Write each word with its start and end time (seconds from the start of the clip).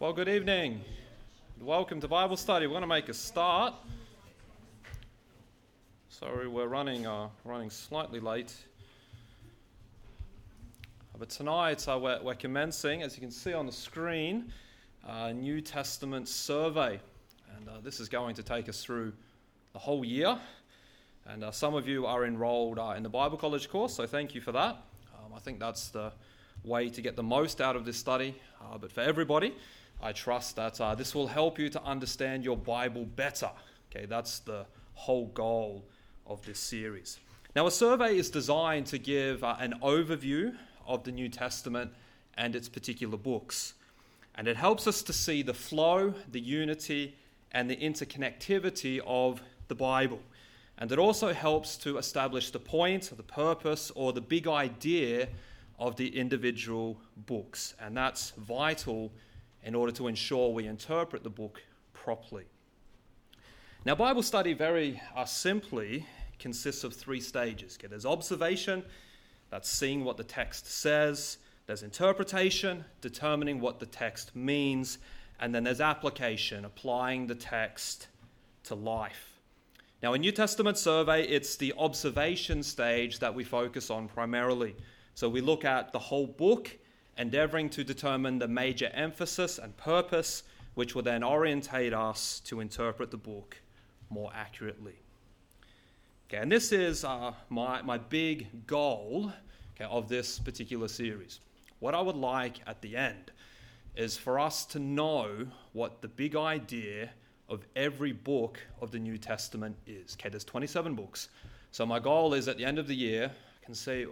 Well, 0.00 0.14
good 0.14 0.30
evening. 0.30 0.80
Welcome 1.60 2.00
to 2.00 2.08
Bible 2.08 2.38
study. 2.38 2.66
We're 2.66 2.70
going 2.70 2.80
to 2.80 2.86
make 2.86 3.10
a 3.10 3.12
start. 3.12 3.74
Sorry, 6.08 6.48
we're 6.48 6.68
running 6.68 7.06
uh, 7.06 7.28
running 7.44 7.68
slightly 7.68 8.18
late. 8.18 8.56
But 11.18 11.28
tonight 11.28 11.86
uh, 11.86 11.98
we're, 12.02 12.18
we're, 12.22 12.34
commencing, 12.34 13.02
as 13.02 13.14
you 13.14 13.20
can 13.20 13.30
see 13.30 13.52
on 13.52 13.66
the 13.66 13.72
screen, 13.72 14.50
a 15.06 15.34
New 15.34 15.60
Testament 15.60 16.28
survey. 16.30 16.98
And 17.54 17.68
uh, 17.68 17.72
this 17.82 18.00
is 18.00 18.08
going 18.08 18.34
to 18.36 18.42
take 18.42 18.70
us 18.70 18.82
through 18.82 19.12
the 19.74 19.78
whole 19.78 20.02
year. 20.02 20.38
And 21.26 21.44
uh, 21.44 21.50
some 21.50 21.74
of 21.74 21.86
you 21.86 22.06
are 22.06 22.24
enrolled 22.24 22.78
uh, 22.78 22.94
in 22.96 23.02
the 23.02 23.10
Bible 23.10 23.36
College 23.36 23.68
course, 23.68 23.96
so 23.96 24.06
thank 24.06 24.34
you 24.34 24.40
for 24.40 24.52
that. 24.52 24.82
Um, 25.14 25.34
I 25.36 25.40
think 25.40 25.60
that's 25.60 25.88
the 25.88 26.10
way 26.64 26.88
to 26.88 27.02
get 27.02 27.16
the 27.16 27.22
most 27.22 27.60
out 27.60 27.76
of 27.76 27.84
this 27.84 27.98
study. 27.98 28.34
Uh, 28.62 28.78
but 28.78 28.90
for 28.90 29.02
everybody, 29.02 29.54
I 30.02 30.12
trust 30.12 30.56
that 30.56 30.80
uh, 30.80 30.94
this 30.94 31.14
will 31.14 31.26
help 31.26 31.58
you 31.58 31.68
to 31.70 31.82
understand 31.82 32.44
your 32.44 32.56
Bible 32.56 33.04
better. 33.04 33.50
Okay, 33.90 34.06
that's 34.06 34.38
the 34.40 34.66
whole 34.94 35.26
goal 35.26 35.84
of 36.26 36.44
this 36.44 36.58
series. 36.58 37.18
Now, 37.56 37.66
a 37.66 37.70
survey 37.70 38.16
is 38.16 38.30
designed 38.30 38.86
to 38.86 38.98
give 38.98 39.42
uh, 39.42 39.56
an 39.58 39.74
overview 39.82 40.54
of 40.86 41.04
the 41.04 41.12
New 41.12 41.28
Testament 41.28 41.92
and 42.34 42.54
its 42.54 42.68
particular 42.68 43.16
books. 43.16 43.74
And 44.36 44.46
it 44.46 44.56
helps 44.56 44.86
us 44.86 45.02
to 45.02 45.12
see 45.12 45.42
the 45.42 45.54
flow, 45.54 46.14
the 46.30 46.40
unity, 46.40 47.16
and 47.52 47.68
the 47.68 47.76
interconnectivity 47.76 49.00
of 49.04 49.42
the 49.68 49.74
Bible. 49.74 50.20
And 50.78 50.92
it 50.92 50.98
also 50.98 51.34
helps 51.34 51.76
to 51.78 51.98
establish 51.98 52.50
the 52.50 52.58
point, 52.58 53.12
the 53.14 53.22
purpose, 53.22 53.90
or 53.94 54.12
the 54.12 54.20
big 54.20 54.46
idea 54.46 55.28
of 55.78 55.96
the 55.96 56.16
individual 56.16 56.98
books. 57.26 57.74
And 57.80 57.96
that's 57.96 58.30
vital 58.30 59.10
in 59.64 59.74
order 59.74 59.92
to 59.92 60.08
ensure 60.08 60.50
we 60.50 60.66
interpret 60.66 61.22
the 61.22 61.30
book 61.30 61.62
properly. 61.92 62.44
Now, 63.84 63.94
Bible 63.94 64.22
study, 64.22 64.52
very 64.52 65.00
uh, 65.16 65.24
simply, 65.24 66.06
consists 66.38 66.84
of 66.84 66.94
three 66.94 67.20
stages. 67.20 67.78
Okay, 67.78 67.88
there's 67.88 68.06
observation, 68.06 68.84
that's 69.50 69.68
seeing 69.68 70.04
what 70.04 70.16
the 70.16 70.24
text 70.24 70.66
says, 70.66 71.38
there's 71.66 71.82
interpretation, 71.82 72.84
determining 73.00 73.60
what 73.60 73.78
the 73.78 73.86
text 73.86 74.34
means, 74.34 74.98
and 75.38 75.54
then 75.54 75.64
there's 75.64 75.80
application, 75.80 76.64
applying 76.64 77.26
the 77.26 77.34
text 77.34 78.08
to 78.64 78.74
life. 78.74 79.38
Now, 80.02 80.14
in 80.14 80.20
New 80.20 80.32
Testament 80.32 80.78
survey, 80.78 81.24
it's 81.24 81.56
the 81.56 81.74
observation 81.78 82.62
stage 82.62 83.18
that 83.18 83.34
we 83.34 83.44
focus 83.44 83.90
on 83.90 84.08
primarily. 84.08 84.74
So 85.14 85.28
we 85.28 85.40
look 85.40 85.64
at 85.64 85.92
the 85.92 85.98
whole 85.98 86.26
book, 86.26 86.76
endeavoring 87.20 87.68
to 87.68 87.84
determine 87.84 88.38
the 88.38 88.48
major 88.48 88.90
emphasis 88.94 89.58
and 89.58 89.76
purpose, 89.76 90.42
which 90.74 90.94
will 90.94 91.02
then 91.02 91.22
orientate 91.22 91.92
us 91.92 92.40
to 92.40 92.60
interpret 92.60 93.10
the 93.10 93.16
book 93.16 93.58
more 94.08 94.32
accurately. 94.34 94.94
Okay, 96.28 96.38
and 96.38 96.50
this 96.50 96.72
is 96.72 97.04
uh, 97.04 97.32
my, 97.50 97.82
my 97.82 97.98
big 97.98 98.66
goal 98.66 99.32
okay, 99.76 99.84
of 99.90 100.08
this 100.08 100.38
particular 100.38 100.88
series. 100.88 101.40
What 101.80 101.94
I 101.94 102.00
would 102.00 102.16
like 102.16 102.60
at 102.66 102.80
the 102.80 102.96
end 102.96 103.32
is 103.96 104.16
for 104.16 104.38
us 104.38 104.64
to 104.66 104.78
know 104.78 105.46
what 105.72 106.00
the 106.00 106.08
big 106.08 106.36
idea 106.36 107.10
of 107.50 107.66
every 107.76 108.12
book 108.12 108.58
of 108.80 108.92
the 108.92 108.98
New 108.98 109.18
Testament 109.18 109.76
is. 109.86 110.16
Okay, 110.18 110.30
there's 110.30 110.44
27 110.44 110.94
books. 110.94 111.28
So 111.70 111.84
my 111.84 111.98
goal 111.98 112.32
is 112.32 112.48
at 112.48 112.56
the 112.56 112.64
end 112.64 112.78
of 112.78 112.86
the 112.86 112.94
year, 112.94 113.30
I 113.30 113.64
can 113.64 113.74
say, 113.74 114.06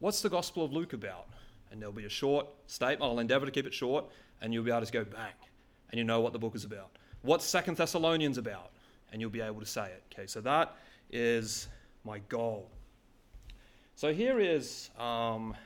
what's 0.00 0.20
the 0.20 0.28
Gospel 0.28 0.64
of 0.64 0.72
Luke 0.72 0.92
about? 0.92 1.26
And 1.74 1.82
there'll 1.82 1.92
be 1.92 2.04
a 2.04 2.08
short 2.08 2.46
statement. 2.68 3.02
I'll 3.02 3.18
endeavor 3.18 3.46
to 3.46 3.50
keep 3.50 3.66
it 3.66 3.74
short, 3.74 4.04
and 4.40 4.54
you'll 4.54 4.62
be 4.62 4.70
able 4.70 4.86
to 4.86 4.92
go 4.92 5.02
bang, 5.02 5.32
and 5.90 5.98
you 5.98 6.04
know 6.04 6.20
what 6.20 6.32
the 6.32 6.38
book 6.38 6.54
is 6.54 6.62
about. 6.62 6.88
What's 7.22 7.44
Second 7.44 7.76
Thessalonians 7.76 8.38
about? 8.38 8.70
And 9.10 9.20
you'll 9.20 9.28
be 9.28 9.40
able 9.40 9.58
to 9.58 9.66
say 9.66 9.86
it. 9.86 10.04
Okay, 10.12 10.28
so 10.28 10.40
that 10.42 10.76
is 11.10 11.66
my 12.04 12.20
goal. 12.28 12.70
So 13.96 14.14
here 14.14 14.38
is 14.38 14.90
um, 15.00 15.56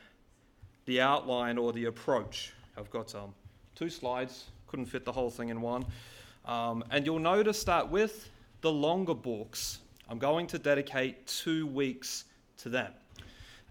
the 0.86 1.02
outline 1.02 1.58
or 1.58 1.74
the 1.74 1.84
approach. 1.84 2.54
I've 2.78 2.88
got 2.88 3.14
um, 3.14 3.34
two 3.74 3.90
slides, 3.90 4.44
couldn't 4.66 4.86
fit 4.86 5.04
the 5.04 5.12
whole 5.12 5.28
thing 5.28 5.50
in 5.50 5.60
one. 5.60 5.84
Um, 6.46 6.84
and 6.90 7.04
you'll 7.04 7.18
notice 7.18 7.64
that 7.64 7.90
with 7.90 8.30
the 8.62 8.72
longer 8.72 9.14
books, 9.14 9.80
I'm 10.08 10.18
going 10.18 10.46
to 10.46 10.58
dedicate 10.58 11.26
two 11.26 11.66
weeks 11.66 12.24
to 12.62 12.70
them. 12.70 12.94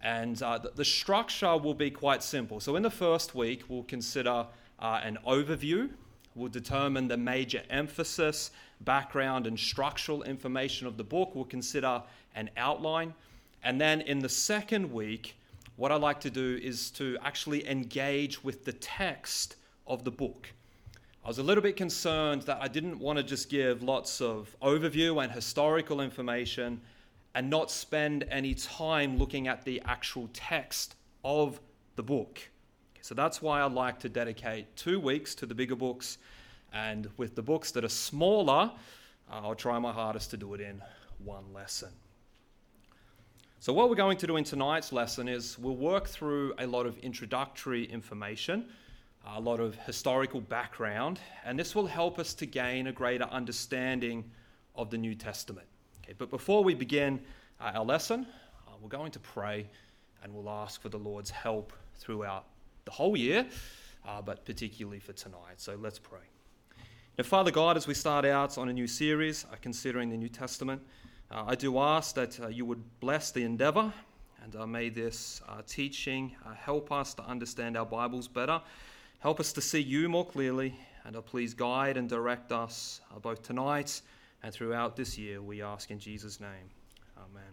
And 0.02 0.42
uh, 0.42 0.60
the, 0.76 0.86
structure 0.86 1.58
will 1.58 1.74
be 1.74 1.90
quite 1.90 2.22
simple. 2.22 2.60
So, 2.60 2.76
in 2.76 2.84
the 2.84 2.92
first 2.92 3.34
week, 3.34 3.64
we'll 3.68 3.84
consider 3.84 4.46
uh, 4.80 5.02
an 5.04 5.18
overview, 5.26 5.90
we'll 6.36 6.50
determine 6.50 7.08
the 7.08 7.18
major 7.18 7.64
emphasis, 7.70 8.52
background, 8.82 9.48
and 9.48 9.60
structural 9.60 10.24
information 10.24 10.86
of 10.86 10.98
the 10.98 11.04
book, 11.04 11.34
we'll 11.34 11.46
consider 11.46 12.04
an 12.36 12.50
outline. 12.58 13.14
And 13.64 13.82
then 13.82 14.02
in 14.02 14.20
the 14.20 14.30
second 14.30 14.92
week, 14.92 15.36
what 15.78 15.92
I 15.92 15.96
like 15.96 16.20
to 16.22 16.30
do 16.30 16.60
is 16.62 16.92
to 16.92 17.18
actually 17.24 17.68
engage 17.68 18.44
with 18.44 18.66
the 18.66 18.74
text 18.74 19.56
of 19.88 20.04
the 20.04 20.12
book. 20.12 20.52
I 21.24 21.28
was 21.28 21.40
a 21.40 21.44
little 21.44 21.62
bit 21.62 21.76
concerned 21.76 22.44
that 22.44 22.60
I 22.62 22.68
didn't 22.68 23.00
want 23.00 23.18
to 23.18 23.24
just 23.24 23.50
give 23.50 23.84
lots 23.84 24.22
of 24.22 24.56
overview 24.62 25.22
and 25.22 25.32
historical 25.32 26.02
information 26.02 26.80
and 27.38 27.52
not 27.52 27.70
spend 27.70 28.26
any 28.32 28.56
time 28.56 29.16
looking 29.20 29.48
at 29.48 29.64
the 29.64 29.80
actual 29.86 30.28
text 30.34 30.96
of 31.24 31.60
the 31.96 32.02
book. 32.02 32.42
So 33.02 33.14
that's 33.14 33.44
why 33.44 33.62
I 33.62 33.66
like 33.66 34.00
to 34.00 34.10
dedicate 34.10 34.76
two 34.76 35.00
weeks 35.00 35.36
to 35.36 35.46
the 35.46 35.54
bigger 35.54 35.76
books, 35.76 36.18
and 36.74 37.08
with 37.18 37.36
the 37.36 37.44
books 37.44 37.70
that 37.74 37.84
are 37.84 37.90
smaller, 37.90 38.72
uh, 39.32 39.42
I'll 39.44 39.54
try 39.54 39.78
my 39.78 39.92
hardest 39.92 40.32
to 40.32 40.38
do 40.38 40.56
it 40.56 40.62
in 40.62 40.82
one 41.24 41.54
lesson. 41.54 41.90
So, 43.60 43.72
what 43.72 43.88
we're 43.90 43.96
going 43.96 44.18
to 44.18 44.26
do 44.26 44.38
in 44.38 44.44
tonight's 44.44 44.92
lesson 44.92 45.28
is 45.28 45.60
we'll 45.60 45.76
work 45.76 46.08
through 46.08 46.56
a 46.58 46.66
lot 46.66 46.88
of 46.88 46.98
introductory 46.98 47.86
information, 47.86 48.66
a 49.28 49.40
lot 49.40 49.60
of 49.60 49.76
historical 49.86 50.42
background, 50.42 51.20
and 51.46 51.60
this 51.60 51.76
will 51.76 51.86
help 51.86 52.18
us 52.18 52.34
to 52.34 52.48
gain 52.48 52.88
a 52.88 52.92
greater 52.92 53.26
understanding 53.26 54.32
of 54.74 54.90
the 54.90 54.98
New 54.98 55.14
Testament. 55.14 55.68
Okay, 56.08 56.16
but 56.18 56.30
before 56.30 56.64
we 56.64 56.74
begin 56.74 57.20
uh, 57.60 57.72
our 57.76 57.84
lesson, 57.84 58.26
uh, 58.66 58.72
we're 58.82 58.88
going 58.88 59.12
to 59.12 59.20
pray 59.20 59.68
and 60.24 60.34
we'll 60.34 60.50
ask 60.50 60.82
for 60.82 60.88
the 60.88 60.98
Lord's 60.98 61.30
help 61.30 61.74
throughout 61.98 62.46
the 62.86 62.92
whole 62.92 63.18
year, 63.18 63.46
uh, 64.08 64.22
but 64.22 64.46
particularly 64.46 65.00
for 65.00 65.12
tonight. 65.12 65.58
So 65.58 65.78
let's 65.82 66.00
pray. 66.00 66.22
Now, 67.18 67.26
Father 67.26 67.52
God, 67.52 67.76
as 67.76 67.88
we 67.88 67.94
start 67.94 68.24
out 68.24 68.58
on 68.58 68.70
a 68.70 68.74
new 68.74 68.88
series 68.88 69.46
uh, 69.52 69.58
considering 69.62 70.10
the 70.10 70.16
New 70.16 70.30
Testament, 70.30 70.82
uh, 71.30 71.44
I 71.46 71.56
do 71.56 71.78
ask 71.78 72.16
that 72.16 72.40
you 72.54 72.64
would 72.64 72.82
bless 73.02 73.32
the 73.32 73.44
endeavor 73.44 73.92
and 74.42 74.72
may 74.72 74.88
this 74.88 75.42
teaching 75.68 76.34
help 76.56 76.90
us 76.90 77.16
to 77.16 77.24
understand 77.24 77.76
our 77.76 77.86
Bibles 77.86 78.30
better. 78.30 78.62
Help 79.20 79.42
us 79.42 79.52
to 79.52 79.60
see 79.60 79.82
you 79.82 80.08
more 80.08 80.26
clearly, 80.26 80.74
and 81.04 81.18
please 81.26 81.54
guide 81.54 81.98
and 81.98 82.08
direct 82.08 82.54
us 82.54 83.02
both 83.22 83.44
tonight 83.44 84.02
and 84.44 84.54
throughout 84.54 84.96
this 84.96 85.18
year, 85.18 85.42
we 85.42 85.62
ask 85.62 85.92
in 85.92 86.00
Jesus' 86.00 86.40
name. 86.40 86.70
Amen. 87.18 87.52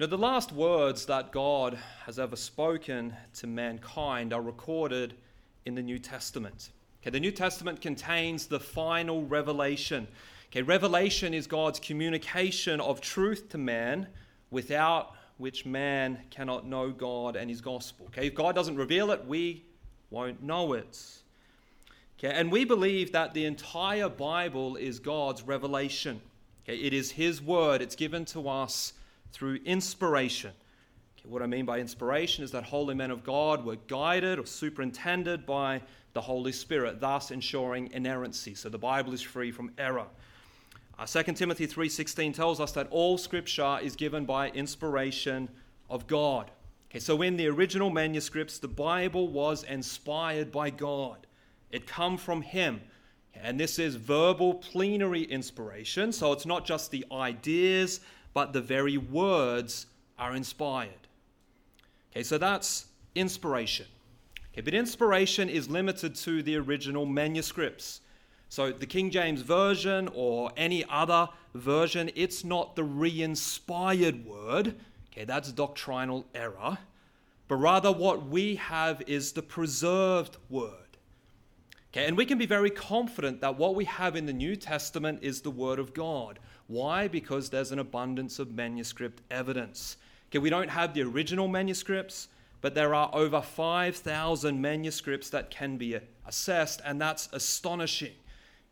Now, 0.00 0.06
the 0.06 0.18
last 0.18 0.52
words 0.52 1.06
that 1.06 1.32
God 1.32 1.76
has 2.06 2.18
ever 2.18 2.36
spoken 2.36 3.16
to 3.34 3.46
mankind 3.48 4.32
are 4.32 4.40
recorded 4.40 5.14
in 5.66 5.74
the 5.74 5.82
New 5.82 5.98
Testament. 5.98 6.70
Okay, 7.02 7.10
the 7.10 7.20
New 7.20 7.32
Testament 7.32 7.80
contains 7.80 8.46
the 8.46 8.60
final 8.60 9.24
revelation. 9.24 10.06
Okay, 10.50 10.62
revelation 10.62 11.34
is 11.34 11.46
God's 11.46 11.80
communication 11.80 12.80
of 12.80 13.00
truth 13.00 13.48
to 13.50 13.58
man 13.58 14.06
without 14.50 15.14
which 15.36 15.66
man 15.66 16.20
cannot 16.30 16.66
know 16.66 16.90
God 16.90 17.36
and 17.36 17.50
his 17.50 17.60
gospel. 17.60 18.06
Okay, 18.06 18.28
if 18.28 18.34
God 18.34 18.54
doesn't 18.54 18.76
reveal 18.76 19.10
it, 19.10 19.26
we 19.26 19.64
won't 20.10 20.42
know 20.42 20.72
it. 20.74 20.98
Okay, 22.18 22.34
and 22.34 22.50
we 22.50 22.64
believe 22.64 23.12
that 23.12 23.32
the 23.32 23.44
entire 23.44 24.08
Bible 24.08 24.74
is 24.74 24.98
God's 24.98 25.42
revelation. 25.42 26.20
Okay, 26.64 26.76
it 26.76 26.92
is 26.92 27.12
His 27.12 27.40
word, 27.40 27.80
it's 27.80 27.94
given 27.94 28.24
to 28.26 28.48
us 28.48 28.92
through 29.32 29.60
inspiration. 29.64 30.50
Okay, 31.18 31.28
what 31.28 31.42
I 31.42 31.46
mean 31.46 31.64
by 31.64 31.78
inspiration 31.78 32.42
is 32.42 32.50
that 32.50 32.64
holy 32.64 32.96
men 32.96 33.12
of 33.12 33.22
God 33.22 33.64
were 33.64 33.76
guided 33.86 34.40
or 34.40 34.46
superintended 34.46 35.46
by 35.46 35.80
the 36.12 36.20
Holy 36.20 36.50
Spirit, 36.50 37.00
thus 37.00 37.30
ensuring 37.30 37.88
inerrancy. 37.92 38.54
So 38.56 38.68
the 38.68 38.78
Bible 38.78 39.14
is 39.14 39.22
free 39.22 39.52
from 39.52 39.70
error. 39.78 40.06
Uh, 40.98 41.06
2 41.06 41.36
Timothy 41.36 41.68
3:16 41.68 42.32
tells 42.32 42.58
us 42.58 42.72
that 42.72 42.88
all 42.90 43.16
scripture 43.16 43.78
is 43.80 43.94
given 43.94 44.24
by 44.24 44.50
inspiration 44.50 45.48
of 45.88 46.08
God. 46.08 46.50
Okay, 46.90 46.98
so 46.98 47.22
in 47.22 47.36
the 47.36 47.46
original 47.46 47.90
manuscripts, 47.90 48.58
the 48.58 48.66
Bible 48.66 49.28
was 49.28 49.62
inspired 49.62 50.50
by 50.50 50.70
God. 50.70 51.27
It 51.70 51.86
come 51.86 52.16
from 52.16 52.42
him. 52.42 52.80
And 53.34 53.58
this 53.58 53.78
is 53.78 53.94
verbal 53.94 54.54
plenary 54.54 55.22
inspiration, 55.22 56.12
so 56.12 56.32
it's 56.32 56.46
not 56.46 56.64
just 56.64 56.90
the 56.90 57.04
ideas, 57.12 58.00
but 58.34 58.52
the 58.52 58.60
very 58.60 58.96
words 58.96 59.86
are 60.18 60.34
inspired. 60.34 61.06
Okay, 62.10 62.22
so 62.22 62.38
that's 62.38 62.86
inspiration. 63.14 63.86
Okay, 64.52 64.62
but 64.62 64.74
inspiration 64.74 65.48
is 65.48 65.68
limited 65.68 66.14
to 66.16 66.42
the 66.42 66.56
original 66.56 67.06
manuscripts. 67.06 68.00
So 68.48 68.72
the 68.72 68.86
King 68.86 69.10
James 69.10 69.42
Version 69.42 70.08
or 70.14 70.50
any 70.56 70.84
other 70.88 71.28
version, 71.54 72.10
it's 72.14 72.44
not 72.44 72.74
the 72.74 72.84
re 72.84 73.22
inspired 73.22 74.24
word. 74.24 74.74
Okay, 75.12 75.24
that's 75.24 75.52
doctrinal 75.52 76.26
error. 76.34 76.78
But 77.46 77.56
rather, 77.56 77.92
what 77.92 78.26
we 78.26 78.56
have 78.56 79.02
is 79.06 79.32
the 79.32 79.42
preserved 79.42 80.36
word. 80.50 80.87
Okay, 81.92 82.06
and 82.06 82.16
we 82.16 82.26
can 82.26 82.36
be 82.36 82.46
very 82.46 82.70
confident 82.70 83.40
that 83.40 83.56
what 83.56 83.74
we 83.74 83.86
have 83.86 84.14
in 84.14 84.26
the 84.26 84.32
New 84.32 84.56
Testament 84.56 85.20
is 85.22 85.40
the 85.40 85.50
Word 85.50 85.78
of 85.78 85.94
God. 85.94 86.38
Why? 86.66 87.08
Because 87.08 87.48
there's 87.48 87.72
an 87.72 87.78
abundance 87.78 88.38
of 88.38 88.52
manuscript 88.52 89.22
evidence. 89.30 89.96
Okay, 90.30 90.38
we 90.38 90.50
don't 90.50 90.68
have 90.68 90.92
the 90.92 91.02
original 91.02 91.48
manuscripts, 91.48 92.28
but 92.60 92.74
there 92.74 92.94
are 92.94 93.10
over 93.14 93.40
5,000 93.40 94.60
manuscripts 94.60 95.30
that 95.30 95.50
can 95.50 95.78
be 95.78 95.98
assessed, 96.26 96.82
and 96.84 97.00
that's 97.00 97.30
astonishing 97.32 98.12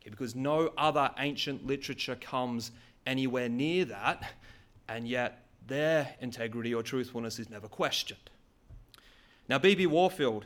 okay, 0.01 0.11
because 0.11 0.35
no 0.35 0.71
other 0.77 1.09
ancient 1.17 1.65
literature 1.65 2.15
comes 2.15 2.71
anywhere 3.07 3.49
near 3.49 3.85
that, 3.85 4.33
and 4.87 5.07
yet 5.07 5.45
their 5.65 6.13
integrity 6.21 6.73
or 6.73 6.83
truthfulness 6.83 7.39
is 7.39 7.49
never 7.49 7.67
questioned. 7.67 8.29
Now, 9.49 9.57
B.B. 9.57 9.87
Warfield 9.87 10.45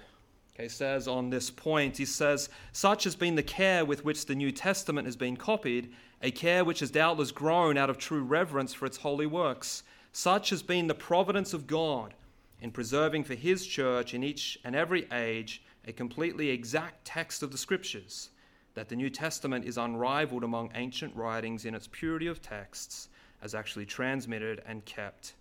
okay, 0.54 0.68
says 0.68 1.08
on 1.08 1.30
this 1.30 1.50
point, 1.50 1.98
he 1.98 2.06
says, 2.06 2.50
Such 2.72 3.04
has 3.06 3.16
been 3.16 3.36
the 3.36 3.44
care 3.44 3.86
with 3.86 4.06
which 4.06 4.26
the 4.26 4.36
New 4.36 4.52
Testament 4.52 5.08
has 5.08 5.16
been 5.16 5.38
copied, 5.38 5.94
a 6.22 6.32
care 6.32 6.64
which 6.64 6.80
has 6.80 6.92
doubtless 6.92 7.32
grown 7.32 7.78
out 7.78 7.90
of 7.90 7.98
true 7.98 8.24
reverence 8.24 8.74
for 8.74 8.86
its 8.86 8.98
holy 8.98 9.26
works. 9.26 9.84
Such 10.12 10.50
has 10.50 10.62
been 10.62 10.88
the 10.88 10.94
providence 10.94 11.54
of 11.54 11.68
God 11.68 12.14
in 12.60 12.72
preserving 12.72 13.24
for 13.24 13.34
his 13.34 13.66
church 13.66 14.14
in 14.14 14.24
each 14.24 14.60
and 14.64 14.76
every 14.76 15.08
age 15.12 15.64
a 15.88 15.94
completely 15.94 16.50
exact 16.50 17.06
text 17.06 17.42
of 17.42 17.52
the 17.52 17.58
Scriptures, 17.58 18.30
that 18.76 18.88
the 18.88 18.96
New 18.96 19.10
Testament 19.10 19.66
is 19.66 19.78
unrivaled 19.78 20.44
among 20.44 20.72
ancient 20.76 21.16
writings 21.16 21.66
in 21.66 21.74
its 21.74 21.88
purity 21.92 22.28
of 22.28 22.42
texts 22.42 23.10
as 23.42 23.56
actually 23.56 23.86
transmitted 23.86 24.62
and 24.66 24.86
kept 24.86 25.34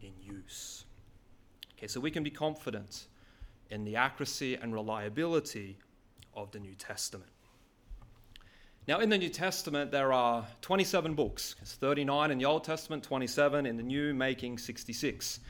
in 0.00 0.12
use. 0.18 0.84
Okay, 1.76 1.86
so 1.86 2.00
we 2.00 2.10
can 2.10 2.22
be 2.22 2.30
confident 2.30 3.06
in 3.72 3.84
the 3.84 3.96
accuracy 3.96 4.54
and 4.54 4.74
reliability 4.74 5.78
of 6.34 6.50
the 6.52 6.60
New 6.60 6.74
Testament. 6.74 7.30
Now, 8.86 9.00
in 9.00 9.08
the 9.08 9.16
New 9.16 9.30
Testament, 9.30 9.90
there 9.90 10.12
are 10.12 10.46
27 10.60 11.14
books. 11.14 11.54
It's 11.62 11.74
39 11.74 12.30
in 12.30 12.38
the 12.38 12.44
Old 12.44 12.64
Testament, 12.64 13.02
27 13.02 13.64
in 13.64 13.76
the 13.78 13.82
New, 13.82 14.12
making 14.12 14.58
66. 14.58 15.40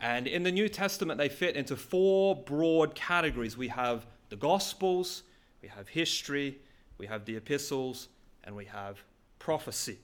And 0.00 0.26
in 0.26 0.42
the 0.42 0.52
New 0.52 0.68
Testament, 0.68 1.16
they 1.16 1.30
fit 1.30 1.56
into 1.56 1.74
four 1.74 2.36
broad 2.36 2.94
categories. 2.94 3.56
We 3.56 3.68
have 3.68 4.06
the 4.28 4.36
Gospels, 4.36 5.22
we 5.62 5.68
have 5.68 5.88
history, 5.88 6.58
we 6.98 7.06
have 7.06 7.24
the 7.24 7.36
epistles, 7.36 8.08
and 8.44 8.54
we 8.54 8.66
have 8.66 9.02
prophecy. 9.38 9.98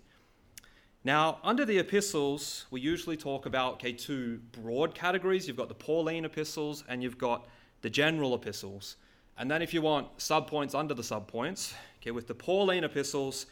Now, 1.05 1.39
under 1.45 1.65
the 1.65 1.79
epistles, 1.79 2.67
we 2.71 2.81
usually 2.81 3.17
talk 3.17 3.47
about 3.47 3.75
okay, 3.75 3.93
two 3.93 4.41
broad 4.53 4.95
categories. 4.95 5.47
You've 5.47 5.57
got 5.57 5.69
the 5.69 5.75
Pauline 5.75 6.25
epistles 6.25 6.83
and 6.89 7.03
you've 7.03 7.19
got 7.19 7.47
the 7.83 7.91
general 7.91 8.35
epistles. 8.35 8.97
And 9.39 9.51
then 9.51 9.63
if 9.63 9.75
you 9.75 9.83
want 9.83 10.17
subpoints 10.19 10.75
under 10.75 10.95
the 10.95 11.03
subpoints, 11.03 11.75
okay, 12.01 12.11
with 12.11 12.27
the 12.27 12.35
Pauline 12.35 12.85
epistles, 12.85 13.47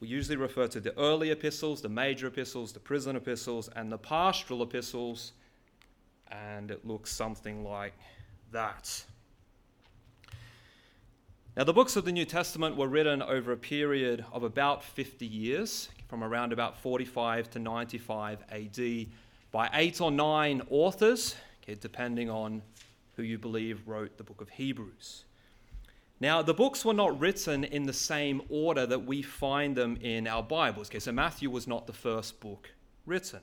we 0.00 0.08
usually 0.08 0.36
refer 0.36 0.66
to 0.68 0.80
the 0.80 0.96
early 0.98 1.30
epistles, 1.30 1.80
the 1.80 1.88
major 1.88 2.26
epistles, 2.26 2.72
the 2.72 2.80
prison 2.80 3.14
epistles, 3.14 3.68
and 3.76 3.92
the 3.92 3.98
pastoral 3.98 4.62
epistles. 4.62 5.32
And 6.30 6.70
it 6.70 6.86
looks 6.86 7.12
something 7.12 7.62
like 7.62 7.94
that. 8.52 9.04
Now, 11.54 11.64
the 11.64 11.74
books 11.74 11.96
of 11.96 12.06
the 12.06 12.12
New 12.12 12.24
Testament 12.24 12.76
were 12.76 12.88
written 12.88 13.20
over 13.20 13.52
a 13.52 13.56
period 13.58 14.24
of 14.32 14.42
about 14.42 14.82
50 14.82 15.26
years, 15.26 15.90
from 16.08 16.24
around 16.24 16.54
about 16.54 16.78
45 16.78 17.50
to 17.50 17.58
95 17.58 18.42
AD, 18.50 19.06
by 19.50 19.68
eight 19.74 20.00
or 20.00 20.10
nine 20.10 20.62
authors, 20.70 21.36
okay, 21.62 21.74
depending 21.78 22.30
on 22.30 22.62
who 23.16 23.22
you 23.22 23.38
believe 23.38 23.86
wrote 23.86 24.16
the 24.16 24.24
book 24.24 24.40
of 24.40 24.50
Hebrews. 24.50 25.24
Now, 26.20 26.40
the 26.40 26.54
books 26.54 26.84
were 26.84 26.94
not 26.94 27.18
written 27.18 27.64
in 27.64 27.82
the 27.82 27.92
same 27.92 28.42
order 28.48 28.86
that 28.86 29.06
we 29.06 29.22
find 29.22 29.76
them 29.76 29.96
in 30.00 30.28
our 30.28 30.42
Bibles. 30.42 30.88
Okay, 30.88 31.00
so 31.00 31.10
Matthew 31.10 31.50
was 31.50 31.66
not 31.66 31.86
the 31.86 31.92
first 31.92 32.38
book 32.40 32.70
written. 33.06 33.40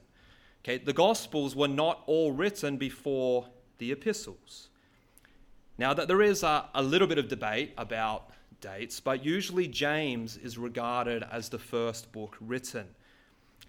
Okay, 0.63 0.77
the 0.77 0.93
Gospels 0.93 1.55
were 1.55 1.67
not 1.67 2.03
all 2.05 2.31
written 2.31 2.77
before 2.77 3.47
the 3.79 3.91
epistles. 3.91 4.69
Now, 5.77 5.93
that 5.93 6.07
there 6.07 6.21
is 6.21 6.43
a, 6.43 6.69
a 6.73 6.81
little 6.81 7.07
bit 7.07 7.17
of 7.17 7.27
debate 7.27 7.73
about 7.77 8.31
dates, 8.61 8.99
but 8.99 9.25
usually 9.25 9.67
James 9.67 10.38
is 10.38 10.57
regarded 10.57 11.23
as 11.31 11.49
the 11.49 11.59
first 11.59 12.11
book 12.11 12.38
written. 12.39 12.88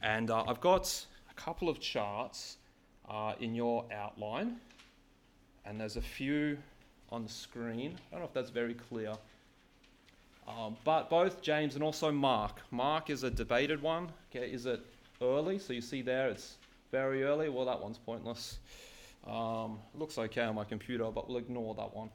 And 0.02 0.30
uh, 0.30 0.44
I've 0.46 0.60
got 0.60 1.06
a 1.30 1.34
couple 1.34 1.68
of 1.68 1.80
charts 1.80 2.56
uh, 3.08 3.34
in 3.40 3.54
your 3.54 3.84
outline, 3.92 4.56
and 5.64 5.80
there's 5.80 5.96
a 5.96 6.02
few 6.02 6.58
on 7.10 7.22
the 7.22 7.28
screen. 7.28 7.96
I 8.08 8.12
don't 8.12 8.20
know 8.20 8.26
if 8.26 8.32
that's 8.32 8.50
very 8.50 8.74
clear. 8.74 9.12
Um, 10.48 10.76
but 10.84 11.10
both 11.10 11.42
James 11.42 11.74
and 11.74 11.84
also 11.84 12.10
Mark. 12.10 12.60
Mark 12.70 13.10
is 13.10 13.22
a 13.22 13.30
debated 13.30 13.82
one. 13.82 14.08
Okay, 14.34 14.50
is 14.50 14.66
it 14.66 14.80
early? 15.20 15.58
So 15.58 15.72
you 15.72 15.80
see 15.80 16.02
there, 16.02 16.28
it's 16.28 16.56
very 16.90 17.22
early. 17.22 17.48
Well, 17.48 17.66
that 17.66 17.80
one's 17.80 17.98
pointless. 17.98 18.58
Um, 19.26 19.78
looks 19.94 20.18
okay 20.18 20.42
on 20.42 20.54
my 20.54 20.64
computer, 20.64 21.04
but 21.04 21.28
we'll 21.28 21.38
ignore 21.38 21.74
that 21.74 21.94
one. 21.94 22.10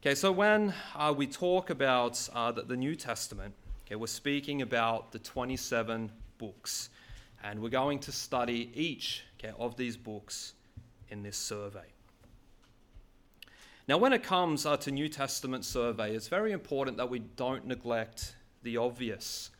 Okay, 0.00 0.16
so 0.16 0.32
when 0.32 0.74
uh, 0.96 1.14
we 1.16 1.28
talk 1.28 1.70
about 1.70 2.28
uh, 2.34 2.50
the, 2.50 2.62
the, 2.62 2.76
New 2.76 2.96
Testament, 2.96 3.54
okay, 3.86 3.94
we're 3.94 4.08
speaking 4.08 4.60
about 4.60 5.12
the 5.12 5.20
27 5.20 6.10
books, 6.38 6.90
and 7.42 7.60
we're 7.60 7.68
going 7.68 7.98
to 8.00 8.12
study 8.12 8.70
each 8.74 9.24
okay, 9.38 9.52
of 9.58 9.76
these 9.76 9.96
books 9.96 10.54
in 11.08 11.22
this 11.22 11.36
survey. 11.36 11.86
Now, 13.88 13.98
when 13.98 14.12
it 14.12 14.22
comes 14.22 14.64
uh, 14.64 14.76
to 14.78 14.90
New 14.90 15.08
Testament 15.08 15.64
survey, 15.64 16.14
it's 16.14 16.28
very 16.28 16.52
important 16.52 16.96
that 16.98 17.10
we 17.10 17.18
don't 17.18 17.66
neglect 17.66 18.36
the 18.62 18.76
obvious. 18.76 19.50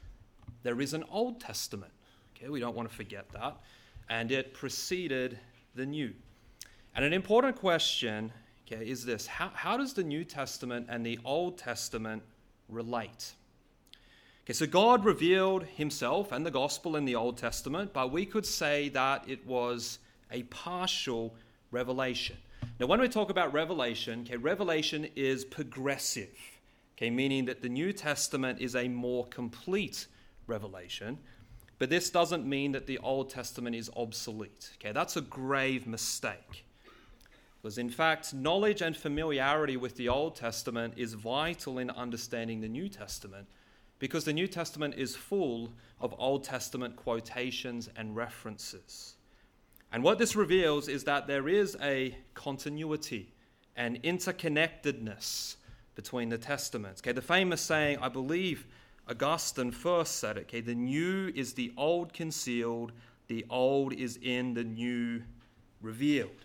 There 0.62 0.80
is 0.80 0.94
an 0.94 1.04
Old 1.10 1.40
Testament. 1.40 1.92
Okay, 2.36 2.48
we 2.48 2.60
don't 2.60 2.76
want 2.76 2.88
to 2.88 2.94
forget 2.94 3.28
that 3.30 3.56
and 4.12 4.30
it 4.30 4.52
preceded 4.52 5.38
the 5.74 5.86
New. 5.86 6.12
And 6.94 7.04
an 7.04 7.12
important 7.12 7.56
question 7.56 8.30
okay, 8.66 8.86
is 8.86 9.04
this 9.04 9.26
how, 9.26 9.50
how 9.54 9.76
does 9.76 9.94
the 9.94 10.04
New 10.04 10.24
Testament 10.24 10.86
and 10.88 11.04
the 11.04 11.18
Old 11.24 11.56
Testament 11.56 12.22
relate? 12.68 13.32
Okay, 14.44 14.54
so 14.54 14.66
God 14.66 15.04
revealed 15.04 15.62
himself 15.62 16.32
and 16.32 16.44
the 16.44 16.50
gospel 16.50 16.96
in 16.96 17.04
the 17.04 17.14
Old 17.14 17.38
Testament, 17.38 17.92
but 17.92 18.10
we 18.10 18.26
could 18.26 18.44
say 18.44 18.88
that 18.88 19.28
it 19.28 19.46
was 19.46 20.00
a 20.32 20.42
partial 20.44 21.36
revelation. 21.70 22.36
Now, 22.80 22.86
when 22.86 23.00
we 23.00 23.08
talk 23.08 23.30
about 23.30 23.52
revelation, 23.52 24.24
okay, 24.26 24.36
revelation 24.36 25.06
is 25.14 25.44
progressive, 25.44 26.36
okay, 26.96 27.08
meaning 27.08 27.44
that 27.44 27.62
the 27.62 27.68
New 27.68 27.92
Testament 27.92 28.60
is 28.60 28.74
a 28.74 28.88
more 28.88 29.26
complete 29.26 30.08
revelation, 30.48 31.18
but 31.78 31.88
this 31.88 32.10
doesn't 32.10 32.44
mean 32.44 32.72
that 32.72 32.88
the 32.88 32.98
Old 32.98 33.30
Testament 33.30 33.76
is 33.76 33.90
obsolete. 33.96 34.70
Okay, 34.76 34.90
that's 34.90 35.16
a 35.16 35.20
grave 35.20 35.86
mistake. 35.86 36.64
Because 37.62 37.78
in 37.78 37.90
fact, 37.90 38.34
knowledge 38.34 38.82
and 38.82 38.96
familiarity 38.96 39.76
with 39.76 39.94
the 39.94 40.08
Old 40.08 40.34
Testament 40.34 40.94
is 40.96 41.14
vital 41.14 41.78
in 41.78 41.90
understanding 41.90 42.60
the 42.60 42.68
New 42.68 42.88
Testament 42.88 43.46
because 44.02 44.24
the 44.24 44.32
New 44.32 44.48
Testament 44.48 44.94
is 44.96 45.14
full 45.14 45.72
of 46.00 46.12
Old 46.18 46.42
Testament 46.42 46.96
quotations 46.96 47.88
and 47.94 48.16
references. 48.16 49.14
And 49.92 50.02
what 50.02 50.18
this 50.18 50.34
reveals 50.34 50.88
is 50.88 51.04
that 51.04 51.28
there 51.28 51.48
is 51.48 51.76
a 51.80 52.16
continuity 52.34 53.32
and 53.76 54.02
interconnectedness 54.02 55.54
between 55.94 56.30
the 56.30 56.36
testaments. 56.36 57.00
Okay, 57.00 57.12
the 57.12 57.22
famous 57.22 57.60
saying, 57.60 57.98
I 58.02 58.08
believe 58.08 58.66
Augustine 59.08 59.70
first 59.70 60.16
said 60.16 60.36
it. 60.36 60.46
Okay, 60.48 60.62
the 60.62 60.74
new 60.74 61.30
is 61.36 61.52
the 61.52 61.72
old 61.76 62.12
concealed, 62.12 62.90
the 63.28 63.46
old 63.50 63.92
is 63.92 64.18
in 64.20 64.52
the 64.52 64.64
new 64.64 65.22
revealed. 65.80 66.44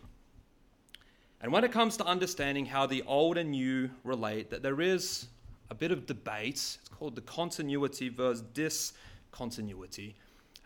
And 1.42 1.52
when 1.52 1.64
it 1.64 1.72
comes 1.72 1.98
to 1.98 2.06
understanding 2.06 2.68
how 2.68 2.86
the 2.86 3.02
old 3.08 3.36
and 3.36 3.50
new 3.50 3.90
relate, 4.04 4.52
that 4.52 4.62
there 4.62 4.80
is 4.80 5.26
a 5.70 5.76
bit 5.76 5.92
of 5.92 6.06
debate. 6.06 6.56
It's 6.56 6.90
called 6.98 7.16
the 7.16 7.22
continuity 7.22 8.10
versus 8.10 8.44
discontinuity. 8.54 10.16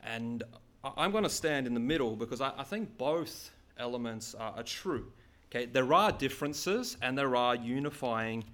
And 0.03 0.43
I'm 0.84 1.12
going 1.12 1.24
to 1.24 1.29
stand 1.29 1.67
in 1.67 1.74
the 1.74 1.79
middle 1.79 2.15
because 2.15 2.41
I, 2.41 2.53
I 2.58 2.63
think 2.63 2.98
both 2.98 3.51
elements 3.77 4.36
are, 4.36 4.53
are 4.58 4.63
true. 4.63 5.12
Okay, 5.50 5.65
there 5.65 5.93
are 5.93 6.12
differences 6.12 6.98
and 7.01 7.17
there 7.17 7.36
are 7.36 7.55
unifying 7.55 8.46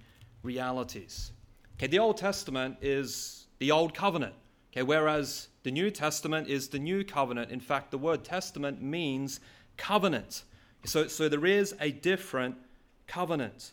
realities. 0.42 1.32
Okay, 1.76 1.86
the 1.86 2.00
Old 2.00 2.16
Testament 2.16 2.76
is 2.82 3.46
the 3.60 3.70
Old 3.70 3.94
Covenant, 3.94 4.34
okay, 4.72 4.82
whereas 4.82 5.48
the 5.62 5.70
New 5.70 5.90
Testament 5.90 6.48
is 6.48 6.68
the 6.68 6.78
New 6.78 7.04
Covenant. 7.04 7.50
In 7.50 7.60
fact, 7.60 7.92
the 7.92 7.98
word 7.98 8.24
testament 8.24 8.82
means 8.82 9.38
covenant. 9.76 10.42
So, 10.84 11.06
so 11.06 11.28
there 11.28 11.46
is 11.46 11.74
a 11.80 11.92
different 11.92 12.56
covenant. 13.06 13.72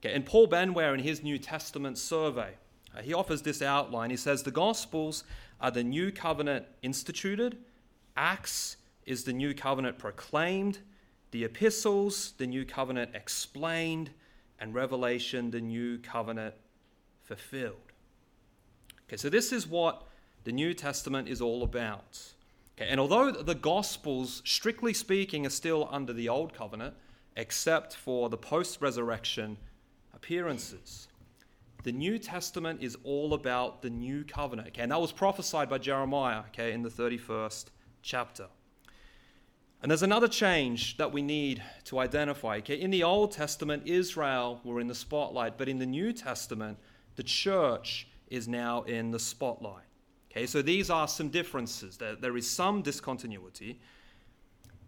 Okay, 0.00 0.14
and 0.14 0.24
Paul 0.24 0.48
Benware, 0.48 0.94
in 0.94 1.00
his 1.00 1.22
New 1.22 1.38
Testament 1.38 1.98
survey, 1.98 2.54
uh, 2.96 3.02
he 3.02 3.12
offers 3.12 3.42
this 3.42 3.60
outline. 3.60 4.10
He 4.10 4.16
says 4.16 4.42
the 4.42 4.50
Gospels 4.50 5.24
are 5.60 5.70
the 5.70 5.84
new 5.84 6.10
covenant 6.10 6.66
instituted, 6.82 7.58
Acts 8.16 8.76
is 9.06 9.24
the 9.24 9.32
new 9.32 9.54
covenant 9.54 9.98
proclaimed, 9.98 10.78
the 11.30 11.44
epistles, 11.44 12.32
the 12.38 12.46
new 12.46 12.64
covenant 12.64 13.10
explained, 13.14 14.10
and 14.58 14.74
Revelation, 14.74 15.50
the 15.50 15.60
new 15.60 15.98
covenant 15.98 16.54
fulfilled. 17.22 17.76
Okay, 19.06 19.16
so 19.16 19.28
this 19.28 19.52
is 19.52 19.66
what 19.66 20.06
the 20.44 20.52
New 20.52 20.74
Testament 20.74 21.28
is 21.28 21.40
all 21.40 21.62
about. 21.62 22.20
Okay, 22.76 22.88
and 22.88 23.00
although 23.00 23.30
the 23.30 23.54
Gospels, 23.54 24.42
strictly 24.44 24.92
speaking, 24.92 25.46
are 25.46 25.50
still 25.50 25.88
under 25.90 26.12
the 26.12 26.28
Old 26.28 26.52
Covenant, 26.52 26.94
except 27.36 27.94
for 27.94 28.28
the 28.28 28.36
post 28.36 28.80
resurrection 28.80 29.56
appearances, 30.20 31.08
the 31.82 31.92
New 31.92 32.18
Testament 32.18 32.82
is 32.82 32.96
all 33.04 33.32
about 33.32 33.80
the 33.80 33.88
New 33.88 34.22
Covenant. 34.24 34.68
Okay, 34.68 34.82
and 34.82 34.92
that 34.92 35.00
was 35.00 35.12
prophesied 35.12 35.70
by 35.70 35.78
Jeremiah 35.78 36.40
okay, 36.48 36.72
in 36.72 36.82
the 36.82 36.90
31st 36.90 37.66
chapter. 38.02 38.46
And 39.82 39.90
there's 39.90 40.02
another 40.02 40.28
change 40.28 40.98
that 40.98 41.10
we 41.10 41.22
need 41.22 41.62
to 41.84 41.98
identify. 41.98 42.58
Okay? 42.58 42.78
In 42.78 42.90
the 42.90 43.02
Old 43.02 43.32
Testament, 43.32 43.84
Israel 43.86 44.60
were 44.62 44.78
in 44.78 44.88
the 44.88 44.94
spotlight, 44.94 45.56
but 45.56 45.70
in 45.70 45.78
the 45.78 45.86
New 45.86 46.12
Testament, 46.12 46.76
the 47.16 47.22
church 47.22 48.06
is 48.28 48.46
now 48.46 48.82
in 48.82 49.10
the 49.10 49.18
spotlight. 49.18 49.86
Okay, 50.30 50.46
so 50.46 50.60
these 50.60 50.90
are 50.90 51.08
some 51.08 51.30
differences. 51.30 51.96
There, 51.96 52.14
there 52.14 52.36
is 52.36 52.48
some 52.48 52.82
discontinuity, 52.82 53.80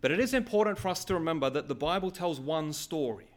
but 0.02 0.10
it 0.10 0.20
is 0.20 0.34
important 0.34 0.78
for 0.78 0.88
us 0.88 1.04
to 1.06 1.14
remember 1.14 1.48
that 1.48 1.68
the 1.68 1.74
Bible 1.74 2.10
tells 2.10 2.38
one 2.38 2.72
story. 2.72 3.31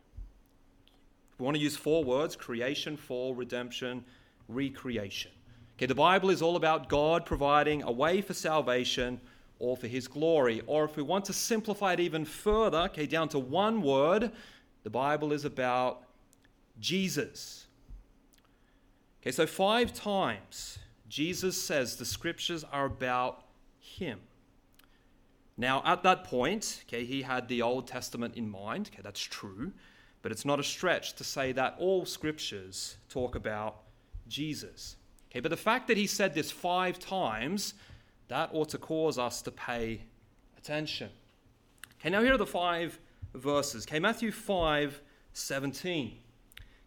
We 1.38 1.44
want 1.46 1.56
to 1.56 1.62
use 1.62 1.76
four 1.76 2.04
words 2.04 2.36
creation, 2.36 2.98
fall, 2.98 3.36
redemption, 3.36 4.06
recreation. 4.48 5.32
Okay, 5.78 5.86
the 5.86 5.96
Bible 5.96 6.30
is 6.30 6.42
all 6.42 6.56
about 6.56 6.88
God 6.88 7.26
providing 7.26 7.84
a 7.84 7.92
way 7.92 8.22
for 8.22 8.34
salvation 8.34 9.20
or 9.60 9.76
for 9.76 9.88
his 9.88 10.08
glory. 10.08 10.62
Or 10.68 10.86
if 10.86 10.96
we 10.96 11.04
want 11.04 11.26
to 11.26 11.34
simplify 11.34 11.94
it 11.94 12.00
even 12.00 12.24
further, 12.24 12.80
okay, 12.80 13.06
down 13.06 13.28
to 13.30 13.40
one 13.40 13.82
word, 13.82 14.32
the 14.84 14.90
Bible 14.90 15.34
is 15.34 15.44
about 15.44 16.04
Jesus. 16.80 17.68
Okay, 19.22 19.32
so 19.32 19.46
five 19.46 19.94
times 19.94 20.80
Jesus 21.10 21.62
says 21.62 21.96
the 21.96 22.06
scriptures 22.06 22.64
are 22.72 22.86
about 22.86 23.44
him. 23.80 24.20
Now, 25.58 25.82
at 25.86 26.04
that 26.04 26.26
point, 26.26 26.84
okay, 26.88 27.06
he 27.06 27.22
had 27.22 27.48
the 27.48 27.62
Old 27.62 27.88
Testament 27.88 28.36
in 28.36 28.50
mind. 28.50 28.90
Okay, 28.94 29.02
that's 29.02 29.22
true. 29.22 29.72
But 30.26 30.32
it's 30.32 30.44
not 30.44 30.60
a 30.60 30.64
stretch 30.64 31.14
to 31.18 31.24
say 31.24 31.52
that 31.52 31.76
all 31.78 32.04
scriptures 32.04 32.98
talk 33.10 33.36
about 33.36 33.84
Jesus. 34.28 34.96
Okay, 35.30 35.40
but 35.40 35.50
the 35.50 35.56
fact 35.56 35.88
that 35.88 35.98
he 35.98 36.08
said 36.08 36.34
this 36.34 36.50
five 36.50 36.98
times 36.98 37.76
that 38.30 38.50
ought 38.52 38.70
to 38.70 38.80
cause 38.80 39.20
us 39.20 39.44
to 39.44 39.52
pay 39.52 40.02
attention. 40.58 41.12
Okay, 42.00 42.10
now 42.10 42.24
here 42.24 42.34
are 42.34 42.40
the 42.40 42.46
five 42.48 42.98
verses. 43.36 43.86
Okay, 43.86 44.00
Matthew 44.00 44.32
5 44.32 45.00
17. 45.34 46.08
Okay, 46.08 46.16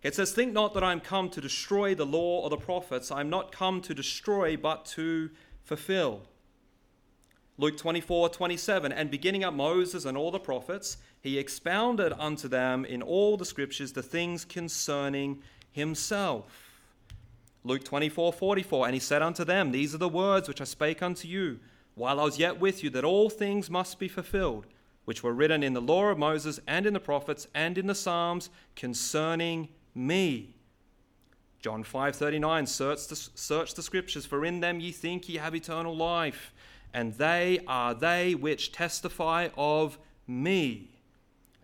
it 0.02 0.16
says, 0.16 0.32
Think 0.32 0.52
not 0.52 0.74
that 0.74 0.82
I 0.82 0.90
am 0.90 0.98
come 0.98 1.30
to 1.30 1.40
destroy 1.40 1.94
the 1.94 2.06
law 2.06 2.40
or 2.40 2.50
the 2.50 2.56
prophets. 2.56 3.12
I 3.12 3.20
am 3.20 3.30
not 3.30 3.52
come 3.52 3.80
to 3.82 3.94
destroy, 3.94 4.56
but 4.56 4.84
to 4.96 5.30
fulfill. 5.62 6.22
Luke 7.56 7.76
24 7.76 8.30
27. 8.30 8.90
And 8.90 9.12
beginning 9.12 9.44
at 9.44 9.54
Moses 9.54 10.06
and 10.06 10.18
all 10.18 10.32
the 10.32 10.40
prophets, 10.40 10.96
he 11.20 11.38
expounded 11.38 12.12
unto 12.18 12.48
them 12.48 12.84
in 12.84 13.02
all 13.02 13.36
the 13.36 13.44
scriptures 13.44 13.92
the 13.92 14.02
things 14.02 14.44
concerning 14.44 15.42
himself. 15.70 16.70
Luke 17.64 17.84
24 17.84 18.32
44. 18.32 18.86
And 18.86 18.94
he 18.94 19.00
said 19.00 19.22
unto 19.22 19.44
them, 19.44 19.72
These 19.72 19.94
are 19.94 19.98
the 19.98 20.08
words 20.08 20.48
which 20.48 20.60
I 20.60 20.64
spake 20.64 21.02
unto 21.02 21.28
you, 21.28 21.58
while 21.94 22.20
I 22.20 22.24
was 22.24 22.38
yet 22.38 22.60
with 22.60 22.82
you, 22.82 22.90
that 22.90 23.04
all 23.04 23.28
things 23.28 23.68
must 23.68 23.98
be 23.98 24.08
fulfilled, 24.08 24.66
which 25.04 25.22
were 25.22 25.34
written 25.34 25.62
in 25.62 25.74
the 25.74 25.80
law 25.80 26.06
of 26.06 26.18
Moses, 26.18 26.60
and 26.66 26.86
in 26.86 26.94
the 26.94 27.00
prophets, 27.00 27.48
and 27.54 27.76
in 27.76 27.86
the 27.86 27.94
Psalms 27.94 28.50
concerning 28.76 29.68
me. 29.94 30.54
John 31.60 31.82
5:39 31.82 32.68
search 32.68 33.08
the, 33.08 33.16
search 33.16 33.74
the 33.74 33.82
scriptures 33.82 34.24
for 34.24 34.44
in 34.44 34.60
them 34.60 34.78
ye 34.78 34.92
think 34.92 35.28
ye 35.28 35.38
have 35.38 35.56
eternal 35.56 35.96
life 35.96 36.52
and 36.94 37.14
they 37.14 37.60
are 37.66 37.94
they 37.94 38.34
which 38.34 38.72
testify 38.72 39.48
of 39.56 39.98
me. 40.26 40.97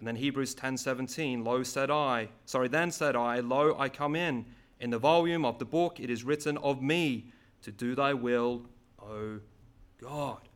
And 0.05 0.09
then 0.09 0.23
Hebrews 0.23 0.55
10:17 0.55 1.47
lo 1.47 1.63
said 1.63 1.91
I 1.91 2.29
sorry 2.45 2.69
then 2.69 2.91
said 2.91 3.17
I 3.17 3.41
lo 3.41 3.75
I 3.79 3.89
come 3.89 4.15
in 4.15 4.45
in 4.79 4.91
the 4.91 4.99
volume 4.99 5.47
of 5.47 5.59
the 5.59 5.65
book 5.65 5.99
it 5.99 6.11
is 6.11 6.25
written 6.25 6.59
of 6.59 6.83
me 6.83 7.33
to 7.63 7.73
do 7.73 7.95
thy 7.95 8.13
will, 8.13 8.67
O 9.03 9.41
God. 9.97 10.47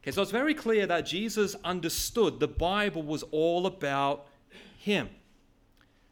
Okay, 0.00 0.10
so 0.10 0.20
it's 0.20 0.32
very 0.32 0.52
clear 0.52 0.84
that 0.84 1.02
Jesus 1.02 1.54
understood 1.62 2.40
the 2.40 2.48
Bible 2.48 3.04
was 3.04 3.22
all 3.30 3.66
about 3.66 4.26
him. 4.80 5.10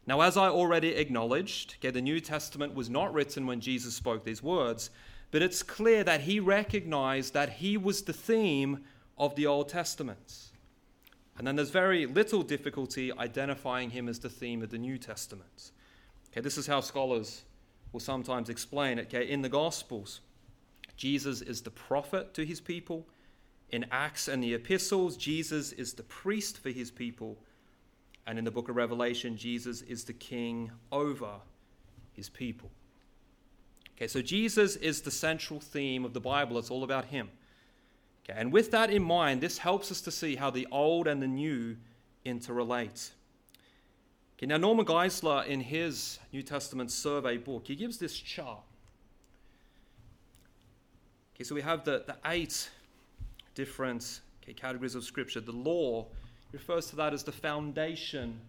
Now, 0.05 0.21
as 0.21 0.37
I 0.37 0.47
already 0.47 0.91
acknowledged, 0.91 1.75
okay, 1.79 1.91
the 1.91 2.01
New 2.01 2.21
Testament 2.21 2.73
was 2.73 2.89
not 2.89 3.13
written 3.13 3.45
when 3.45 3.59
Jesus 3.59 3.95
spoke 3.95 4.23
these 4.23 4.41
words, 4.41 4.91
but 5.29 5.41
it's 5.41 5.61
clear 5.61 6.05
that 6.05 6.21
he 6.21 6.39
recognized 6.39 7.33
that 7.33 7.49
he 7.49 7.75
was 7.75 8.03
the 8.03 8.13
theme 8.13 8.85
of 9.17 9.35
the 9.35 9.45
Old 9.45 9.67
Testament. 9.67 10.46
And 11.37 11.45
then 11.45 11.55
there's 11.55 11.69
very 11.69 12.05
little 12.05 12.41
difficulty 12.41 13.11
identifying 13.11 13.91
him 13.91 14.09
as 14.09 14.19
the 14.19 14.29
theme 14.29 14.63
of 14.63 14.71
the 14.71 14.77
New 14.77 14.97
Testament. 14.97 15.71
Okay, 16.31 16.41
this 16.41 16.57
is 16.57 16.67
how 16.67 16.81
scholars 16.81 17.43
will 17.91 17.99
sometimes 17.99 18.49
explain 18.49 18.97
it. 18.97 19.07
Okay, 19.13 19.29
in 19.29 19.41
the 19.41 19.49
Gospels, 19.49 20.21
Jesus 20.95 21.41
is 21.41 21.61
the 21.61 21.69
prophet 21.69 22.33
to 22.33 22.45
his 22.45 22.59
people. 22.59 23.07
In 23.69 23.85
Acts 23.91 24.27
and 24.27 24.41
the 24.41 24.53
epistles, 24.53 25.15
Jesus 25.15 25.71
is 25.73 25.93
the 25.93 26.03
priest 26.03 26.57
for 26.57 26.69
his 26.69 26.89
people. 26.89 27.37
And 28.25 28.39
in 28.39 28.45
the 28.45 28.51
book 28.51 28.67
of 28.67 28.75
Revelation, 28.75 29.37
Jesus 29.37 29.81
is 29.83 30.05
the 30.05 30.13
king 30.13 30.71
over 30.91 31.35
his 32.13 32.29
people. 32.29 32.71
Okay, 33.95 34.07
so 34.07 34.21
Jesus 34.21 34.75
is 34.75 35.01
the 35.01 35.11
central 35.11 35.59
theme 35.59 36.03
of 36.03 36.13
the 36.13 36.19
Bible. 36.19 36.57
It's 36.57 36.71
all 36.71 36.83
about 36.83 37.05
him. 37.05 37.29
Okay, 38.29 38.39
and 38.39 38.51
with 38.51 38.71
that 38.71 38.89
in 38.89 39.03
mind, 39.03 39.41
this 39.41 39.57
helps 39.57 39.91
us 39.91 40.01
to 40.01 40.11
see 40.11 40.35
how 40.35 40.49
the 40.49 40.67
old 40.71 41.07
and 41.07 41.21
the 41.21 41.27
new 41.27 41.77
interrelate. 42.25 43.11
Okay, 44.37 44.45
now 44.45 44.57
Norman 44.57 44.85
Geisler, 44.85 45.45
in 45.47 45.61
his 45.61 46.19
New 46.33 46.43
Testament 46.43 46.91
survey 46.91 47.37
book, 47.37 47.67
he 47.67 47.75
gives 47.75 47.97
this 47.97 48.17
chart. 48.17 48.59
Okay, 51.35 51.43
so 51.43 51.55
we 51.55 51.61
have 51.61 51.83
the, 51.85 52.03
the 52.05 52.15
eight 52.25 52.69
different 53.55 54.21
okay, 54.43 54.53
categories 54.53 54.95
of 54.95 55.03
Scripture. 55.03 55.39
The 55.39 55.51
law 55.51 56.07
refers 56.51 56.87
to 56.87 56.95
that 56.97 57.13
as 57.13 57.23
the 57.23 57.31
foundation 57.31 58.39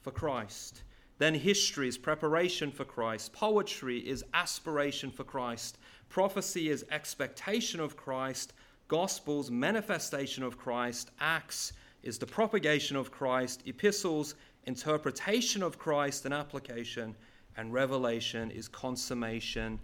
for 0.00 0.10
Christ. 0.10 0.82
Then 1.18 1.34
history 1.34 1.88
is 1.88 1.96
preparation 1.96 2.70
for 2.70 2.84
Christ. 2.84 3.32
Poetry 3.32 3.98
is 3.98 4.24
aspiration 4.34 5.10
for 5.10 5.24
Christ. 5.24 5.78
Prophecy 6.08 6.68
is 6.68 6.84
expectation 6.90 7.80
of 7.80 7.96
Christ. 7.96 8.52
Gospels, 8.88 9.50
manifestation 9.50 10.42
of 10.42 10.56
Christ. 10.56 11.10
Acts 11.20 11.72
is 12.02 12.18
the 12.18 12.26
propagation 12.26 12.96
of 12.96 13.10
Christ. 13.10 13.62
Epistles, 13.66 14.34
interpretation 14.64 15.62
of 15.62 15.78
Christ 15.78 16.24
and 16.24 16.32
application, 16.32 17.16
and 17.56 17.72
revelation 17.72 18.50
is 18.50 18.68
consummation 18.68 19.78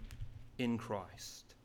in 0.57 0.77
Christ. 0.77 1.55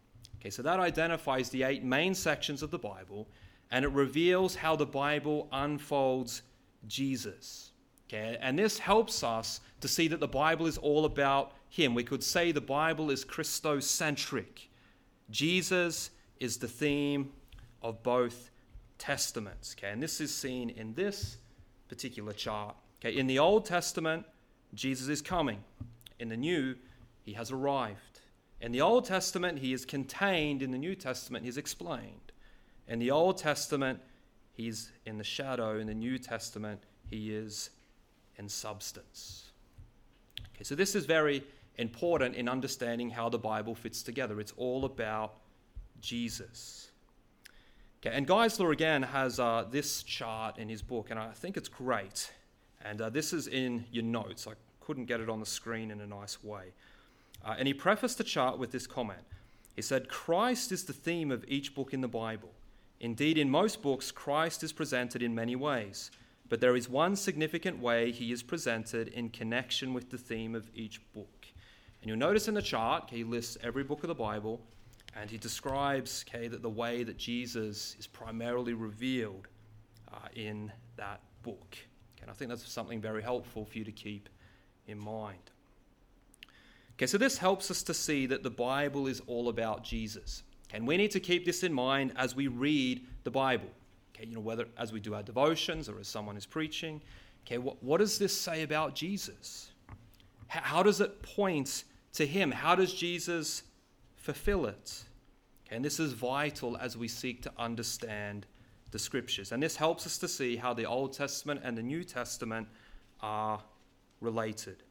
Okay, 0.41 0.51
so 0.51 0.63
that 0.63 0.81
identifies 0.81 1.49
the 1.51 1.65
eight 1.65 1.85
main 1.85 2.15
sections 2.15 2.63
of 2.63 2.71
the 2.71 2.79
Bible, 2.79 3.29
and 3.71 3.85
it 3.85 3.93
reveals 3.93 4.55
how 4.55 4.77
the 4.77 4.87
Bible 4.87 5.49
unfolds 5.53 6.43
Jesus. 6.87 7.73
Okay, 8.09 8.39
and 8.41 8.59
this 8.59 8.79
helps 8.79 9.23
us 9.23 9.61
to 9.81 9.89
see 9.89 10.09
that 10.09 10.21
the 10.21 10.27
Bible 10.27 10.67
is 10.67 10.79
all 10.79 11.05
about 11.05 11.53
Him. 11.69 11.95
We 11.95 12.05
could 12.05 12.25
say 12.25 12.53
the 12.53 12.61
Bible 12.61 13.11
is 13.11 13.25
Christocentric. 13.25 14.69
Jesus 15.31 16.11
is 16.41 16.59
the 16.59 16.69
theme 16.69 17.31
of 17.83 18.03
both 18.03 18.51
testaments. 18.99 19.75
Okay, 19.79 19.91
and 19.91 20.03
this 20.03 20.21
is 20.21 20.35
seen 20.35 20.71
in 20.71 20.95
this 20.95 21.39
particular 21.89 22.33
chart 22.33 22.77
Okay, 23.01 23.17
in 23.17 23.29
the 23.29 23.39
Old 23.39 23.65
Testament, 23.65 24.27
Jesus 24.75 25.09
is 25.09 25.23
coming. 25.23 25.63
In 26.19 26.29
the 26.29 26.37
New, 26.37 26.75
he 27.23 27.35
has 27.35 27.53
arrived. 27.53 28.21
In 28.61 28.73
the 28.73 28.81
Old 28.81 29.05
Testament, 29.05 29.61
he 29.61 29.73
is 29.73 29.85
contained. 29.85 30.63
In 30.63 30.73
the 30.73 30.79
New 30.79 30.97
Testament, 30.97 31.45
he 31.45 31.49
is 31.49 31.59
explained. 31.59 32.33
In 32.89 32.99
the 32.99 33.13
Old 33.13 33.39
Testament, 33.39 34.01
he's 34.53 34.91
in 35.07 35.17
the 35.17 35.25
shadow. 35.25 35.79
In 35.79 35.87
the 35.87 35.95
New 35.95 36.19
Testament, 36.19 36.83
he 37.09 37.33
is 37.33 37.71
in 38.37 38.49
substance. 38.49 39.53
Okay, 40.55 40.65
so 40.65 40.75
this 40.75 40.97
is 40.97 41.05
very 41.05 41.45
important 41.77 42.35
in 42.35 42.49
understanding 42.49 43.11
how 43.11 43.29
the 43.29 43.39
Bible 43.39 43.77
fits 43.77 44.03
together. 44.03 44.41
It's 44.41 44.55
all 44.57 44.85
about 44.85 45.35
Jesus. 46.01 46.91
Okay, 48.01 48.15
and 48.17 48.27
Geisler 48.27 48.73
again 48.73 49.03
has 49.03 49.41
uh, 49.41 49.65
this 49.71 50.03
chart 50.03 50.59
in 50.59 50.69
his 50.69 50.83
book, 50.83 51.11
and 51.11 51.19
I 51.19 51.31
think 51.33 51.57
it's 51.57 51.69
great. 51.69 52.33
And 52.85 53.01
uh, 53.01 53.11
this 53.11 53.33
is 53.33 53.49
in 53.49 53.85
your 53.91 54.05
notes. 54.05 54.47
I 54.47 54.53
couldn't 54.81 55.07
get 55.07 55.21
it 55.21 55.29
on 55.29 55.41
the 55.41 55.47
screen 55.47 55.91
in 55.91 56.01
a 56.01 56.07
nice 56.07 56.43
way. 56.43 56.73
Uh, 57.45 57.57
and 57.59 57.67
he 57.67 57.75
prefaced 57.75 58.19
the 58.19 58.25
chart 58.25 58.59
with 58.59 58.71
this 58.71 58.87
comment. 58.87 59.21
He 59.75 59.83
said, 59.83 60.09
Christ 60.09 60.73
is 60.73 60.85
the 60.85 60.93
theme 60.93 61.31
of 61.31 61.45
each 61.49 61.75
book 61.75 61.93
in 61.93 62.01
the 62.01 62.09
Bible. 62.09 62.51
Indeed, 63.01 63.39
in 63.39 63.51
most 63.51 63.81
books, 63.81 64.11
Christ 64.11 64.63
is 64.63 64.73
presented 64.73 65.23
in 65.23 65.35
many 65.35 65.55
ways, 65.55 66.11
but 66.49 66.61
there 66.61 66.75
is 66.75 66.89
one 66.89 67.15
significant 67.15 67.79
way 67.81 68.11
he 68.11 68.33
is 68.33 68.43
presented 68.43 69.09
in 69.09 69.29
connection 69.29 69.95
with 69.95 70.11
the 70.11 70.19
theme 70.19 70.55
of 70.55 70.71
each 70.75 71.01
book. 71.13 71.47
And 72.01 72.09
you'll 72.09 72.19
notice 72.19 72.49
in 72.49 72.55
the 72.55 72.63
chart, 72.63 73.11
he 73.11 73.23
lists 73.23 73.59
every 73.63 73.85
book 73.85 74.03
of 74.03 74.09
the 74.09 74.15
Bible, 74.15 74.61
and 75.17 75.31
he 75.31 75.39
describes 75.39 76.25
okay, 76.29 76.49
that 76.49 76.63
the 76.63 76.71
way 76.71 77.03
that 77.03 77.17
Jesus 77.17 77.97
is 77.99 78.07
primarily 78.07 78.75
revealed 78.75 79.49
uh, 80.13 80.29
in 80.35 80.73
that 80.97 81.21
book. 81.43 81.77
Okay, 82.17 82.23
and 82.23 82.31
I 82.31 82.35
think 82.35 82.51
that's 82.51 82.71
something 82.71 83.01
very 83.01 83.23
helpful 83.23 83.65
for 83.65 83.79
you 83.79 83.85
to 83.85 83.93
keep 83.93 84.29
in 84.87 84.99
mind. 84.99 85.51
Okay, 86.97 87.07
so 87.07 87.17
this 87.19 87.39
helps 87.39 87.71
us 87.71 87.83
to 87.85 87.95
see 87.95 88.27
that 88.27 88.43
the 88.43 88.51
Bible 88.51 89.07
is 89.07 89.21
all 89.27 89.49
about 89.49 89.85
Jesus. 89.85 90.43
And 90.73 90.87
we 90.87 90.97
need 90.97 91.13
to 91.13 91.21
keep 91.21 91.47
this 91.47 91.63
in 91.63 91.73
mind 91.73 92.13
as 92.17 92.35
we 92.35 92.49
read 92.49 93.07
the 93.25 93.31
Bible. 93.31 93.69
Okay, 94.15 94.27
you 94.27 94.35
know, 94.35 94.41
whether 94.41 94.67
as 94.77 94.93
we 94.93 95.01
do 95.01 95.15
our 95.15 95.23
devotions 95.23 95.89
or 95.89 95.99
as 96.01 96.09
someone 96.09 96.37
is 96.37 96.45
preaching. 96.45 97.01
Okay, 97.47 97.59
what, 97.59 97.83
what 97.83 97.99
does 97.99 98.19
this 98.19 98.39
say 98.39 98.63
about 98.63 98.95
Jesus? 98.95 99.71
How, 100.49 100.61
how 100.61 100.83
does 100.83 101.01
it 101.01 101.23
point 101.23 101.85
to 102.15 102.27
him? 102.27 102.51
How 102.51 102.75
does 102.75 102.93
Jesus 102.93 103.63
fulfill 104.29 104.67
it? 104.67 105.05
Okay, 105.67 105.77
and 105.77 105.83
this 105.83 105.99
is 105.99 106.13
vital 106.13 106.77
as 106.77 106.99
we 106.99 107.09
seek 107.09 107.41
to 107.41 107.53
understand 107.57 108.45
the 108.91 108.99
scriptures. 108.99 109.53
And 109.53 109.63
this 109.63 109.75
helps 109.75 110.05
us 110.05 110.19
to 110.19 110.29
see 110.29 110.57
how 110.57 110.75
the 110.75 110.85
Old 110.85 111.15
Testament 111.15 111.63
and 111.65 111.79
the 111.79 111.83
New 111.83 112.05
Testament 112.05 112.69
are 113.23 113.63
related. 114.21 114.83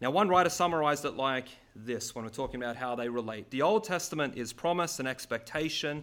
Now, 0.00 0.10
one 0.10 0.28
writer 0.28 0.50
summarized 0.50 1.04
it 1.04 1.14
like 1.14 1.46
this 1.76 2.16
when 2.16 2.24
we're 2.24 2.32
talking 2.32 2.60
about 2.60 2.74
how 2.74 2.96
they 2.96 3.08
relate. 3.08 3.48
The 3.52 3.62
Old 3.62 3.84
Testament 3.84 4.36
is 4.36 4.52
promise 4.52 4.98
and 4.98 5.06
expectation, 5.06 6.02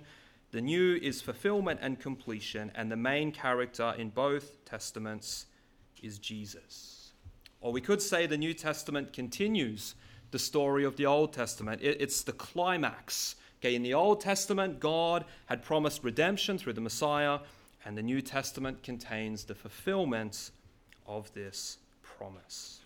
the 0.52 0.62
New 0.62 0.96
is 0.96 1.22
fulfillment 1.22 1.82
and 1.84 2.00
completion, 2.00 2.72
and 2.74 2.90
the 2.90 2.96
main 2.96 3.34
character 3.34 3.94
in 3.98 4.12
both 4.12 4.64
Testaments 4.64 5.48
is 6.02 6.18
Jesus. 6.18 7.12
Or 7.60 7.74
we 7.74 7.82
could 7.82 8.02
say 8.02 8.28
the 8.28 8.38
New 8.38 8.54
Testament 8.54 9.12
continues 9.12 9.96
the 10.32 10.40
story 10.40 10.84
of 10.84 10.96
the 10.96 11.06
Old 11.06 11.34
Testament, 11.34 11.82
it's 11.82 12.24
the 12.24 12.34
climax. 12.34 13.36
Okay, 13.62 13.76
in 13.76 13.84
the 13.84 13.94
Old 13.94 14.22
Testament, 14.22 14.80
God 14.80 15.26
had 15.48 15.64
promised 15.64 16.04
redemption 16.04 16.58
through 16.58 16.74
the 16.74 16.82
Messiah, 16.82 17.40
and 17.86 17.98
the 17.98 18.04
New 18.04 18.22
Testament 18.22 18.84
contains 18.84 19.44
the 19.44 19.56
fulfillment 19.56 20.52
of 21.06 21.34
this 21.34 21.78
promise. 22.02 22.80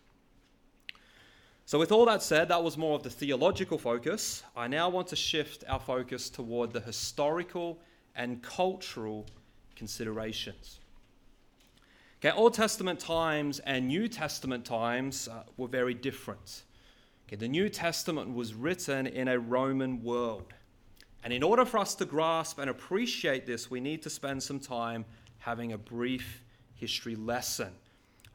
So, 1.66 1.80
with 1.80 1.92
all 1.92 2.06
that 2.06 2.22
said, 2.22 2.50
that 2.50 2.64
was 2.64 2.78
more 2.78 2.96
of 2.96 3.04
the 3.04 3.10
theological 3.10 3.78
focus. 3.78 4.44
I 4.56 4.68
now 4.68 4.90
want 4.90 5.08
to 5.08 5.16
shift 5.16 5.64
our 5.68 5.80
focus 5.80 6.30
toward 6.30 6.74
the 6.74 6.82
historical 6.82 7.80
and 8.16 8.42
cultural 8.42 9.26
considerations. 9.76 10.80
Okay, 12.20 12.36
Old 12.36 12.54
Testament 12.54 13.00
times 13.00 13.60
and 13.60 13.88
New 13.88 14.08
Testament 14.08 14.66
times 14.66 15.28
uh, 15.28 15.44
were 15.58 15.68
very 15.68 15.94
different. 15.94 16.64
Okay, 17.28 17.36
the 17.36 17.48
New 17.48 17.70
Testament 17.70 18.34
was 18.34 18.54
written 18.54 19.08
in 19.08 19.28
a 19.28 19.40
Roman 19.40 20.04
world. 20.04 20.54
And 21.24 21.32
in 21.32 21.42
order 21.42 21.64
for 21.64 21.78
us 21.78 21.96
to 21.96 22.06
grasp 22.06 22.60
and 22.60 22.70
appreciate 22.70 23.46
this, 23.46 23.72
we 23.72 23.80
need 23.80 24.02
to 24.04 24.10
spend 24.10 24.44
some 24.44 24.60
time 24.60 25.06
having 25.40 25.72
a 25.72 25.78
brief 25.78 26.44
history 26.76 27.16
lesson. 27.16 27.72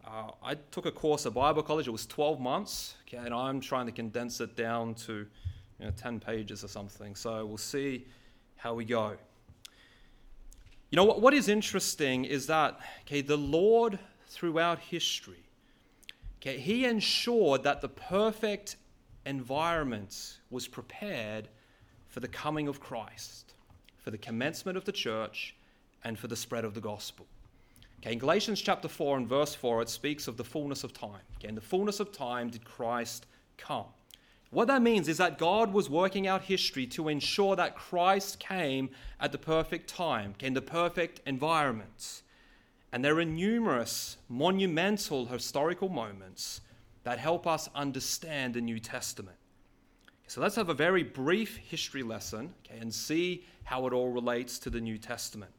Uh, 0.06 0.30
I 0.42 0.54
took 0.54 0.86
a 0.86 0.90
course 0.90 1.26
at 1.26 1.34
Bible 1.34 1.62
college. 1.62 1.86
It 1.86 1.90
was 1.90 2.06
12 2.06 2.40
months, 2.40 2.94
okay, 3.06 3.18
and 3.18 3.34
I'm 3.34 3.60
trying 3.60 3.86
to 3.86 3.92
condense 3.92 4.40
it 4.40 4.56
down 4.56 4.94
to 5.06 5.26
you 5.78 5.84
know, 5.84 5.90
10 5.90 6.18
pages 6.18 6.64
or 6.64 6.68
something. 6.68 7.14
So 7.14 7.44
we'll 7.44 7.58
see 7.58 8.06
how 8.56 8.74
we 8.74 8.86
go. 8.86 9.16
You 10.90 10.96
know 10.96 11.04
what, 11.04 11.20
what 11.20 11.34
is 11.34 11.48
interesting 11.48 12.24
is 12.24 12.46
that 12.46 12.80
okay, 13.02 13.20
the 13.20 13.36
Lord 13.36 13.98
throughout 14.28 14.78
history, 14.78 15.44
okay, 16.38 16.58
He 16.58 16.84
ensured 16.84 17.62
that 17.64 17.80
the 17.80 17.88
perfect 17.88 18.76
environment 19.26 20.38
was 20.50 20.66
prepared 20.66 21.48
for 22.08 22.20
the 22.20 22.28
coming 22.28 22.68
of 22.68 22.80
Christ, 22.80 23.54
for 23.98 24.10
the 24.10 24.18
commencement 24.18 24.78
of 24.78 24.84
the 24.84 24.92
church, 24.92 25.54
and 26.04 26.18
for 26.18 26.28
the 26.28 26.36
spread 26.36 26.64
of 26.64 26.74
the 26.74 26.80
gospel. 26.80 27.26
Okay, 28.00 28.12
in 28.12 28.18
Galatians 28.18 28.60
chapter 28.60 28.88
4 28.88 29.16
and 29.18 29.28
verse 29.28 29.54
4, 29.54 29.82
it 29.82 29.88
speaks 29.88 30.28
of 30.28 30.36
the 30.36 30.44
fullness 30.44 30.84
of 30.84 30.92
time. 30.92 31.20
Okay, 31.38 31.48
in 31.48 31.54
the 31.54 31.60
fullness 31.60 32.00
of 32.00 32.12
time 32.12 32.48
did 32.48 32.64
Christ 32.64 33.26
come. 33.56 33.86
What 34.50 34.68
that 34.68 34.80
means 34.80 35.08
is 35.08 35.18
that 35.18 35.36
God 35.36 35.72
was 35.72 35.90
working 35.90 36.26
out 36.26 36.42
history 36.42 36.86
to 36.88 37.08
ensure 37.08 37.56
that 37.56 37.76
Christ 37.76 38.38
came 38.38 38.90
at 39.20 39.32
the 39.32 39.38
perfect 39.38 39.90
time, 39.90 40.30
okay, 40.36 40.46
in 40.46 40.54
the 40.54 40.62
perfect 40.62 41.20
environment. 41.26 42.22
And 42.92 43.04
there 43.04 43.18
are 43.18 43.24
numerous 43.24 44.16
monumental 44.28 45.26
historical 45.26 45.88
moments 45.88 46.62
that 47.04 47.18
help 47.18 47.46
us 47.46 47.68
understand 47.74 48.54
the 48.54 48.60
New 48.60 48.78
Testament. 48.78 49.36
So 50.26 50.42
let's 50.42 50.56
have 50.56 50.68
a 50.68 50.74
very 50.74 51.02
brief 51.02 51.56
history 51.56 52.02
lesson 52.02 52.52
okay, 52.66 52.78
and 52.80 52.92
see 52.92 53.44
how 53.64 53.86
it 53.86 53.92
all 53.92 54.10
relates 54.10 54.58
to 54.60 54.70
the 54.70 54.80
New 54.80 54.98
Testament. 54.98 55.52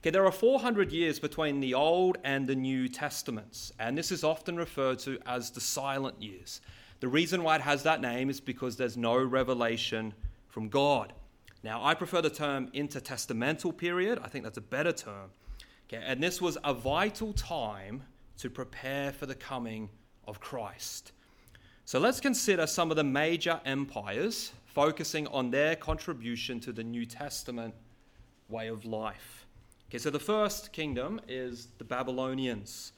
Okay, 0.00 0.10
there 0.10 0.26
are 0.26 0.32
400 0.32 0.92
years 0.92 1.18
between 1.18 1.60
the 1.60 1.74
Old 1.74 2.18
and 2.22 2.46
the 2.46 2.54
New 2.54 2.88
Testaments, 2.88 3.72
and 3.78 3.96
this 3.96 4.12
is 4.12 4.22
often 4.24 4.56
referred 4.56 4.98
to 5.00 5.18
as 5.26 5.50
the 5.50 5.60
silent 5.60 6.22
years. 6.22 6.60
The 7.00 7.08
reason 7.08 7.42
why 7.42 7.56
it 7.56 7.62
has 7.62 7.82
that 7.82 8.00
name 8.00 8.30
is 8.30 8.40
because 8.40 8.76
there's 8.76 8.96
no 8.96 9.16
revelation 9.16 10.14
from 10.48 10.68
God. 10.68 11.12
Now, 11.62 11.82
I 11.82 11.94
prefer 11.94 12.22
the 12.22 12.30
term 12.30 12.68
intertestamental 12.74 13.76
period, 13.76 14.20
I 14.22 14.28
think 14.28 14.44
that's 14.44 14.58
a 14.58 14.62
better 14.62 14.92
term. 14.92 15.30
Okay, 15.88 16.02
and 16.04 16.22
this 16.22 16.40
was 16.40 16.58
a 16.64 16.74
vital 16.74 17.32
time 17.32 18.02
to 18.38 18.50
prepare 18.50 19.12
for 19.12 19.26
the 19.26 19.34
coming 19.34 19.88
of 20.26 20.40
Christ. 20.40 21.12
So 21.84 22.00
let's 22.00 22.20
consider 22.20 22.66
some 22.66 22.90
of 22.90 22.96
the 22.96 23.04
major 23.04 23.60
empires 23.64 24.52
focusing 24.64 25.28
on 25.28 25.50
their 25.50 25.76
contribution 25.76 26.58
to 26.60 26.72
the 26.72 26.82
New 26.82 27.06
Testament 27.06 27.74
way 28.48 28.66
of 28.66 28.84
life. 28.84 29.46
Okay, 29.88 29.98
so 29.98 30.10
the 30.10 30.18
first 30.18 30.72
kingdom 30.72 31.20
is 31.28 31.68
the 31.78 31.84
Babylonians. 31.84 32.92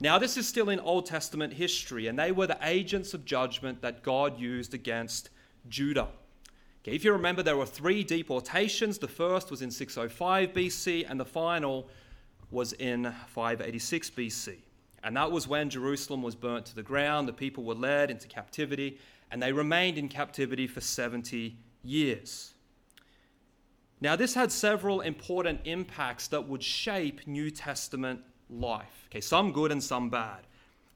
Now, 0.00 0.18
this 0.18 0.36
is 0.36 0.48
still 0.48 0.70
in 0.70 0.80
Old 0.80 1.06
Testament 1.06 1.52
history, 1.52 2.08
and 2.08 2.18
they 2.18 2.32
were 2.32 2.48
the 2.48 2.58
agents 2.62 3.14
of 3.14 3.24
judgment 3.24 3.80
that 3.82 4.02
God 4.02 4.40
used 4.40 4.74
against 4.74 5.30
Judah. 5.68 6.08
Okay, 6.82 6.96
if 6.96 7.04
you 7.04 7.12
remember, 7.12 7.44
there 7.44 7.56
were 7.56 7.64
three 7.64 8.02
deportations. 8.02 8.98
The 8.98 9.06
first 9.06 9.52
was 9.52 9.62
in 9.62 9.70
605 9.70 10.52
BC, 10.52 11.06
and 11.08 11.20
the 11.20 11.24
final 11.24 11.88
was 12.50 12.72
in 12.74 13.12
586 13.28 14.10
BC. 14.10 14.56
And 15.02 15.16
that 15.16 15.30
was 15.30 15.46
when 15.46 15.68
Jerusalem 15.68 16.22
was 16.22 16.34
burnt 16.34 16.66
to 16.66 16.74
the 16.74 16.82
ground, 16.82 17.28
the 17.28 17.32
people 17.32 17.64
were 17.64 17.74
led 17.74 18.10
into 18.10 18.26
captivity, 18.26 18.98
and 19.30 19.42
they 19.42 19.52
remained 19.52 19.98
in 19.98 20.08
captivity 20.08 20.66
for 20.66 20.80
70 20.80 21.56
years. 21.82 22.54
Now, 24.00 24.16
this 24.16 24.34
had 24.34 24.50
several 24.50 25.00
important 25.00 25.60
impacts 25.64 26.28
that 26.28 26.48
would 26.48 26.62
shape 26.62 27.26
New 27.26 27.50
Testament 27.50 28.20
life. 28.50 29.08
Okay, 29.10 29.20
some 29.20 29.52
good 29.52 29.72
and 29.72 29.82
some 29.82 30.10
bad. 30.10 30.46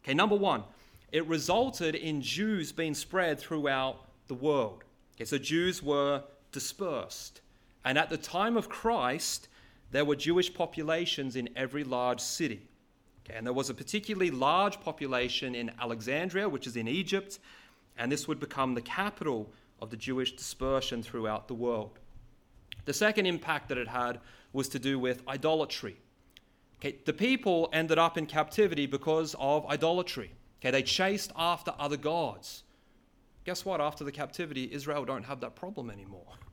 Okay, 0.02 0.14
number 0.14 0.36
one, 0.36 0.64
it 1.12 1.26
resulted 1.26 1.94
in 1.94 2.20
Jews 2.22 2.72
being 2.72 2.94
spread 2.94 3.38
throughout 3.38 4.06
the 4.26 4.34
world. 4.34 4.84
Okay, 5.16 5.24
so 5.24 5.38
Jews 5.38 5.82
were 5.82 6.22
dispersed. 6.52 7.40
And 7.84 7.96
at 7.96 8.10
the 8.10 8.18
time 8.18 8.56
of 8.56 8.68
Christ, 8.68 9.48
there 9.90 10.04
were 10.04 10.16
Jewish 10.16 10.52
populations 10.52 11.36
in 11.36 11.48
every 11.56 11.84
large 11.84 12.20
city. 12.20 12.68
And 13.30 13.44
there 13.44 13.52
was 13.52 13.70
a 13.70 13.74
particularly 13.74 14.30
large 14.30 14.80
population 14.80 15.54
in 15.54 15.70
Alexandria, 15.80 16.48
which 16.48 16.66
is 16.66 16.76
in 16.76 16.88
Egypt, 16.88 17.38
and 17.98 18.10
this 18.10 18.26
would 18.26 18.40
become 18.40 18.74
the 18.74 18.82
capital 18.82 19.50
of 19.80 19.90
the 19.90 19.96
Jewish 19.96 20.34
dispersion 20.34 21.02
throughout 21.02 21.48
the 21.48 21.54
world. 21.54 21.98
The 22.84 22.94
second 22.94 23.26
impact 23.26 23.68
that 23.68 23.78
it 23.78 23.88
had 23.88 24.20
was 24.52 24.68
to 24.70 24.78
do 24.78 24.98
with 24.98 25.22
idolatry. 25.28 25.98
Okay, 26.80 26.96
the 27.04 27.12
people 27.12 27.68
ended 27.72 27.98
up 27.98 28.16
in 28.16 28.26
captivity 28.26 28.86
because 28.86 29.34
of 29.38 29.66
idolatry. 29.66 30.30
Okay, 30.60 30.70
they 30.70 30.82
chased 30.82 31.32
after 31.36 31.72
other 31.78 31.96
gods. 31.96 32.62
Guess 33.44 33.64
what? 33.64 33.80
After 33.80 34.04
the 34.04 34.12
captivity, 34.12 34.68
Israel 34.72 35.04
don't 35.04 35.24
have 35.24 35.40
that 35.40 35.54
problem 35.54 35.90
anymore. 35.90 36.26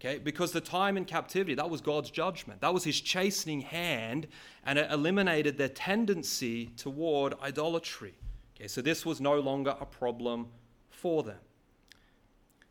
Okay, 0.00 0.16
because 0.16 0.52
the 0.52 0.62
time 0.62 0.96
in 0.96 1.04
captivity, 1.04 1.54
that 1.54 1.68
was 1.68 1.82
God's 1.82 2.10
judgment. 2.10 2.62
That 2.62 2.72
was 2.72 2.84
his 2.84 2.98
chastening 2.98 3.60
hand, 3.60 4.28
and 4.64 4.78
it 4.78 4.90
eliminated 4.90 5.58
their 5.58 5.68
tendency 5.68 6.68
toward 6.78 7.34
idolatry. 7.42 8.14
Okay, 8.56 8.66
so 8.66 8.80
this 8.80 9.04
was 9.04 9.20
no 9.20 9.38
longer 9.38 9.76
a 9.78 9.84
problem 9.84 10.48
for 10.88 11.22
them. 11.22 11.36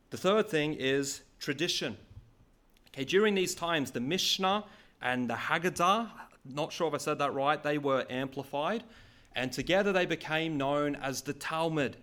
The 0.09 0.17
third 0.17 0.49
thing 0.49 0.73
is 0.73 1.21
tradition. 1.39 1.97
Okay, 2.93 3.05
during 3.05 3.35
these 3.35 3.53
times, 3.53 3.91
the 3.91 3.99
Mishnah 3.99 4.65
and 4.99 5.29
the 5.29 5.35
Haggadah, 5.35 6.09
not 6.45 6.73
sure 6.73 6.87
if 6.87 6.95
I 6.95 6.97
said 6.97 7.19
that 7.19 7.35
right, 7.35 7.61
they 7.61 7.77
were 7.77 8.07
amplified, 8.09 8.83
and 9.35 9.51
together 9.51 9.93
they 9.93 10.07
became 10.07 10.57
known 10.57 10.95
as 10.95 11.21
the 11.21 11.33
Talmud. 11.33 11.95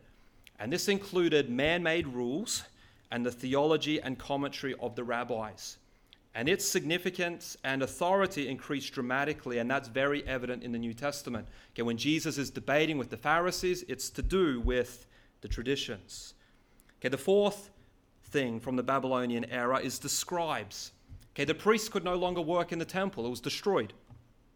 And 0.60 0.72
this 0.72 0.86
included 0.86 1.50
man 1.50 1.82
made 1.82 2.06
rules 2.06 2.62
and 3.10 3.24
the 3.24 3.30
theology 3.30 4.00
and 4.00 4.18
commentary 4.18 4.74
of 4.80 4.94
the 4.94 5.04
rabbis. 5.04 5.78
And 6.34 6.48
its 6.50 6.66
significance 6.66 7.56
and 7.64 7.82
authority 7.82 8.48
increased 8.48 8.92
dramatically, 8.92 9.58
and 9.58 9.70
that's 9.70 9.88
very 9.88 10.26
evident 10.26 10.62
in 10.62 10.70
the 10.70 10.78
New 10.78 10.92
Testament. 10.92 11.48
Okay, 11.72 11.82
when 11.82 11.96
Jesus 11.96 12.36
is 12.36 12.50
debating 12.50 12.98
with 12.98 13.08
the 13.08 13.16
Pharisees, 13.16 13.84
it's 13.88 14.10
to 14.10 14.22
do 14.22 14.60
with 14.60 15.06
the 15.40 15.48
traditions. 15.48 16.34
Okay, 17.00 17.08
the 17.08 17.16
fourth 17.16 17.70
thing 18.24 18.60
from 18.60 18.76
the 18.76 18.82
Babylonian 18.82 19.46
era 19.46 19.78
is 19.78 19.98
the 19.98 20.10
scribes. 20.10 20.92
Okay, 21.34 21.44
the 21.44 21.54
priests 21.54 21.88
could 21.88 22.04
no 22.04 22.16
longer 22.16 22.42
work 22.42 22.70
in 22.70 22.78
the 22.78 22.84
temple, 22.84 23.24
it 23.24 23.30
was 23.30 23.40
destroyed. 23.40 23.94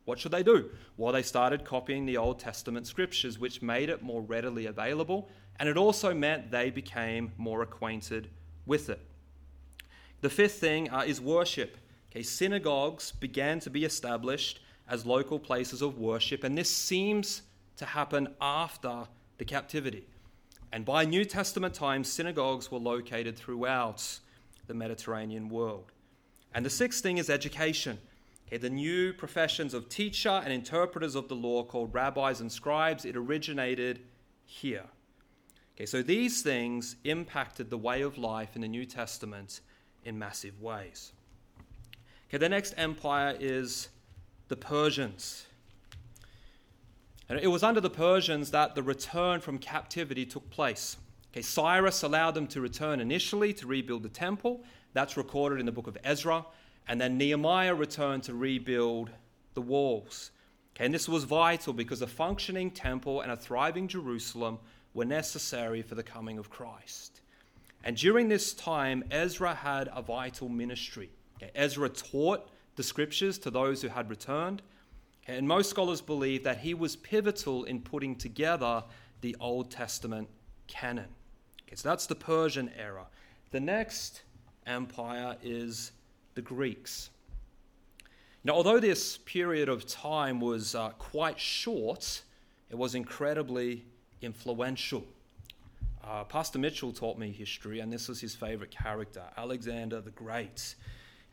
What 0.04 0.18
should 0.18 0.32
they 0.32 0.42
do? 0.42 0.70
Well, 0.96 1.12
they 1.12 1.22
started 1.22 1.64
copying 1.64 2.04
the 2.04 2.16
Old 2.16 2.38
Testament 2.38 2.86
scriptures, 2.86 3.38
which 3.38 3.62
made 3.62 3.88
it 3.88 4.02
more 4.02 4.22
readily 4.22 4.66
available, 4.66 5.30
and 5.58 5.68
it 5.68 5.76
also 5.76 6.12
meant 6.12 6.50
they 6.50 6.70
became 6.70 7.32
more 7.38 7.62
acquainted 7.62 8.28
with 8.70 8.88
it. 8.88 9.00
The 10.20 10.30
fifth 10.30 10.60
thing 10.60 10.90
uh, 10.90 11.02
is 11.04 11.20
worship. 11.20 11.76
Okay, 12.10 12.22
synagogues 12.22 13.10
began 13.10 13.58
to 13.60 13.70
be 13.70 13.84
established 13.84 14.60
as 14.88 15.04
local 15.04 15.40
places 15.40 15.82
of 15.82 15.98
worship, 15.98 16.44
and 16.44 16.56
this 16.56 16.70
seems 16.70 17.42
to 17.78 17.84
happen 17.84 18.28
after 18.40 19.08
the 19.38 19.44
captivity. 19.44 20.06
And 20.72 20.84
by 20.84 21.04
New 21.04 21.24
Testament 21.24 21.74
times, 21.74 22.12
synagogues 22.12 22.70
were 22.70 22.78
located 22.78 23.36
throughout 23.36 24.20
the 24.68 24.74
Mediterranean 24.74 25.48
world. 25.48 25.90
And 26.54 26.64
the 26.64 26.70
sixth 26.70 27.02
thing 27.02 27.18
is 27.18 27.28
education. 27.28 27.98
Okay, 28.46 28.58
the 28.58 28.70
new 28.70 29.12
professions 29.12 29.74
of 29.74 29.88
teacher 29.88 30.42
and 30.44 30.52
interpreters 30.52 31.16
of 31.16 31.26
the 31.26 31.34
law, 31.34 31.64
called 31.64 31.92
rabbis 31.92 32.40
and 32.40 32.52
scribes, 32.52 33.04
it 33.04 33.16
originated 33.16 34.02
here. 34.44 34.86
Okay, 35.80 35.86
so 35.86 36.02
these 36.02 36.42
things 36.42 36.96
impacted 37.04 37.70
the 37.70 37.78
way 37.78 38.02
of 38.02 38.18
life 38.18 38.54
in 38.54 38.60
the 38.60 38.68
New 38.68 38.84
Testament 38.84 39.62
in 40.04 40.18
massive 40.18 40.60
ways. 40.60 41.14
Okay, 42.28 42.36
the 42.36 42.50
next 42.50 42.74
empire 42.76 43.34
is 43.40 43.88
the 44.48 44.56
Persians. 44.56 45.46
And 47.30 47.40
it 47.40 47.46
was 47.46 47.62
under 47.62 47.80
the 47.80 47.88
Persians 47.88 48.50
that 48.50 48.74
the 48.74 48.82
return 48.82 49.40
from 49.40 49.56
captivity 49.56 50.26
took 50.26 50.50
place. 50.50 50.98
Okay, 51.32 51.40
Cyrus 51.40 52.02
allowed 52.02 52.32
them 52.32 52.46
to 52.48 52.60
return 52.60 53.00
initially 53.00 53.54
to 53.54 53.66
rebuild 53.66 54.02
the 54.02 54.10
temple. 54.10 54.62
That's 54.92 55.16
recorded 55.16 55.60
in 55.60 55.64
the 55.64 55.72
book 55.72 55.86
of 55.86 55.96
Ezra. 56.04 56.44
And 56.88 57.00
then 57.00 57.16
Nehemiah 57.16 57.74
returned 57.74 58.24
to 58.24 58.34
rebuild 58.34 59.08
the 59.54 59.62
walls. 59.62 60.30
Okay, 60.76 60.84
and 60.84 60.92
this 60.92 61.08
was 61.08 61.24
vital 61.24 61.72
because 61.72 62.02
a 62.02 62.06
functioning 62.06 62.70
temple 62.70 63.22
and 63.22 63.32
a 63.32 63.36
thriving 63.36 63.88
Jerusalem 63.88 64.58
were 64.94 65.04
necessary 65.04 65.82
for 65.82 65.94
the 65.94 66.02
coming 66.02 66.38
of 66.38 66.50
Christ. 66.50 67.20
And 67.84 67.96
during 67.96 68.28
this 68.28 68.52
time, 68.52 69.04
Ezra 69.10 69.54
had 69.54 69.88
a 69.94 70.02
vital 70.02 70.48
ministry. 70.48 71.10
Okay, 71.36 71.50
Ezra 71.54 71.88
taught 71.88 72.48
the 72.76 72.82
scriptures 72.82 73.38
to 73.38 73.50
those 73.50 73.80
who 73.80 73.88
had 73.88 74.10
returned. 74.10 74.62
Okay, 75.24 75.38
and 75.38 75.48
most 75.48 75.70
scholars 75.70 76.00
believe 76.00 76.44
that 76.44 76.58
he 76.58 76.74
was 76.74 76.96
pivotal 76.96 77.64
in 77.64 77.80
putting 77.80 78.16
together 78.16 78.84
the 79.20 79.36
Old 79.40 79.70
Testament 79.70 80.28
canon. 80.66 81.08
Okay, 81.62 81.76
so 81.76 81.88
that's 81.88 82.06
the 82.06 82.14
Persian 82.14 82.70
era. 82.78 83.06
The 83.50 83.60
next 83.60 84.22
empire 84.66 85.36
is 85.42 85.92
the 86.34 86.42
Greeks. 86.42 87.10
Now, 88.44 88.54
although 88.54 88.80
this 88.80 89.18
period 89.18 89.68
of 89.68 89.86
time 89.86 90.40
was 90.40 90.74
uh, 90.74 90.90
quite 90.90 91.38
short, 91.38 92.22
it 92.70 92.78
was 92.78 92.94
incredibly 92.94 93.84
influential. 94.22 95.04
Uh, 96.02 96.24
Pastor 96.24 96.58
Mitchell 96.58 96.92
taught 96.92 97.18
me 97.18 97.30
history, 97.30 97.80
and 97.80 97.92
this 97.92 98.08
was 98.08 98.20
his 98.20 98.34
favorite 98.34 98.70
character, 98.70 99.22
Alexander 99.36 100.00
the 100.00 100.10
Great. 100.10 100.74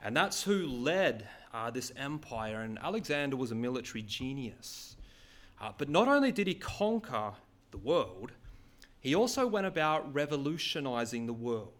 And 0.03 0.15
that's 0.15 0.43
who 0.43 0.67
led 0.67 1.27
uh, 1.53 1.71
this 1.71 1.91
empire. 1.95 2.61
And 2.61 2.77
Alexander 2.79 3.35
was 3.35 3.51
a 3.51 3.55
military 3.55 4.03
genius. 4.03 4.95
Uh, 5.59 5.71
but 5.77 5.89
not 5.89 6.07
only 6.07 6.31
did 6.31 6.47
he 6.47 6.53
conquer 6.53 7.33
the 7.71 7.77
world, 7.77 8.31
he 8.99 9.15
also 9.15 9.47
went 9.47 9.65
about 9.65 10.13
revolutionizing 10.13 11.25
the 11.25 11.33
world. 11.33 11.73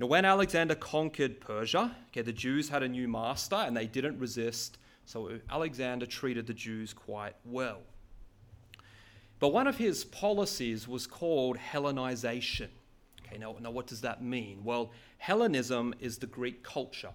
Know, 0.00 0.06
when 0.06 0.24
Alexander 0.24 0.74
conquered 0.74 1.42
Persia, 1.42 1.94
okay, 2.08 2.22
the 2.22 2.32
Jews 2.32 2.70
had 2.70 2.82
a 2.82 2.88
new 2.88 3.06
master 3.06 3.56
and 3.56 3.76
they 3.76 3.86
didn't 3.86 4.18
resist, 4.18 4.78
so 5.04 5.38
Alexander 5.50 6.06
treated 6.06 6.46
the 6.46 6.54
Jews 6.54 6.94
quite 6.94 7.34
well. 7.44 7.82
But 9.40 9.48
one 9.48 9.66
of 9.66 9.78
his 9.78 10.04
policies 10.04 10.86
was 10.86 11.06
called 11.06 11.56
Hellenization. 11.56 12.68
Okay, 13.26 13.38
now, 13.38 13.56
now 13.58 13.70
what 13.70 13.86
does 13.86 14.02
that 14.02 14.22
mean? 14.22 14.60
Well, 14.62 14.92
Hellenism 15.16 15.94
is 15.98 16.18
the 16.18 16.26
Greek 16.26 16.62
culture. 16.62 17.12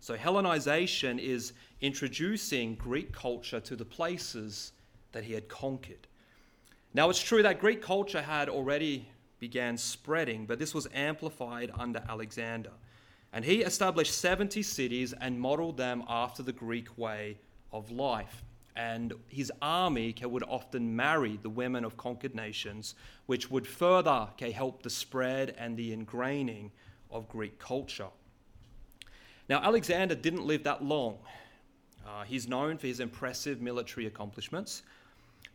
So 0.00 0.16
Hellenization 0.16 1.18
is 1.18 1.52
introducing 1.82 2.74
Greek 2.76 3.12
culture 3.12 3.60
to 3.60 3.76
the 3.76 3.84
places 3.84 4.72
that 5.12 5.24
he 5.24 5.34
had 5.34 5.48
conquered. 5.48 6.06
Now 6.94 7.10
it's 7.10 7.22
true 7.22 7.42
that 7.42 7.60
Greek 7.60 7.82
culture 7.82 8.22
had 8.22 8.48
already 8.48 9.06
began 9.38 9.76
spreading, 9.76 10.46
but 10.46 10.58
this 10.58 10.74
was 10.74 10.88
amplified 10.94 11.70
under 11.78 12.02
Alexander. 12.08 12.70
And 13.34 13.44
he 13.44 13.62
established 13.62 14.18
70 14.18 14.62
cities 14.62 15.12
and 15.12 15.38
modeled 15.38 15.76
them 15.76 16.04
after 16.08 16.42
the 16.42 16.52
Greek 16.52 16.96
way 16.96 17.36
of 17.70 17.90
life 17.90 18.44
and 18.76 19.12
his 19.28 19.52
army 19.62 20.14
would 20.22 20.42
often 20.44 20.96
marry 20.96 21.38
the 21.42 21.48
women 21.48 21.84
of 21.84 21.96
conquered 21.96 22.34
nations, 22.34 22.94
which 23.26 23.50
would 23.50 23.66
further 23.66 24.28
help 24.52 24.82
the 24.82 24.90
spread 24.90 25.54
and 25.58 25.76
the 25.76 25.92
ingraining 25.92 26.70
of 27.10 27.28
Greek 27.28 27.58
culture. 27.58 28.08
Now, 29.48 29.62
Alexander 29.62 30.14
didn't 30.14 30.44
live 30.44 30.64
that 30.64 30.82
long. 30.82 31.18
Uh, 32.06 32.24
he's 32.24 32.48
known 32.48 32.76
for 32.78 32.86
his 32.86 33.00
impressive 33.00 33.60
military 33.60 34.06
accomplishments, 34.06 34.82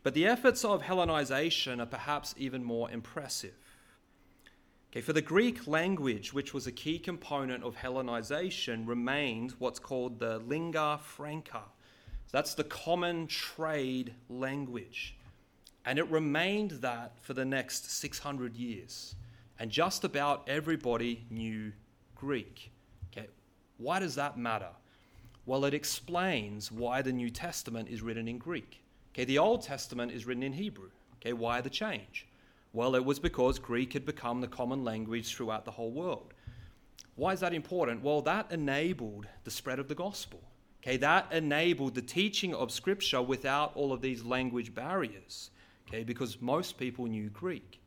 but 0.03 0.13
the 0.13 0.25
efforts 0.25 0.63
of 0.63 0.82
Hellenization 0.82 1.82
are 1.82 1.86
perhaps 1.86 2.34
even 2.38 2.63
more 2.63 2.89
impressive. 2.89 3.53
Okay, 4.91 5.01
for 5.01 5.13
the 5.13 5.21
Greek 5.21 5.67
language, 5.67 6.34
which 6.34 6.53
was 6.53 6.65
a 6.65 6.71
key 6.71 6.97
component 6.97 7.63
of 7.63 7.75
Hellenization, 7.75 8.88
remained 8.88 9.53
what's 9.60 9.77
called 9.77 10.19
the 10.19 10.39
lingua 10.39 10.99
franca, 11.03 11.63
that's 12.31 12.53
the 12.53 12.63
common 12.63 13.27
trade 13.27 14.13
language. 14.29 15.15
And 15.85 15.97
it 15.97 16.09
remained 16.09 16.71
that 16.71 17.13
for 17.21 17.33
the 17.33 17.45
next 17.45 17.89
600 17.91 18.55
years. 18.55 19.15
And 19.59 19.71
just 19.71 20.03
about 20.03 20.47
everybody 20.47 21.25
knew 21.29 21.71
Greek. 22.15 22.71
Okay, 23.11 23.27
why 23.77 23.99
does 23.99 24.15
that 24.15 24.37
matter? 24.37 24.69
Well, 25.45 25.65
it 25.65 25.73
explains 25.73 26.71
why 26.71 27.01
the 27.01 27.11
New 27.11 27.29
Testament 27.29 27.89
is 27.89 28.01
written 28.01 28.27
in 28.27 28.37
Greek. 28.37 28.81
Okay, 29.13 29.25
the 29.25 29.39
Old 29.39 29.63
Testament 29.63 30.11
is 30.11 30.25
written 30.27 30.43
in 30.43 30.53
Hebrew. 30.53 30.91
Okay, 31.15 31.33
why 31.33 31.61
the 31.61 31.69
change? 31.69 32.27
Well, 32.71 32.95
it 32.95 33.03
was 33.03 33.19
because 33.19 33.57
Greek 33.57 33.93
had 33.93 34.05
become 34.05 34.41
the 34.41 34.47
common 34.47 34.83
language 34.83 35.35
throughout 35.35 35.65
the 35.65 35.71
whole 35.71 35.91
world. 35.91 36.33
Why 37.15 37.33
is 37.33 37.39
that 37.39 37.53
important? 37.53 38.03
Well, 38.03 38.21
that 38.21 38.51
enabled 38.51 39.25
the 39.43 39.51
spread 39.51 39.79
of 39.79 39.87
the 39.87 39.95
gospel. 39.95 40.41
Okay, 40.81 40.97
that 40.97 41.31
enabled 41.31 41.95
the 41.95 42.01
teaching 42.01 42.53
of 42.53 42.71
Scripture 42.71 43.21
without 43.21 43.75
all 43.75 43.91
of 43.91 44.01
these 44.01 44.23
language 44.23 44.73
barriers, 44.73 45.51
okay, 45.87 46.03
because 46.03 46.41
most 46.41 46.77
people 46.77 47.05
knew 47.05 47.29
Greek. 47.29 47.81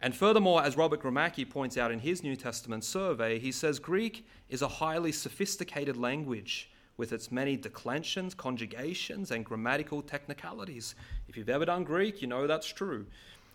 And 0.00 0.14
furthermore, 0.14 0.62
as 0.62 0.76
Robert 0.76 1.02
Gromacki 1.02 1.48
points 1.48 1.76
out 1.76 1.90
in 1.90 1.98
his 1.98 2.22
New 2.22 2.36
Testament 2.36 2.84
survey, 2.84 3.38
he 3.38 3.50
says 3.50 3.78
Greek 3.78 4.26
is 4.48 4.62
a 4.62 4.68
highly 4.68 5.10
sophisticated 5.10 5.96
language 5.96 6.70
with 6.96 7.12
its 7.12 7.32
many 7.32 7.56
declensions, 7.56 8.34
conjugations, 8.34 9.30
and 9.30 9.44
grammatical 9.44 10.02
technicalities. 10.02 10.94
If 11.28 11.36
you've 11.36 11.48
ever 11.48 11.64
done 11.64 11.84
Greek, 11.84 12.22
you 12.22 12.28
know 12.28 12.46
that's 12.46 12.68
true. 12.68 13.06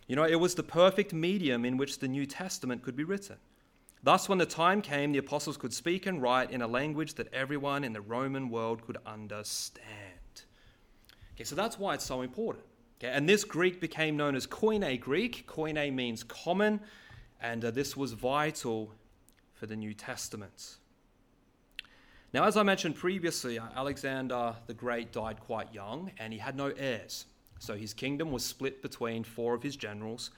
You 0.07 0.15
know, 0.15 0.23
it 0.23 0.39
was 0.39 0.55
the 0.55 0.63
perfect 0.63 1.13
medium 1.13 1.63
in 1.63 1.77
which 1.77 1.99
the 1.99 2.07
New 2.07 2.25
Testament 2.25 2.81
could 2.81 2.95
be 2.95 3.03
written. 3.03 3.37
Thus, 4.01 4.29
when 4.29 4.37
the 4.37 4.45
time 4.45 4.81
came, 4.81 5.11
the 5.11 5.17
apostles 5.17 5.57
could 5.57 5.73
speak 5.73 6.05
and 6.05 6.21
write 6.21 6.51
in 6.51 6.61
a 6.61 6.67
language 6.67 7.15
that 7.15 7.33
everyone 7.33 7.83
in 7.83 7.91
the 7.91 8.01
Roman 8.01 8.49
world 8.49 8.85
could 8.85 8.97
understand. 9.05 9.85
Okay, 11.35 11.43
so 11.43 11.55
that's 11.55 11.77
why 11.77 11.95
it's 11.95 12.05
so 12.05 12.21
important. 12.21 12.65
Okay, 12.99 13.11
and 13.13 13.27
this 13.27 13.43
Greek 13.43 13.81
became 13.81 14.15
known 14.15 14.35
as 14.35 14.47
Koine 14.47 14.99
Greek. 14.99 15.47
Koine 15.47 15.93
means 15.93 16.23
common, 16.23 16.79
and 17.41 17.63
uh, 17.63 17.71
this 17.71 17.97
was 17.97 18.13
vital 18.13 18.93
for 19.53 19.65
the 19.65 19.75
New 19.75 19.93
Testament. 19.93 20.77
Now, 22.31 22.43
as 22.43 22.55
I 22.55 22.63
mentioned 22.63 22.95
previously, 22.95 23.57
uh, 23.57 23.65
Alexander 23.75 24.55
the 24.67 24.73
Great 24.73 25.11
died 25.11 25.39
quite 25.39 25.73
young, 25.73 26.11
and 26.19 26.31
he 26.31 26.39
had 26.39 26.55
no 26.55 26.67
heirs. 26.77 27.25
So 27.59 27.75
his 27.75 27.93
kingdom 27.93 28.31
was 28.31 28.45
split 28.45 28.81
between 28.81 29.23
four 29.23 29.53
of 29.53 29.63
his 29.63 29.75
generals. 29.75 30.31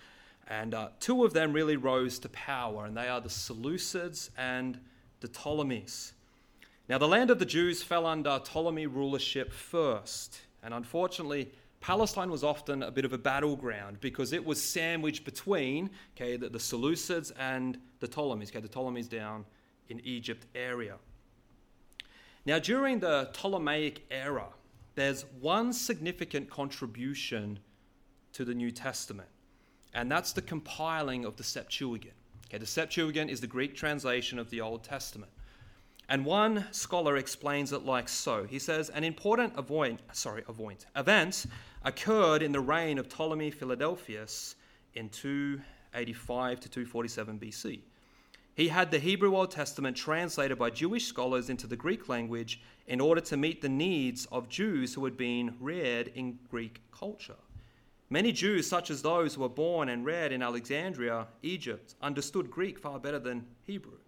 And 0.52 0.74
uh, 0.74 0.90
two 1.00 1.24
of 1.24 1.32
them 1.32 1.54
really 1.54 1.78
rose 1.78 2.20
to 2.20 2.30
power, 2.30 2.86
and 2.86 2.98
they 2.98 3.08
are 3.08 3.22
the 3.22 3.30
Seleucids 3.30 4.32
and 4.38 4.78
the 5.22 5.30
Ptolemies. 5.30 6.12
Now, 6.90 6.98
the 6.98 7.08
land 7.08 7.32
of 7.32 7.40
the 7.40 7.46
Jews 7.46 7.82
fell 7.82 8.06
under 8.06 8.38
Ptolemy 8.38 8.86
rulership 8.86 9.54
first, 9.54 10.42
and 10.62 10.74
unfortunately, 10.74 11.54
Palestine 11.80 12.30
was 12.30 12.44
often 12.44 12.84
a 12.84 12.92
bit 12.92 13.06
of 13.06 13.14
a 13.14 13.18
battleground 13.18 14.02
because 14.02 14.34
it 14.34 14.44
was 14.44 14.62
sandwiched 14.62 15.24
between 15.24 15.90
okay, 16.18 16.36
the, 16.36 16.50
the 16.50 16.60
Seleucids 16.60 17.32
and 17.40 17.78
the 18.02 18.08
Ptolemies, 18.10 18.52
okay, 18.52 18.60
the 18.60 18.68
Ptolemies 18.68 19.08
down 19.08 19.46
in 19.88 20.02
Egypt 20.02 20.48
area. 20.54 20.98
Now, 22.46 22.60
during 22.60 23.00
the 23.00 23.30
Ptolemaic 23.32 24.06
era, 24.12 24.48
there's 24.96 25.24
one 25.40 25.72
significant 25.72 26.50
contribution 26.50 27.60
to 28.34 28.44
the 28.44 28.54
New 28.54 28.72
Testament, 28.72 29.30
and 29.94 30.12
that's 30.12 30.34
the 30.34 30.42
compiling 30.42 31.26
of 31.26 31.36
the 31.38 31.44
Septuagint. 31.44 32.14
Okay, 32.50 32.58
the 32.58 32.66
Septuagint 32.66 33.30
is 33.30 33.42
the 33.42 33.48
Greek 33.48 33.76
translation 33.76 34.40
of 34.40 34.50
the 34.50 34.62
Old 34.62 34.84
Testament. 34.84 35.32
And 36.10 36.26
one 36.26 36.66
scholar 36.72 37.16
explains 37.16 37.72
it 37.72 37.86
like 37.86 38.10
so. 38.10 38.44
He 38.44 38.60
says, 38.60 38.90
An 38.90 39.06
important 39.06 39.54
avoid, 39.56 40.02
sorry, 40.12 40.44
avoid, 40.50 40.84
event 40.96 41.46
occurred 41.84 42.44
in 42.44 42.52
the 42.52 42.60
reign 42.60 42.98
of 42.98 43.08
Ptolemy 43.08 43.52
Philadelphus 43.52 44.56
in 44.94 45.08
285 45.10 46.60
to 46.60 46.70
247 46.70 47.40
BC. 47.40 47.80
He 48.54 48.68
had 48.68 48.92
the 48.92 49.00
Hebrew 49.00 49.36
Old 49.36 49.52
Testament 49.52 49.96
translated 49.96 50.60
by 50.60 50.70
Jewish 50.70 51.06
scholars 51.06 51.50
into 51.50 51.68
the 51.68 51.78
Greek 51.78 52.10
language 52.10 52.62
in 52.88 53.00
order 53.00 53.22
to 53.22 53.38
meet 53.38 53.62
the 53.62 53.70
needs 53.70 54.26
of 54.26 54.50
Jews 54.50 54.94
who 54.94 55.06
had 55.06 55.16
been 55.16 55.56
reared 55.60 56.12
in 56.16 56.38
Greek 56.50 56.82
culture. 56.92 57.38
Many 58.12 58.34
Jews, 58.34 58.68
such 58.68 58.92
as 58.92 59.02
those 59.02 59.36
who 59.36 59.42
were 59.42 59.48
born 59.48 59.88
and 59.88 60.06
reared 60.06 60.34
in 60.34 60.44
Alexandria, 60.44 61.28
Egypt, 61.44 61.96
understood 62.02 62.52
Greek 62.52 62.78
far 62.78 63.00
better 63.00 63.20
than 63.20 63.48
Hebrew. 63.64 64.00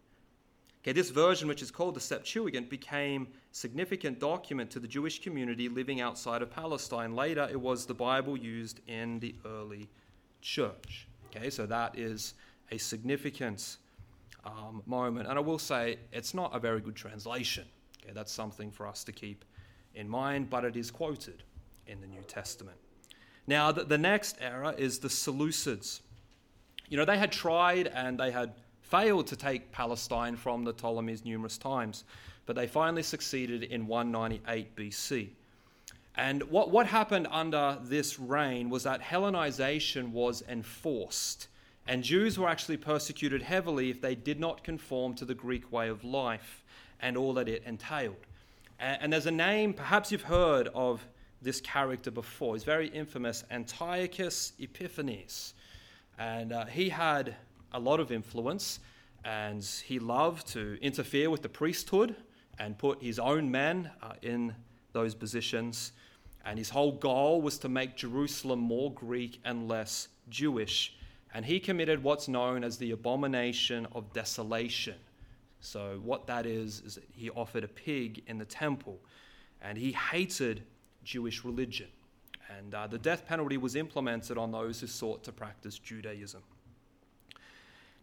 Okay, 0.81 0.91
this 0.91 1.09
version, 1.09 1.47
which 1.47 1.61
is 1.61 1.71
called 1.71 1.95
the 1.95 2.01
Septuagint, 2.01 2.69
became 2.69 3.29
a 3.31 3.55
significant 3.55 4.19
document 4.19 4.69
to 4.71 4.81
the 4.81 4.89
Jewish 4.89 5.21
community 5.21 5.69
living 5.69 6.01
outside 6.01 6.41
of 6.41 6.51
Palestine. 6.51 7.15
Later, 7.15 7.47
it 7.49 7.59
was 7.59 7.85
the 7.85 7.93
Bible 7.93 8.35
used 8.35 8.81
in 8.87 9.19
the 9.19 9.35
early 9.45 9.87
church. 10.41 11.07
Okay, 11.27 11.49
so 11.49 11.65
that 11.65 11.97
is 11.97 12.33
a 12.71 12.77
significant 12.77 13.77
um, 14.43 14.83
moment. 14.85 15.29
And 15.29 15.39
I 15.39 15.41
will 15.41 15.57
say 15.57 15.97
it's 16.11 16.33
not 16.33 16.53
a 16.53 16.59
very 16.59 16.81
good 16.81 16.97
translation. 16.97 17.63
Okay, 18.03 18.11
that's 18.13 18.33
something 18.33 18.69
for 18.69 18.85
us 18.85 19.05
to 19.05 19.13
keep 19.13 19.45
in 19.95 20.09
mind, 20.09 20.49
but 20.49 20.65
it 20.65 20.75
is 20.75 20.91
quoted 20.91 21.43
in 21.87 22.01
the 22.01 22.07
New 22.07 22.23
Testament. 22.23 22.82
Now, 23.47 23.71
the, 23.71 23.83
the 23.83 23.97
next 23.97 24.37
era 24.39 24.73
is 24.77 24.99
the 24.99 25.09
Seleucids. 25.09 25.99
You 26.89 26.97
know, 26.97 27.05
they 27.05 27.17
had 27.17 27.31
tried 27.31 27.87
and 27.87 28.19
they 28.19 28.31
had 28.31 28.53
failed 28.81 29.27
to 29.27 29.35
take 29.35 29.71
Palestine 29.71 30.35
from 30.35 30.63
the 30.63 30.73
Ptolemies 30.73 31.25
numerous 31.25 31.57
times, 31.57 32.03
but 32.45 32.55
they 32.55 32.67
finally 32.67 33.03
succeeded 33.03 33.63
in 33.63 33.87
198 33.87 34.75
BC. 34.75 35.29
And 36.15 36.43
what, 36.43 36.69
what 36.69 36.85
happened 36.85 37.27
under 37.31 37.79
this 37.81 38.19
reign 38.19 38.69
was 38.69 38.83
that 38.83 39.01
Hellenization 39.01 40.11
was 40.11 40.43
enforced, 40.47 41.47
and 41.87 42.03
Jews 42.03 42.37
were 42.37 42.47
actually 42.47 42.77
persecuted 42.77 43.41
heavily 43.41 43.89
if 43.89 43.99
they 43.99 44.13
did 44.13 44.39
not 44.39 44.63
conform 44.63 45.15
to 45.15 45.25
the 45.25 45.33
Greek 45.33 45.71
way 45.71 45.89
of 45.89 46.03
life 46.03 46.63
and 47.01 47.17
all 47.17 47.33
that 47.33 47.49
it 47.49 47.63
entailed. 47.65 48.15
And, 48.79 49.01
and 49.01 49.13
there's 49.13 49.25
a 49.25 49.31
name, 49.31 49.73
perhaps 49.73 50.11
you've 50.11 50.21
heard 50.21 50.69
of 50.75 51.05
this 51.43 51.61
character 51.61 52.11
before. 52.11 52.55
He's 52.55 52.63
very 52.63 52.87
infamous, 52.87 53.43
Antiochus 53.51 54.53
Epiphanes. 54.59 55.53
And 56.17 56.53
uh, 56.53 56.65
he 56.65 56.89
had 56.89 57.35
a 57.71 57.79
lot 57.79 57.99
of 57.99 58.11
influence, 58.11 58.79
and 59.25 59.63
he 59.63 59.99
loved 59.99 60.47
to 60.47 60.77
interfere 60.81 61.29
with 61.29 61.41
the 61.41 61.49
priesthood 61.49 62.15
and 62.59 62.77
put 62.77 63.01
his 63.01 63.19
own 63.19 63.49
men 63.49 63.89
uh, 64.01 64.13
in 64.21 64.53
those 64.91 65.15
positions. 65.15 65.91
And 66.45 66.57
his 66.57 66.69
whole 66.69 66.91
goal 66.91 67.41
was 67.41 67.57
to 67.59 67.69
make 67.69 67.95
Jerusalem 67.95 68.59
more 68.59 68.93
Greek 68.93 69.39
and 69.43 69.67
less 69.67 70.09
Jewish. 70.29 70.95
And 71.33 71.45
he 71.45 71.59
committed 71.59 72.03
what's 72.03 72.27
known 72.27 72.63
as 72.63 72.77
the 72.77 72.91
abomination 72.91 73.87
of 73.93 74.11
desolation. 74.13 74.95
So, 75.61 75.99
what 76.03 76.27
that 76.27 76.45
is, 76.45 76.81
is 76.85 76.95
that 76.95 77.05
he 77.13 77.29
offered 77.31 77.63
a 77.63 77.69
pig 77.69 78.21
in 78.27 78.37
the 78.37 78.45
temple. 78.45 78.99
And 79.61 79.77
he 79.77 79.93
hated 79.93 80.63
Jewish 81.03 81.43
religion. 81.43 81.87
And 82.57 82.73
uh, 82.73 82.87
the 82.87 82.97
death 82.97 83.25
penalty 83.25 83.57
was 83.57 83.75
implemented 83.75 84.37
on 84.37 84.51
those 84.51 84.79
who 84.79 84.87
sought 84.87 85.23
to 85.23 85.31
practice 85.31 85.77
Judaism. 85.77 86.41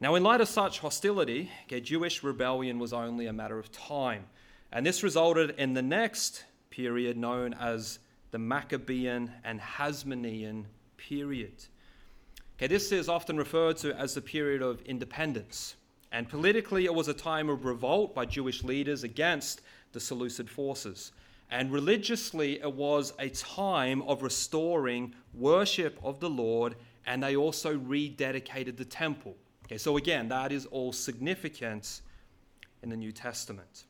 Now, 0.00 0.14
in 0.14 0.22
light 0.22 0.40
of 0.40 0.48
such 0.48 0.78
hostility, 0.78 1.50
okay, 1.66 1.80
Jewish 1.80 2.22
rebellion 2.22 2.78
was 2.78 2.92
only 2.92 3.26
a 3.26 3.32
matter 3.32 3.58
of 3.58 3.70
time. 3.70 4.24
And 4.72 4.86
this 4.86 5.02
resulted 5.02 5.56
in 5.58 5.74
the 5.74 5.82
next 5.82 6.44
period 6.70 7.18
known 7.18 7.54
as 7.54 7.98
the 8.30 8.38
Maccabean 8.38 9.30
and 9.44 9.60
Hasmonean 9.60 10.64
period. 10.96 11.64
Okay, 12.56 12.66
this 12.66 12.92
is 12.92 13.08
often 13.08 13.36
referred 13.36 13.76
to 13.78 13.94
as 13.94 14.14
the 14.14 14.22
period 14.22 14.62
of 14.62 14.80
independence. 14.82 15.76
And 16.12 16.28
politically, 16.28 16.86
it 16.86 16.94
was 16.94 17.08
a 17.08 17.14
time 17.14 17.48
of 17.48 17.64
revolt 17.64 18.14
by 18.14 18.26
Jewish 18.26 18.64
leaders 18.64 19.04
against 19.04 19.60
the 19.92 20.00
Seleucid 20.00 20.48
forces. 20.48 21.12
And 21.50 21.72
religiously, 21.72 22.60
it 22.60 22.72
was 22.72 23.12
a 23.18 23.28
time 23.30 24.02
of 24.02 24.22
restoring 24.22 25.14
worship 25.34 25.98
of 26.02 26.20
the 26.20 26.30
Lord, 26.30 26.76
and 27.06 27.22
they 27.22 27.36
also 27.36 27.76
rededicated 27.76 28.76
the 28.76 28.84
temple. 28.84 29.36
Okay, 29.66 29.78
so 29.78 29.96
again, 29.96 30.28
that 30.28 30.52
is 30.52 30.66
all 30.66 30.92
significant 30.92 32.02
in 32.82 32.88
the 32.88 32.96
New 32.96 33.12
Testament. 33.12 33.84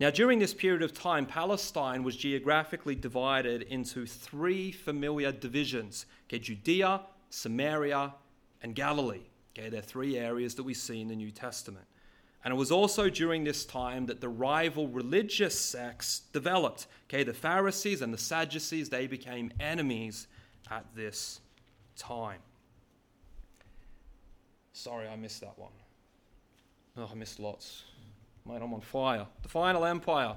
Now, 0.00 0.10
during 0.10 0.38
this 0.38 0.52
period 0.52 0.82
of 0.82 0.92
time, 0.92 1.24
Palestine 1.24 2.02
was 2.02 2.16
geographically 2.16 2.96
divided 2.96 3.62
into 3.62 4.06
three 4.06 4.72
familiar 4.72 5.32
divisions 5.32 6.06
okay, 6.26 6.38
Judea, 6.38 7.02
Samaria, 7.30 8.14
and 8.62 8.74
Galilee. 8.74 9.22
Okay, 9.56 9.68
they're 9.68 9.80
three 9.80 10.18
areas 10.18 10.54
that 10.56 10.64
we 10.64 10.74
see 10.74 11.00
in 11.00 11.08
the 11.08 11.16
New 11.16 11.30
Testament. 11.30 11.86
And 12.44 12.52
it 12.52 12.56
was 12.56 12.70
also 12.70 13.08
during 13.08 13.42
this 13.42 13.64
time 13.64 14.04
that 14.06 14.20
the 14.20 14.28
rival 14.28 14.86
religious 14.86 15.58
sects 15.58 16.20
developed. 16.32 16.86
Okay, 17.08 17.22
the 17.22 17.32
Pharisees 17.32 18.02
and 18.02 18.12
the 18.12 18.18
Sadducees, 18.18 18.90
they 18.90 19.06
became 19.06 19.50
enemies 19.58 20.26
at 20.70 20.84
this 20.94 21.40
time. 21.96 22.40
Sorry, 24.74 25.08
I 25.08 25.16
missed 25.16 25.40
that 25.40 25.58
one. 25.58 25.72
Oh, 26.98 27.08
I 27.10 27.14
missed 27.14 27.40
lots. 27.40 27.84
Mate, 28.46 28.60
I'm 28.62 28.74
on 28.74 28.82
fire. 28.82 29.26
The 29.42 29.48
final 29.48 29.86
empire 29.86 30.36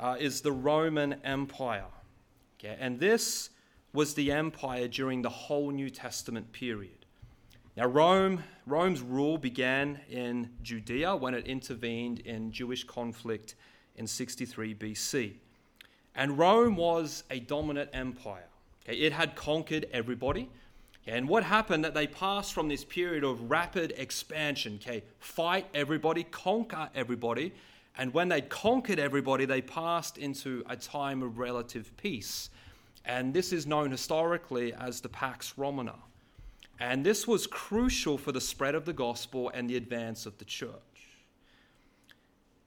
uh, 0.00 0.16
is 0.18 0.40
the 0.40 0.52
Roman 0.52 1.14
Empire. 1.24 1.84
Okay, 2.58 2.76
and 2.80 2.98
this 2.98 3.50
was 3.92 4.14
the 4.14 4.32
empire 4.32 4.88
during 4.88 5.20
the 5.20 5.28
whole 5.28 5.70
New 5.70 5.90
Testament 5.90 6.52
period. 6.52 7.04
Now, 7.76 7.86
Rome, 7.86 8.42
Rome's 8.66 9.02
rule 9.02 9.36
began 9.36 10.00
in 10.08 10.50
Judea 10.62 11.16
when 11.16 11.34
it 11.34 11.46
intervened 11.46 12.20
in 12.20 12.50
Jewish 12.50 12.84
conflict 12.84 13.56
in 13.96 14.06
63 14.06 14.74
BC. 14.74 15.34
And 16.14 16.38
Rome 16.38 16.76
was 16.76 17.24
a 17.30 17.40
dominant 17.40 17.90
empire. 17.92 18.48
Okay, 18.88 18.96
it 18.96 19.12
had 19.12 19.36
conquered 19.36 19.86
everybody. 19.92 20.48
And 21.06 21.28
what 21.28 21.44
happened 21.44 21.84
that 21.84 21.92
they 21.92 22.06
passed 22.06 22.54
from 22.54 22.68
this 22.68 22.84
period 22.84 23.24
of 23.24 23.50
rapid 23.50 23.92
expansion, 23.98 24.78
okay, 24.80 25.02
fight 25.18 25.66
everybody, 25.74 26.24
conquer 26.24 26.88
everybody, 26.94 27.52
and 27.96 28.12
when 28.12 28.28
they'd 28.28 28.48
conquered 28.48 28.98
everybody, 28.98 29.44
they 29.44 29.60
passed 29.60 30.18
into 30.18 30.64
a 30.68 30.76
time 30.76 31.22
of 31.22 31.38
relative 31.38 31.94
peace. 31.96 32.50
And 33.04 33.34
this 33.34 33.52
is 33.52 33.66
known 33.66 33.90
historically 33.90 34.72
as 34.72 35.00
the 35.00 35.08
Pax 35.08 35.54
Romana. 35.56 35.96
And 36.80 37.04
this 37.04 37.26
was 37.26 37.46
crucial 37.46 38.18
for 38.18 38.32
the 38.32 38.40
spread 38.40 38.74
of 38.74 38.84
the 38.84 38.92
gospel 38.92 39.50
and 39.54 39.70
the 39.70 39.76
advance 39.76 40.26
of 40.26 40.38
the 40.38 40.44
church. 40.44 40.70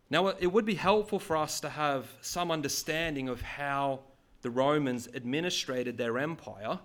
Now, 0.09 0.27
it 0.27 0.47
would 0.47 0.65
be 0.65 0.75
helpful 0.75 1.19
for 1.19 1.35
us 1.35 1.59
to 1.59 1.69
have 1.69 2.07
some 2.21 2.49
understanding 2.49 3.27
of 3.27 3.41
how 3.41 3.99
the 4.41 4.49
Romans 4.49 5.09
administrated 5.13 5.97
their 5.97 6.17
empire 6.17 6.79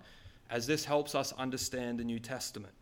as 0.49 0.67
this 0.67 0.83
helps 0.83 1.15
us 1.15 1.31
understand 1.33 1.99
the 1.99 2.03
New 2.03 2.19
Testament. 2.19 2.73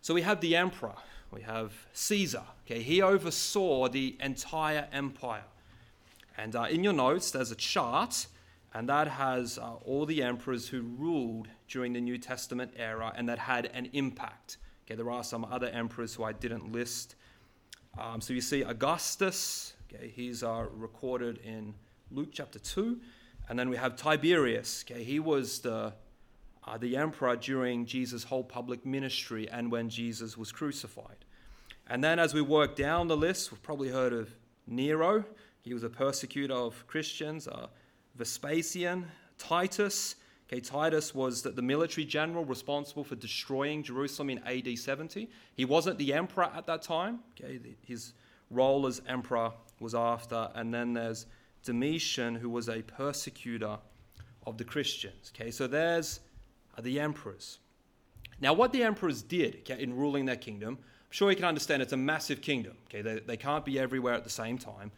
So 0.00 0.14
we 0.14 0.22
have 0.22 0.40
the 0.40 0.54
emperor, 0.54 0.94
we 1.32 1.42
have 1.42 1.72
Caesar. 1.92 2.44
Okay, 2.64 2.80
he 2.80 3.02
oversaw 3.02 3.88
the 3.88 4.16
entire 4.20 4.86
empire. 4.92 5.44
And 6.36 6.54
uh, 6.54 6.62
in 6.70 6.84
your 6.84 6.92
notes, 6.92 7.32
there's 7.32 7.50
a 7.50 7.56
chart, 7.56 8.28
and 8.72 8.88
that 8.88 9.08
has 9.08 9.58
uh, 9.58 9.74
all 9.84 10.06
the 10.06 10.22
emperors 10.22 10.68
who 10.68 10.82
ruled 10.82 11.48
during 11.68 11.92
the 11.92 12.00
New 12.00 12.18
Testament 12.18 12.72
era 12.76 13.12
and 13.16 13.28
that 13.28 13.38
had 13.38 13.66
an 13.74 13.88
impact. 13.92 14.58
Okay, 14.86 14.94
there 14.94 15.10
are 15.10 15.22
some 15.22 15.44
other 15.44 15.68
emperors 15.68 16.14
who 16.14 16.24
I 16.24 16.32
didn't 16.32 16.72
list. 16.72 17.14
Um, 17.98 18.20
so 18.20 18.32
you 18.32 18.40
see 18.40 18.62
Augustus, 18.62 19.74
okay, 19.92 20.08
he's 20.08 20.42
uh, 20.42 20.66
recorded 20.72 21.38
in 21.38 21.74
Luke 22.10 22.30
chapter 22.32 22.58
2. 22.58 22.98
And 23.48 23.58
then 23.58 23.70
we 23.70 23.76
have 23.76 23.96
Tiberius. 23.96 24.84
Okay, 24.88 25.02
he 25.02 25.20
was 25.20 25.60
the, 25.60 25.92
uh, 26.66 26.78
the 26.78 26.96
emperor 26.96 27.36
during 27.36 27.86
Jesus' 27.86 28.24
whole 28.24 28.44
public 28.44 28.84
ministry 28.84 29.48
and 29.48 29.70
when 29.70 29.88
Jesus 29.88 30.36
was 30.36 30.52
crucified. 30.52 31.24
And 31.86 32.04
then 32.04 32.18
as 32.18 32.34
we 32.34 32.42
work 32.42 32.76
down 32.76 33.08
the 33.08 33.16
list, 33.16 33.50
we've 33.50 33.62
probably 33.62 33.88
heard 33.88 34.12
of 34.12 34.30
Nero. 34.66 35.24
He 35.62 35.72
was 35.72 35.82
a 35.82 35.88
persecutor 35.88 36.54
of 36.54 36.86
Christians. 36.86 37.48
Uh, 37.48 37.68
Vespasian, 38.14 39.06
Titus. 39.38 40.16
Okay, 40.50 40.60
Titus 40.60 41.14
was 41.14 41.42
the, 41.42 41.60
military 41.60 42.06
general 42.06 42.42
responsible 42.42 43.04
for 43.04 43.16
destroying 43.16 43.82
Jerusalem 43.82 44.30
in 44.30 44.38
AD 44.44 44.78
70. 44.78 45.28
He 45.54 45.64
wasn't 45.66 45.98
the 45.98 46.14
emperor 46.14 46.50
at 46.54 46.64
that 46.66 46.80
time. 46.80 47.20
Okay, 47.38 47.60
his 47.82 48.14
role 48.50 48.86
as 48.86 49.02
emperor 49.06 49.52
was 49.78 49.94
after. 49.94 50.48
And 50.54 50.72
then 50.72 50.94
there's 50.94 51.26
Domitian, 51.64 52.34
who 52.34 52.48
was 52.48 52.70
a 52.70 52.80
persecutor 52.80 53.76
of 54.46 54.56
the 54.56 54.64
Christians. 54.64 55.32
Okay, 55.34 55.50
so 55.50 55.66
there's 55.66 56.20
uh, 56.78 56.80
the 56.80 56.98
emperors. 56.98 57.58
Now, 58.40 58.54
what 58.54 58.72
the 58.72 58.82
emperors 58.82 59.20
did 59.20 59.56
okay, 59.56 59.82
in 59.82 59.94
ruling 59.94 60.24
their 60.24 60.36
kingdom, 60.36 60.78
I'm 60.80 61.10
sure 61.12 61.28
you 61.28 61.36
can 61.36 61.44
understand 61.44 61.82
it's 61.82 61.92
a 61.92 61.96
massive 61.98 62.40
kingdom. 62.40 62.76
Okay, 62.88 63.02
they, 63.02 63.20
they 63.20 63.36
can't 63.36 63.66
be 63.66 63.78
everywhere 63.78 64.14
at 64.14 64.24
the 64.24 64.30
same 64.30 64.56
time. 64.56 64.92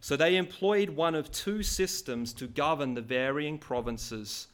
So 0.00 0.16
they 0.16 0.36
employed 0.36 0.88
one 0.88 1.14
of 1.14 1.30
two 1.30 1.62
systems 1.62 2.32
to 2.34 2.46
govern 2.46 2.94
the 2.94 3.02
varying 3.02 3.58
provinces 3.58 4.48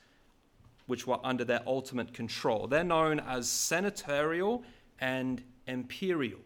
which 0.87 1.07
were 1.07 1.19
under 1.25 1.45
their 1.45 1.63
ultimate 1.67 2.13
control. 2.13 2.67
They're 2.67 2.85
known 2.85 3.21
as 3.21 3.49
senatorial 3.49 4.65
and 5.01 5.43
imperial. 5.67 6.41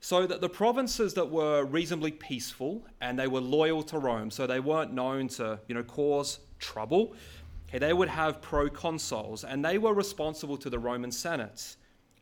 So 0.00 0.26
that 0.26 0.40
the 0.40 0.48
provinces 0.48 1.14
that 1.14 1.28
were 1.28 1.64
reasonably 1.64 2.12
peaceful 2.12 2.86
and 3.00 3.18
they 3.18 3.26
were 3.26 3.40
loyal 3.40 3.82
to 3.84 3.98
Rome, 3.98 4.30
so 4.30 4.46
they 4.46 4.60
weren't 4.60 4.92
known 4.92 5.28
to, 5.28 5.58
you 5.66 5.74
know, 5.74 5.82
cause 5.82 6.38
trouble, 6.60 7.14
okay, 7.68 7.78
they 7.78 7.92
would 7.92 8.08
have 8.08 8.40
proconsuls 8.40 9.44
and 9.44 9.64
they 9.64 9.78
were 9.78 9.92
responsible 9.92 10.56
to 10.58 10.70
the 10.70 10.78
Roman 10.78 11.10
Senate. 11.10 11.76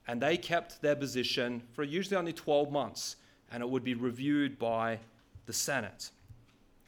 And 0.09 0.23
they 0.23 0.37
kept 0.37 0.81
their 0.81 0.97
position 0.97 1.63
for 1.73 1.83
usually 1.83 2.17
only 2.17 2.33
12 2.33 2.71
months 2.71 3.17
and 3.53 3.63
it 3.63 3.69
would 3.69 3.85
be 3.85 3.95
reviewed 3.95 4.59
by 4.59 4.99
the 5.47 5.53
Senate. 5.53 6.11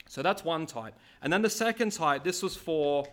So 0.08 0.22
that's 0.22 0.42
one 0.42 0.66
type. 0.66 0.94
And 1.22 1.32
then 1.32 1.42
the 1.42 1.50
second 1.50 1.92
type, 1.92 2.24
this 2.24 2.42
was 2.42 2.56
for 2.56 3.06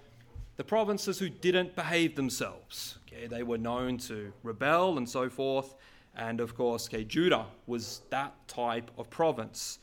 the 0.58 0.64
provinces 0.64 1.20
who 1.20 1.30
didn't 1.30 1.76
behave 1.76 2.16
themselves. 2.16 2.98
Okay, 3.08 3.28
they 3.28 3.44
were 3.44 3.58
known 3.58 3.98
to 4.00 4.32
rebel 4.44 4.98
and 4.98 5.10
so 5.10 5.30
forth. 5.30 5.76
And 6.16 6.40
of 6.40 6.56
course, 6.56 6.88
okay, 6.88 7.04
Judah 7.04 7.46
was 7.68 8.02
that 8.10 8.48
type 8.48 8.90
of 8.98 9.10
province. 9.10 9.80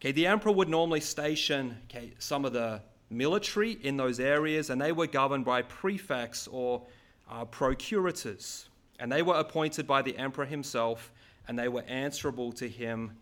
Okay, 0.00 0.12
the 0.12 0.26
emperor 0.26 0.52
would 0.52 0.68
normally 0.68 1.00
station 1.00 1.76
okay, 1.90 2.12
some 2.18 2.44
of 2.44 2.52
the 2.52 2.80
military 3.10 3.72
in 3.72 3.96
those 3.96 4.18
areas, 4.18 4.70
and 4.70 4.80
they 4.80 4.92
were 4.92 5.06
governed 5.06 5.44
by 5.44 5.62
prefects 5.62 6.48
or 6.48 6.82
uh, 7.30 7.44
procurators. 7.44 8.68
And 8.98 9.10
they 9.10 9.22
were 9.22 9.34
appointed 9.34 9.86
by 9.86 10.02
the 10.02 10.16
emperor 10.16 10.46
himself, 10.46 11.12
and 11.48 11.58
they 11.58 11.68
were 11.68 11.82
answerable 11.82 12.52
to 12.52 12.68
him 12.68 13.18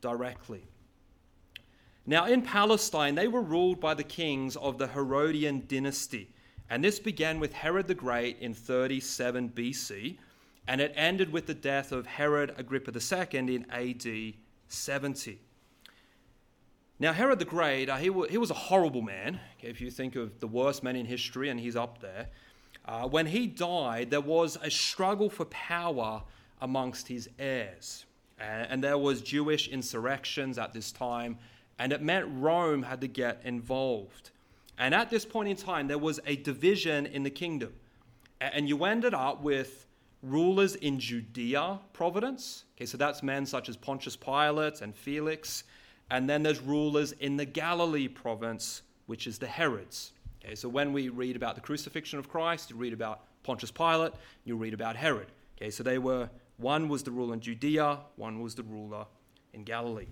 directly. 0.00 0.66
Now, 2.06 2.26
in 2.26 2.42
Palestine, 2.42 3.16
they 3.16 3.26
were 3.26 3.42
ruled 3.42 3.80
by 3.80 3.94
the 3.94 4.04
kings 4.04 4.56
of 4.56 4.78
the 4.78 4.86
Herodian 4.86 5.64
dynasty. 5.66 6.30
And 6.68 6.82
this 6.82 6.98
began 6.98 7.38
with 7.38 7.52
Herod 7.52 7.86
the 7.86 7.94
Great 7.94 8.38
in 8.40 8.52
37 8.52 9.50
BC, 9.50 10.16
and 10.66 10.80
it 10.80 10.92
ended 10.96 11.32
with 11.32 11.46
the 11.46 11.54
death 11.54 11.92
of 11.92 12.06
Herod 12.06 12.54
Agrippa 12.56 12.92
II 12.92 13.54
in 13.54 13.70
AD 13.70 14.34
70. 14.68 15.40
Now, 16.98 17.12
Herod 17.12 17.38
the 17.38 17.44
Great, 17.44 17.88
uh, 17.88 17.96
he, 17.96 18.08
w- 18.08 18.28
he 18.28 18.38
was 18.38 18.50
a 18.50 18.54
horrible 18.54 19.02
man. 19.02 19.38
If 19.60 19.80
you 19.80 19.90
think 19.90 20.16
of 20.16 20.40
the 20.40 20.46
worst 20.46 20.82
men 20.82 20.96
in 20.96 21.06
history, 21.06 21.50
and 21.50 21.60
he's 21.60 21.76
up 21.76 22.00
there. 22.00 22.28
Uh, 22.86 23.06
when 23.06 23.26
he 23.26 23.46
died, 23.46 24.10
there 24.10 24.20
was 24.20 24.56
a 24.62 24.70
struggle 24.70 25.28
for 25.28 25.44
power 25.46 26.22
amongst 26.60 27.06
his 27.08 27.28
heirs. 27.38 28.06
And, 28.38 28.66
and 28.70 28.84
there 28.84 28.98
was 28.98 29.20
Jewish 29.22 29.68
insurrections 29.68 30.58
at 30.58 30.72
this 30.72 30.90
time, 30.90 31.38
and 31.78 31.92
it 31.92 32.02
meant 32.02 32.26
Rome 32.30 32.82
had 32.82 33.00
to 33.02 33.08
get 33.08 33.42
involved. 33.44 34.30
And 34.78 34.94
at 34.94 35.10
this 35.10 35.24
point 35.24 35.48
in 35.48 35.56
time, 35.56 35.88
there 35.88 35.98
was 35.98 36.20
a 36.26 36.36
division 36.36 37.06
in 37.06 37.22
the 37.22 37.30
kingdom. 37.30 37.72
And 38.40 38.68
you 38.68 38.84
ended 38.84 39.14
up 39.14 39.42
with 39.42 39.86
rulers 40.22 40.74
in 40.74 40.98
Judea 40.98 41.78
providence. 41.92 42.64
Okay, 42.76 42.86
so 42.86 42.98
that's 42.98 43.22
men 43.22 43.46
such 43.46 43.68
as 43.68 43.76
Pontius 43.76 44.16
Pilate 44.16 44.82
and 44.82 44.94
Felix. 44.94 45.64
And 46.10 46.28
then 46.28 46.42
there's 46.42 46.60
rulers 46.60 47.12
in 47.12 47.36
the 47.36 47.44
Galilee 47.44 48.08
province, 48.08 48.82
which 49.06 49.26
is 49.26 49.38
the 49.38 49.46
Herods. 49.46 50.12
Okay, 50.44 50.54
so 50.54 50.68
when 50.68 50.92
we 50.92 51.08
read 51.08 51.36
about 51.36 51.54
the 51.54 51.60
crucifixion 51.60 52.18
of 52.18 52.28
Christ, 52.28 52.70
you 52.70 52.76
read 52.76 52.92
about 52.92 53.22
Pontius 53.42 53.70
Pilate, 53.70 54.12
you 54.44 54.56
read 54.56 54.74
about 54.74 54.96
Herod. 54.96 55.28
Okay, 55.56 55.70
so 55.70 55.82
they 55.82 55.98
were 55.98 56.28
one 56.58 56.88
was 56.88 57.02
the 57.02 57.10
ruler 57.10 57.34
in 57.34 57.40
Judea, 57.40 58.00
one 58.16 58.40
was 58.40 58.54
the 58.54 58.62
ruler 58.62 59.06
in 59.52 59.64
Galilee. 59.64 60.08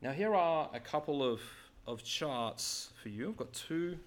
Now 0.00 0.12
here 0.12 0.34
are 0.34 0.70
a 0.72 0.80
couple 0.80 1.22
of 1.22 1.40
of 1.86 2.04
charts 2.04 2.90
for 3.02 3.08
you. 3.08 3.30
I've 3.30 3.36
got 3.36 3.52
two, 3.52 3.98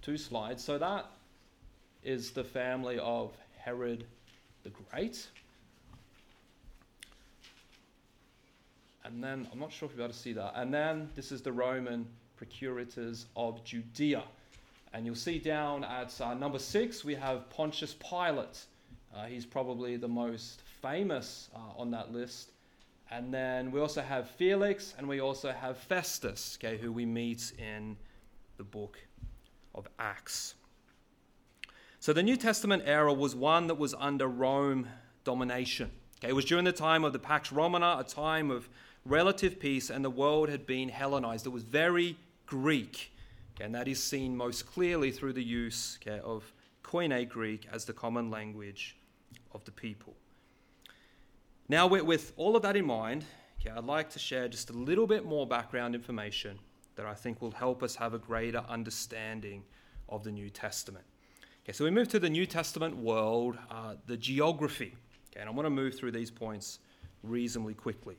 two 0.00 0.16
slides. 0.16 0.62
So 0.62 0.78
that 0.78 1.06
is 2.02 2.30
the 2.30 2.44
family 2.44 2.98
of 2.98 3.32
Herod 3.58 4.04
the 4.64 4.70
Great. 4.70 5.26
And 9.04 9.22
then, 9.22 9.48
I'm 9.52 9.58
not 9.58 9.72
sure 9.72 9.88
if 9.88 9.96
you're 9.96 10.04
able 10.04 10.14
to 10.14 10.18
see 10.18 10.32
that. 10.34 10.52
And 10.54 10.72
then 10.72 11.10
this 11.16 11.32
is 11.32 11.42
the 11.42 11.52
Roman 11.52 12.06
procurators 12.36 13.26
of 13.36 13.64
Judea. 13.64 14.22
And 14.92 15.06
you'll 15.06 15.14
see 15.14 15.38
down 15.38 15.84
at 15.84 16.20
uh, 16.20 16.34
number 16.34 16.58
six, 16.58 17.04
we 17.04 17.14
have 17.14 17.48
Pontius 17.50 17.94
Pilate. 17.94 18.64
Uh, 19.14 19.24
he's 19.24 19.44
probably 19.44 19.96
the 19.96 20.08
most 20.08 20.62
famous 20.80 21.50
uh, 21.54 21.80
on 21.80 21.90
that 21.90 22.12
list. 22.12 22.50
And 23.12 23.32
then 23.32 23.70
we 23.70 23.80
also 23.80 24.00
have 24.00 24.30
Felix 24.30 24.94
and 24.96 25.06
we 25.06 25.20
also 25.20 25.52
have 25.52 25.76
Festus, 25.76 26.56
okay, 26.58 26.78
who 26.78 26.90
we 26.90 27.04
meet 27.04 27.52
in 27.58 27.98
the 28.56 28.64
book 28.64 28.98
of 29.74 29.86
Acts. 29.98 30.54
So 32.00 32.14
the 32.14 32.22
New 32.22 32.36
Testament 32.36 32.84
era 32.86 33.12
was 33.12 33.36
one 33.36 33.66
that 33.66 33.74
was 33.74 33.94
under 33.98 34.26
Rome 34.26 34.88
domination. 35.24 35.90
Okay, 36.18 36.30
it 36.30 36.32
was 36.34 36.46
during 36.46 36.64
the 36.64 36.72
time 36.72 37.04
of 37.04 37.12
the 37.12 37.18
Pax 37.18 37.52
Romana, 37.52 37.98
a 38.00 38.04
time 38.04 38.50
of 38.50 38.70
relative 39.04 39.60
peace, 39.60 39.90
and 39.90 40.02
the 40.02 40.10
world 40.10 40.48
had 40.48 40.66
been 40.66 40.88
Hellenized. 40.88 41.44
It 41.46 41.50
was 41.50 41.64
very 41.64 42.16
Greek, 42.46 43.12
okay, 43.54 43.64
and 43.64 43.74
that 43.74 43.88
is 43.88 44.02
seen 44.02 44.34
most 44.34 44.64
clearly 44.66 45.10
through 45.10 45.34
the 45.34 45.44
use 45.44 45.98
okay, 46.00 46.20
of 46.20 46.50
Koine 46.82 47.28
Greek 47.28 47.68
as 47.70 47.84
the 47.84 47.92
common 47.92 48.30
language 48.30 48.96
of 49.52 49.64
the 49.66 49.72
people. 49.72 50.14
Now, 51.72 51.86
with, 51.86 52.34
all 52.36 52.54
of 52.54 52.60
that 52.64 52.76
in 52.76 52.84
mind, 52.84 53.24
I'd 53.74 53.84
like 53.84 54.10
to 54.10 54.18
share 54.18 54.46
just 54.46 54.68
a 54.68 54.74
little 54.74 55.06
bit 55.06 55.24
more 55.24 55.46
background 55.46 55.94
information 55.94 56.58
that 56.96 57.06
I 57.06 57.14
think 57.14 57.40
will 57.40 57.50
help 57.50 57.82
us 57.82 57.96
have 57.96 58.12
a 58.12 58.18
greater 58.18 58.62
understanding 58.68 59.62
of 60.10 60.22
the 60.22 60.30
New 60.30 60.50
Testament. 60.50 61.06
Okay, 61.64 61.72
so 61.72 61.84
we 61.84 61.90
move 61.90 62.08
to 62.08 62.18
the 62.18 62.28
New 62.28 62.44
Testament 62.44 62.94
world, 62.94 63.56
uh, 63.70 63.94
the 64.06 64.18
geography. 64.18 64.94
Okay, 65.30 65.40
and 65.40 65.48
I 65.48 65.52
want 65.52 65.64
to 65.64 65.70
move 65.70 65.94
through 65.94 66.12
these 66.12 66.30
points 66.30 66.78
reasonably 67.22 67.72
quickly. 67.72 68.18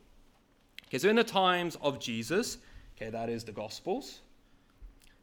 Okay, 0.88 0.98
so 0.98 1.08
in 1.08 1.16
the 1.16 1.24
times 1.24 1.78
of 1.80 2.00
Jesus, 2.00 2.58
okay, 2.98 3.12
that 3.12 3.30
is 3.30 3.44
the 3.44 3.52
Gospels. 3.52 4.22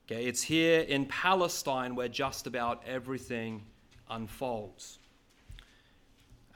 Okay, 0.06 0.26
it's 0.26 0.42
here 0.42 0.82
in 0.82 1.04
Palestine 1.06 1.96
where 1.96 2.06
just 2.06 2.46
about 2.46 2.84
everything 2.86 3.64
unfolds. 4.08 5.00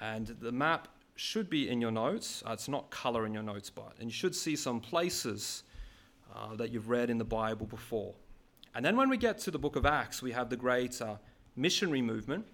And 0.00 0.28
the 0.40 0.52
map 0.52 0.86
should 1.16 1.48
be 1.48 1.68
in 1.68 1.80
your 1.80 1.90
notes. 1.90 2.42
Uh, 2.46 2.52
it's 2.52 2.68
not 2.68 2.90
color 2.90 3.26
in 3.26 3.32
your 3.32 3.42
notes, 3.42 3.70
but 3.70 3.92
and 3.98 4.08
you 4.08 4.14
should 4.14 4.34
see 4.34 4.56
some 4.56 4.80
places 4.80 5.62
uh, 6.34 6.54
that 6.56 6.70
you've 6.70 6.88
read 6.88 7.10
in 7.10 7.18
the 7.18 7.24
Bible 7.24 7.66
before. 7.66 8.14
And 8.74 8.84
then 8.84 8.96
when 8.96 9.08
we 9.08 9.16
get 9.16 9.38
to 9.40 9.50
the 9.50 9.58
book 9.58 9.76
of 9.76 9.86
Acts, 9.86 10.20
we 10.20 10.32
have 10.32 10.50
the 10.50 10.56
great 10.56 11.00
uh, 11.00 11.16
missionary 11.54 12.02
movement. 12.02 12.44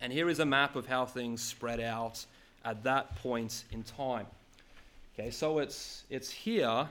And 0.00 0.12
here 0.12 0.28
is 0.28 0.40
a 0.40 0.46
map 0.46 0.76
of 0.76 0.86
how 0.86 1.06
things 1.06 1.40
spread 1.42 1.80
out 1.80 2.24
at 2.64 2.82
that 2.84 3.16
point 3.16 3.64
in 3.70 3.82
time. 3.82 4.26
Okay, 5.14 5.30
so 5.30 5.58
it's, 5.58 6.04
it's 6.10 6.30
here 6.30 6.88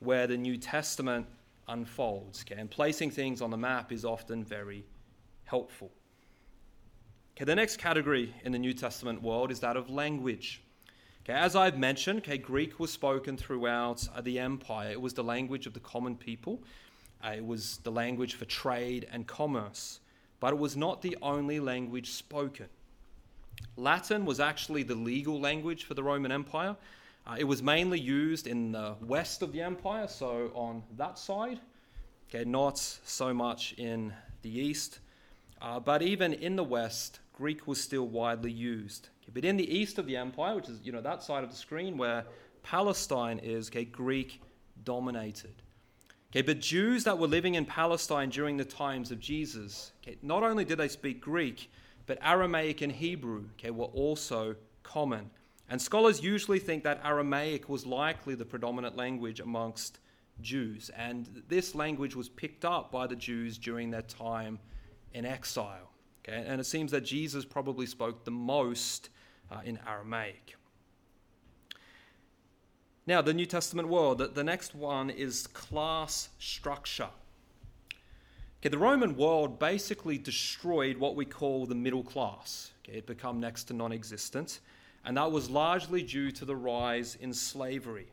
where 0.00 0.26
the 0.26 0.36
New 0.36 0.56
Testament 0.56 1.26
unfolds. 1.68 2.44
Okay, 2.46 2.60
and 2.60 2.70
placing 2.70 3.10
things 3.10 3.40
on 3.40 3.50
the 3.50 3.56
map 3.56 3.92
is 3.92 4.04
often 4.04 4.44
very 4.44 4.84
helpful. 5.44 5.90
Okay, 7.38 7.44
the 7.44 7.54
next 7.54 7.76
category 7.76 8.34
in 8.42 8.50
the 8.50 8.58
New 8.58 8.72
Testament 8.72 9.22
world 9.22 9.52
is 9.52 9.60
that 9.60 9.76
of 9.76 9.88
language. 9.88 10.60
Okay, 11.22 11.34
as 11.34 11.54
I've 11.54 11.78
mentioned, 11.78 12.18
okay, 12.18 12.36
Greek 12.36 12.80
was 12.80 12.90
spoken 12.90 13.36
throughout 13.36 14.08
uh, 14.12 14.20
the 14.20 14.40
empire. 14.40 14.90
It 14.90 15.00
was 15.00 15.14
the 15.14 15.22
language 15.22 15.64
of 15.64 15.72
the 15.72 15.78
common 15.78 16.16
people. 16.16 16.60
Uh, 17.24 17.34
it 17.36 17.46
was 17.46 17.76
the 17.84 17.92
language 17.92 18.34
for 18.34 18.44
trade 18.44 19.06
and 19.12 19.24
commerce. 19.24 20.00
But 20.40 20.54
it 20.54 20.58
was 20.58 20.76
not 20.76 21.00
the 21.00 21.16
only 21.22 21.60
language 21.60 22.10
spoken. 22.10 22.66
Latin 23.76 24.24
was 24.24 24.40
actually 24.40 24.82
the 24.82 24.96
legal 24.96 25.40
language 25.40 25.84
for 25.84 25.94
the 25.94 26.02
Roman 26.02 26.32
Empire. 26.32 26.74
Uh, 27.24 27.36
it 27.38 27.44
was 27.44 27.62
mainly 27.62 28.00
used 28.00 28.48
in 28.48 28.72
the 28.72 28.96
west 29.00 29.42
of 29.42 29.52
the 29.52 29.62
empire, 29.62 30.08
so 30.08 30.50
on 30.56 30.82
that 30.96 31.20
side. 31.20 31.60
Okay, 32.28 32.44
not 32.44 32.78
so 32.78 33.32
much 33.32 33.74
in 33.78 34.12
the 34.42 34.50
east. 34.50 34.98
Uh, 35.60 35.80
but 35.80 36.02
even 36.02 36.32
in 36.34 36.56
the 36.56 36.64
west, 36.64 37.20
Greek 37.38 37.68
was 37.68 37.80
still 37.80 38.08
widely 38.08 38.50
used. 38.50 39.10
But 39.32 39.44
in 39.44 39.56
the 39.56 39.72
east 39.72 39.98
of 39.98 40.06
the 40.06 40.16
empire, 40.16 40.56
which 40.56 40.68
is 40.68 40.80
you 40.82 40.90
know 40.90 41.00
that 41.00 41.22
side 41.22 41.44
of 41.44 41.50
the 41.50 41.56
screen 41.56 41.96
where 41.96 42.24
Palestine 42.64 43.38
is, 43.38 43.68
okay, 43.68 43.84
Greek 43.84 44.42
dominated. 44.82 45.62
Okay, 46.30 46.42
but 46.42 46.58
Jews 46.58 47.04
that 47.04 47.16
were 47.16 47.28
living 47.28 47.54
in 47.54 47.64
Palestine 47.64 48.28
during 48.28 48.56
the 48.56 48.64
times 48.64 49.12
of 49.12 49.20
Jesus, 49.20 49.92
okay, 50.02 50.18
not 50.20 50.42
only 50.42 50.64
did 50.64 50.78
they 50.78 50.88
speak 50.88 51.20
Greek, 51.20 51.70
but 52.06 52.18
Aramaic 52.22 52.82
and 52.82 52.92
Hebrew 52.92 53.44
okay, 53.58 53.70
were 53.70 53.84
also 53.84 54.56
common. 54.82 55.30
And 55.70 55.80
scholars 55.80 56.20
usually 56.20 56.58
think 56.58 56.82
that 56.84 57.00
Aramaic 57.04 57.68
was 57.68 57.86
likely 57.86 58.34
the 58.34 58.44
predominant 58.44 58.96
language 58.96 59.38
amongst 59.38 60.00
Jews. 60.40 60.90
And 60.96 61.44
this 61.48 61.74
language 61.74 62.16
was 62.16 62.28
picked 62.28 62.64
up 62.64 62.90
by 62.90 63.06
the 63.06 63.16
Jews 63.16 63.58
during 63.58 63.90
their 63.90 64.02
time 64.02 64.58
in 65.14 65.24
exile. 65.24 65.90
Okay? 66.20 66.44
And 66.46 66.60
it 66.60 66.64
seems 66.64 66.90
that 66.92 67.02
Jesus 67.02 67.44
probably 67.44 67.86
spoke 67.86 68.24
the 68.24 68.30
most 68.30 69.10
uh, 69.50 69.60
in 69.64 69.78
Aramaic. 69.86 70.56
Now, 73.08 73.22
the 73.22 73.32
New 73.32 73.46
Testament 73.46 73.88
world, 73.88 74.18
the, 74.34 74.44
next 74.44 74.74
one 74.74 75.08
is 75.08 75.46
class 75.46 76.28
structure. 76.38 77.08
Okay, 78.60 78.68
the 78.68 78.76
Roman 78.76 79.16
world 79.16 79.58
basically 79.58 80.18
destroyed 80.18 80.98
what 80.98 81.16
we 81.16 81.24
call 81.24 81.64
the 81.64 81.74
middle 81.74 82.02
class. 82.02 82.72
Okay, 82.84 82.98
it 82.98 83.06
became 83.06 83.40
next 83.40 83.64
to 83.64 83.72
non 83.72 83.92
existent, 83.92 84.60
and 85.06 85.16
that 85.16 85.32
was 85.32 85.48
largely 85.48 86.02
due 86.02 86.30
to 86.32 86.44
the 86.44 86.54
rise 86.54 87.16
in 87.18 87.32
slavery. 87.32 88.08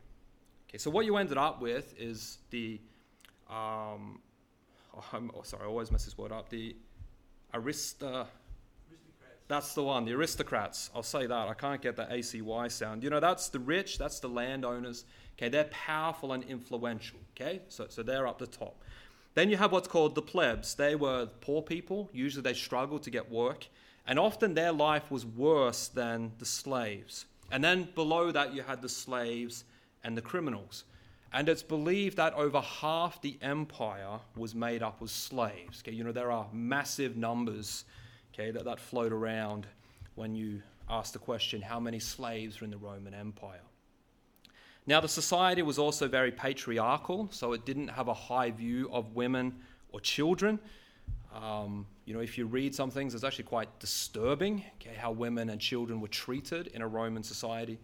Okay, 0.70 0.78
so 0.78 0.90
what 0.90 1.04
you 1.04 1.16
ended 1.16 1.36
up 1.36 1.60
with 1.60 1.94
is 2.00 2.38
the, 2.48 2.80
um, 3.50 4.20
oh, 4.96 5.04
oh, 5.12 5.42
sorry, 5.42 5.64
I 5.64 5.66
always 5.66 5.92
mess 5.92 6.06
this 6.06 6.16
word 6.16 6.32
up, 6.32 6.48
the 6.48 6.74
arista, 7.58 8.26
that's 9.48 9.74
the 9.74 9.82
one, 9.82 10.04
the 10.04 10.12
aristocrats. 10.12 10.90
I'll 10.94 11.02
say 11.02 11.26
that. 11.26 11.48
I 11.48 11.54
can't 11.54 11.80
get 11.80 11.96
the 11.96 12.04
ACY 12.04 12.70
sound. 12.70 13.02
You 13.02 13.10
know, 13.10 13.20
that's 13.20 13.48
the 13.48 13.60
rich, 13.60 13.98
that's 13.98 14.20
the 14.20 14.28
landowners. 14.28 15.04
Okay, 15.36 15.48
they're 15.48 15.64
powerful 15.64 16.32
and 16.32 16.42
influential. 16.44 17.18
Okay, 17.36 17.60
so, 17.68 17.86
so 17.88 18.02
they're 18.02 18.26
up 18.26 18.38
the 18.38 18.46
top. 18.46 18.76
Then 19.34 19.50
you 19.50 19.58
have 19.58 19.70
what's 19.70 19.88
called 19.88 20.14
the 20.14 20.22
plebs. 20.22 20.74
They 20.74 20.94
were 20.94 21.26
poor 21.42 21.60
people. 21.60 22.08
Usually 22.12 22.42
they 22.42 22.54
struggled 22.54 23.02
to 23.02 23.10
get 23.10 23.30
work. 23.30 23.66
And 24.06 24.18
often 24.18 24.54
their 24.54 24.72
life 24.72 25.10
was 25.10 25.26
worse 25.26 25.88
than 25.88 26.32
the 26.38 26.46
slaves. 26.46 27.26
And 27.50 27.62
then 27.62 27.88
below 27.94 28.32
that, 28.32 28.54
you 28.54 28.62
had 28.62 28.80
the 28.80 28.88
slaves 28.88 29.64
and 30.02 30.16
the 30.16 30.22
criminals. 30.22 30.84
And 31.36 31.50
it's 31.50 31.62
believed 31.62 32.16
that 32.16 32.32
over 32.32 32.62
half 32.62 33.20
the 33.20 33.36
empire 33.42 34.20
was 34.38 34.54
made 34.54 34.82
up 34.82 35.02
of 35.02 35.10
slaves. 35.10 35.82
Okay, 35.82 35.94
you 35.94 36.02
know, 36.02 36.10
there 36.10 36.32
are 36.32 36.46
massive 36.50 37.14
numbers 37.18 37.84
okay, 38.32 38.50
that, 38.50 38.64
that 38.64 38.80
float 38.80 39.12
around 39.12 39.66
when 40.14 40.34
you 40.34 40.62
ask 40.88 41.12
the 41.12 41.18
question 41.18 41.60
how 41.60 41.78
many 41.78 41.98
slaves 41.98 42.58
were 42.58 42.64
in 42.64 42.70
the 42.70 42.78
Roman 42.78 43.12
Empire. 43.12 43.60
Now, 44.86 44.98
the 45.00 45.08
society 45.08 45.60
was 45.60 45.78
also 45.78 46.08
very 46.08 46.32
patriarchal, 46.32 47.28
so 47.30 47.52
it 47.52 47.66
didn't 47.66 47.88
have 47.88 48.08
a 48.08 48.14
high 48.14 48.50
view 48.50 48.88
of 48.90 49.14
women 49.14 49.56
or 49.90 50.00
children. 50.00 50.58
Um, 51.34 51.86
you 52.06 52.14
know, 52.14 52.20
if 52.20 52.38
you 52.38 52.46
read 52.46 52.74
some 52.74 52.90
things, 52.90 53.14
it's 53.14 53.24
actually 53.24 53.44
quite 53.44 53.68
disturbing 53.78 54.64
okay, 54.80 54.96
how 54.96 55.10
women 55.12 55.50
and 55.50 55.60
children 55.60 56.00
were 56.00 56.08
treated 56.08 56.68
in 56.68 56.80
a 56.80 56.88
Roman 56.88 57.22
society. 57.22 57.78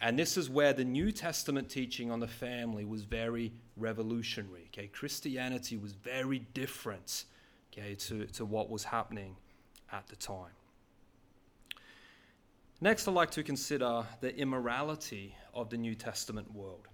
And 0.00 0.18
this 0.18 0.36
is 0.36 0.50
where 0.50 0.72
the 0.72 0.84
New 0.84 1.10
Testament 1.10 1.70
teaching 1.70 2.10
on 2.10 2.20
the 2.20 2.28
family 2.28 2.84
was 2.84 3.04
very 3.04 3.52
revolutionary. 3.76 4.68
Okay, 4.72 4.88
Christianity 4.88 5.76
was 5.76 5.92
very 5.92 6.40
different 6.52 7.24
okay, 7.72 7.94
to, 7.94 8.26
to 8.26 8.44
what 8.44 8.68
was 8.68 8.84
happening 8.84 9.36
at 9.92 10.06
the 10.08 10.16
time. 10.16 10.52
Next, 12.80 13.08
I'd 13.08 13.14
like 13.14 13.30
to 13.32 13.42
consider 13.42 14.04
the 14.20 14.36
immorality 14.36 15.34
of 15.54 15.70
the 15.70 15.78
New 15.78 15.94
Testament 15.94 16.52
world. 16.54 16.88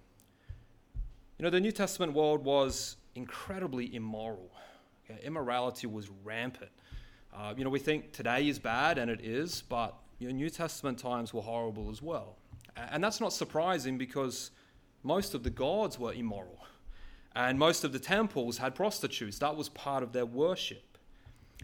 You 1.37 1.43
know, 1.43 1.49
the 1.49 1.59
New 1.59 1.73
Testament 1.73 2.13
world 2.13 2.45
was 2.45 2.95
incredibly 3.15 3.93
immoral. 3.93 4.49
Okay? 5.03 5.19
Immorality 5.25 5.87
was 5.87 6.09
rampant. 6.23 6.71
Uh, 7.35 7.53
you 7.57 7.65
know, 7.65 7.69
we 7.69 7.79
think 7.79 8.13
today 8.13 8.47
is 8.47 8.59
bad, 8.59 8.97
and 8.97 9.11
it 9.11 9.19
is, 9.21 9.63
but 9.67 9.95
New 10.19 10.49
Testament 10.49 10.97
times 10.97 11.33
were 11.33 11.41
horrible 11.41 11.89
as 11.89 12.01
well. 12.01 12.37
And 12.75 13.03
that's 13.03 13.21
not 13.21 13.33
surprising 13.33 13.97
because 13.97 14.51
most 15.03 15.33
of 15.33 15.43
the 15.43 15.49
gods 15.49 15.99
were 15.99 16.13
immoral, 16.13 16.65
and 17.35 17.59
most 17.59 17.83
of 17.83 17.93
the 17.93 17.99
temples 17.99 18.57
had 18.57 18.73
prostitutes. 18.73 19.37
That 19.39 19.55
was 19.55 19.69
part 19.69 20.01
of 20.03 20.11
their 20.13 20.25
worship. 20.25 20.97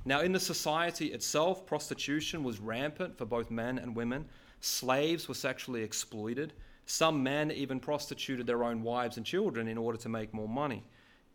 Now, 0.05 0.21
in 0.21 0.31
the 0.31 0.39
society 0.39 1.07
itself, 1.07 1.65
prostitution 1.65 2.43
was 2.43 2.59
rampant 2.59 3.17
for 3.17 3.25
both 3.25 3.51
men 3.51 3.79
and 3.79 3.95
women. 3.95 4.25
Slaves 4.61 5.27
were 5.27 5.33
sexually 5.33 5.83
exploited. 5.83 6.53
Some 6.85 7.21
men 7.21 7.51
even 7.51 7.79
prostituted 7.79 8.47
their 8.47 8.63
own 8.63 8.81
wives 8.81 9.17
and 9.17 9.25
children 9.25 9.67
in 9.67 9.77
order 9.77 9.97
to 9.99 10.09
make 10.09 10.33
more 10.33 10.47
money. 10.47 10.83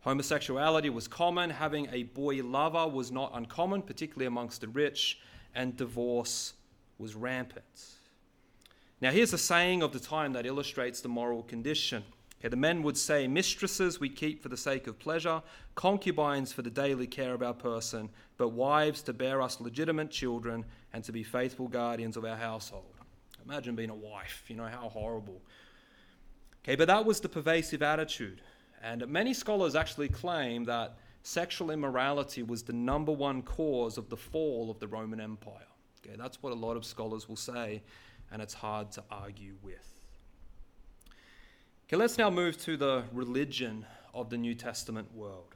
Homosexuality 0.00 0.90
was 0.90 1.08
common. 1.08 1.50
Having 1.50 1.88
a 1.92 2.02
boy 2.02 2.42
lover 2.42 2.86
was 2.88 3.10
not 3.10 3.32
uncommon, 3.34 3.82
particularly 3.82 4.26
amongst 4.26 4.60
the 4.60 4.68
rich, 4.68 5.20
and 5.54 5.76
divorce 5.76 6.54
was 6.98 7.14
rampant. 7.14 7.64
Now, 9.00 9.10
here's 9.10 9.32
a 9.32 9.38
saying 9.38 9.82
of 9.82 9.92
the 9.92 10.00
time 10.00 10.32
that 10.32 10.46
illustrates 10.46 11.00
the 11.00 11.08
moral 11.08 11.42
condition. 11.42 12.04
Okay, 12.40 12.48
the 12.48 12.56
men 12.56 12.82
would 12.82 12.96
say, 12.96 13.26
Mistresses 13.26 13.98
we 13.98 14.08
keep 14.08 14.42
for 14.42 14.48
the 14.48 14.56
sake 14.56 14.86
of 14.86 14.98
pleasure, 14.98 15.42
concubines 15.74 16.52
for 16.52 16.62
the 16.62 16.70
daily 16.70 17.06
care 17.06 17.34
of 17.34 17.42
our 17.42 17.54
person, 17.54 18.08
but 18.36 18.48
wives 18.48 19.02
to 19.02 19.12
bear 19.12 19.42
us 19.42 19.60
legitimate 19.60 20.10
children 20.10 20.64
and 20.92 21.02
to 21.04 21.12
be 21.12 21.22
faithful 21.22 21.68
guardians 21.68 22.16
of 22.16 22.24
our 22.24 22.36
household. 22.36 22.94
Imagine 23.44 23.74
being 23.74 23.90
a 23.90 23.94
wife, 23.94 24.44
you 24.48 24.56
know, 24.56 24.66
how 24.66 24.88
horrible. 24.88 25.40
Okay, 26.62 26.76
but 26.76 26.86
that 26.88 27.04
was 27.04 27.20
the 27.20 27.28
pervasive 27.28 27.82
attitude. 27.82 28.40
And 28.82 29.06
many 29.08 29.34
scholars 29.34 29.74
actually 29.74 30.08
claim 30.08 30.64
that 30.64 30.96
sexual 31.22 31.70
immorality 31.70 32.42
was 32.42 32.62
the 32.62 32.72
number 32.72 33.12
one 33.12 33.42
cause 33.42 33.98
of 33.98 34.08
the 34.08 34.16
fall 34.16 34.70
of 34.70 34.78
the 34.78 34.86
Roman 34.86 35.20
Empire. 35.20 35.66
Okay, 36.04 36.16
that's 36.16 36.42
what 36.42 36.52
a 36.52 36.56
lot 36.56 36.76
of 36.76 36.84
scholars 36.84 37.28
will 37.28 37.36
say, 37.36 37.82
and 38.34 38.42
it's 38.42 38.52
hard 38.52 38.90
to 38.90 39.04
argue 39.12 39.54
with. 39.62 39.94
Okay, 41.86 41.94
let's 41.94 42.18
now 42.18 42.30
move 42.30 42.60
to 42.64 42.76
the 42.76 43.04
religion 43.12 43.86
of 44.12 44.28
the 44.28 44.36
New 44.36 44.56
Testament 44.56 45.06
world. 45.14 45.54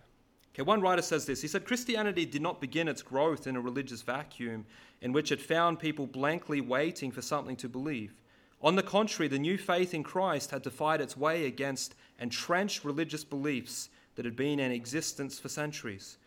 Okay, 0.54 0.62
one 0.62 0.80
writer 0.80 1.02
says 1.02 1.26
this. 1.26 1.42
He 1.42 1.48
said 1.48 1.64
Christianity 1.64 2.24
did 2.24 2.40
not 2.40 2.60
begin 2.60 2.86
its 2.86 3.02
growth 3.02 3.48
in 3.48 3.56
a 3.56 3.60
religious 3.60 4.02
vacuum 4.02 4.64
in 5.02 5.12
which 5.12 5.32
it 5.32 5.40
found 5.40 5.80
people 5.80 6.06
blankly 6.06 6.60
waiting 6.60 7.10
for 7.10 7.20
something 7.20 7.56
to 7.56 7.68
believe. 7.68 8.14
On 8.62 8.76
the 8.76 8.82
contrary, 8.84 9.26
the 9.26 9.40
new 9.40 9.58
faith 9.58 9.92
in 9.92 10.04
Christ 10.04 10.52
had 10.52 10.62
to 10.62 10.70
fight 10.70 11.00
its 11.00 11.16
way 11.16 11.46
against 11.46 11.96
entrenched 12.20 12.84
religious 12.84 13.24
beliefs 13.24 13.88
that 14.14 14.24
had 14.24 14.36
been 14.36 14.60
in 14.60 14.70
existence 14.70 15.40
for 15.40 15.48
centuries. 15.48 16.18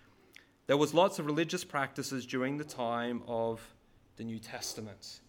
There 0.67 0.75
was 0.75 0.93
lots 0.93 1.17
of 1.17 1.25
religious 1.27 1.63
practices 1.63 2.25
during 2.25 2.57
the 2.57 2.65
time 2.65 3.23
of 3.25 3.61
the 4.17 4.25
New 4.25 4.39
Testament. 4.39 5.21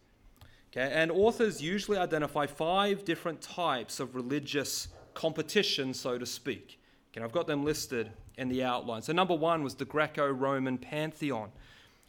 Okay, 0.75 0.91
and 0.91 1.11
authors 1.11 1.61
usually 1.61 1.99
identify 1.99 2.47
five 2.47 3.05
different 3.05 3.43
types 3.43 4.01
of 4.01 4.15
religious 4.15 4.89
competition, 5.13 5.93
so 5.93 6.17
to 6.17 6.25
speak. 6.25 6.81
Okay, 7.13 7.23
I've 7.23 7.33
got 7.33 7.47
them 7.47 7.63
listed 7.63 8.11
in 8.39 8.49
the 8.49 8.65
outline. 8.65 9.03
So, 9.03 9.13
number 9.13 9.35
one 9.35 9.63
was 9.63 9.75
the 9.75 9.85
Greco 9.85 10.27
Roman 10.31 10.79
pantheon. 10.79 11.51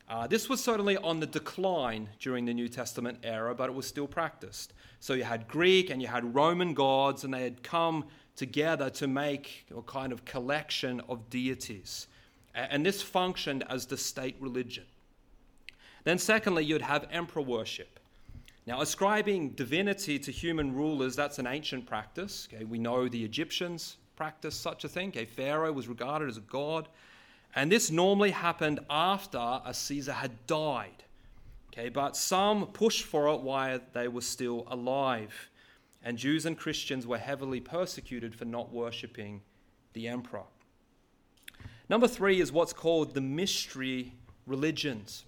Uh, 0.07 0.27
this 0.27 0.47
was 0.47 0.63
certainly 0.63 0.95
on 0.95 1.19
the 1.19 1.25
decline 1.25 2.07
during 2.19 2.45
the 2.45 2.53
New 2.53 2.69
Testament 2.69 3.17
era, 3.23 3.53
but 3.53 3.69
it 3.69 3.73
was 3.73 3.85
still 3.85 4.07
practiced. 4.07 4.73
So, 5.01 5.13
you 5.13 5.25
had 5.25 5.49
Greek 5.49 5.89
and 5.89 6.01
you 6.01 6.07
had 6.07 6.33
Roman 6.33 6.73
gods, 6.73 7.25
and 7.25 7.33
they 7.33 7.43
had 7.43 7.63
come 7.63 8.05
together 8.37 8.89
to 8.91 9.07
make 9.07 9.65
a 9.75 9.81
kind 9.81 10.13
of 10.13 10.23
collection 10.23 11.01
of 11.09 11.29
deities. 11.29 12.07
And 12.55 12.85
this 12.85 13.01
functioned 13.01 13.65
as 13.69 13.87
the 13.87 13.97
state 13.97 14.37
religion. 14.39 14.85
Then, 16.05 16.17
secondly, 16.17 16.63
you'd 16.63 16.81
have 16.81 17.07
emperor 17.11 17.41
worship. 17.41 17.92
Now, 18.65 18.81
ascribing 18.81 19.49
divinity 19.51 20.17
to 20.19 20.31
human 20.31 20.73
rulers, 20.73 21.15
that's 21.15 21.37
an 21.37 21.47
ancient 21.47 21.85
practice. 21.85 22.47
Okay? 22.51 22.63
We 22.63 22.79
know 22.79 23.09
the 23.09 23.23
Egyptians 23.23 23.97
practiced 24.15 24.61
such 24.61 24.85
a 24.85 24.89
thing. 24.89 25.09
Okay? 25.09 25.25
Pharaoh 25.25 25.73
was 25.73 25.87
regarded 25.87 26.29
as 26.29 26.37
a 26.37 26.41
god. 26.41 26.87
And 27.55 27.71
this 27.71 27.91
normally 27.91 28.31
happened 28.31 28.79
after 28.89 29.37
a 29.65 29.73
Caesar 29.73 30.13
had 30.13 30.47
died. 30.47 31.03
Okay? 31.73 31.89
But 31.89 32.15
some 32.15 32.67
pushed 32.67 33.03
for 33.03 33.27
it 33.33 33.41
while 33.41 33.79
they 33.91 34.07
were 34.07 34.21
still 34.21 34.65
alive. 34.67 35.49
And 36.01 36.17
Jews 36.17 36.45
and 36.45 36.57
Christians 36.57 37.05
were 37.05 37.17
heavily 37.17 37.59
persecuted 37.59 38.33
for 38.33 38.45
not 38.45 38.71
worshipping 38.71 39.41
the 39.91 40.07
emperor. 40.07 40.43
Number 41.89 42.07
three 42.07 42.39
is 42.39 42.51
what's 42.51 42.73
called 42.73 43.13
the 43.13 43.21
mystery 43.21 44.13
religions. 44.47 45.25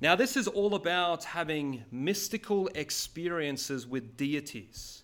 Now, 0.00 0.14
this 0.14 0.36
is 0.36 0.46
all 0.46 0.74
about 0.74 1.24
having 1.24 1.84
mystical 1.90 2.68
experiences 2.74 3.86
with 3.86 4.16
deities. 4.16 5.02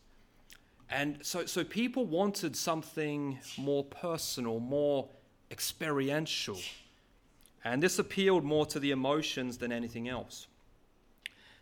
And 0.91 1.19
so, 1.23 1.47
so 1.47 1.65
people 1.65 2.05
wanted 2.05 2.55
something 2.55 3.39
more 3.57 3.85
personal, 3.85 4.61
more 4.61 5.09
experiential. 5.51 6.59
And 7.65 7.83
this 7.83 7.99
appealed 7.99 8.45
more 8.45 8.67
to 8.67 8.79
the 8.79 8.91
emotions 8.91 9.57
than 9.57 9.73
anything 9.73 10.09
else. 10.09 10.49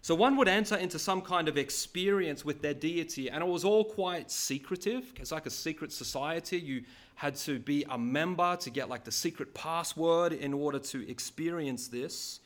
So 0.03 0.15
one 0.15 0.37
would 0.37 0.49
enter 0.49 0.77
into 0.77 0.99
some 0.99 1.21
kind 1.21 1.47
of 1.47 1.59
experience 1.59 2.43
with 2.43 2.63
their 2.63 2.73
deity, 2.73 3.29
and 3.29 3.45
it 3.45 3.47
was 3.47 3.65
all 3.65 3.85
quite 3.85 4.31
secretive. 4.31 5.13
It's 5.17 5.31
like 5.31 5.45
a 5.45 5.51
secret 5.51 5.93
society. 5.93 6.59
You 6.59 6.85
had 7.17 7.37
to 7.37 7.59
be 7.59 7.85
a 7.91 7.99
member 7.99 8.57
to 8.57 8.71
get 8.71 8.89
like 8.89 9.05
the 9.05 9.13
secret 9.13 9.53
password 9.53 10.33
in 10.33 10.55
order 10.55 10.79
to 10.79 11.09
experience 11.09 11.87
this. 11.87 12.41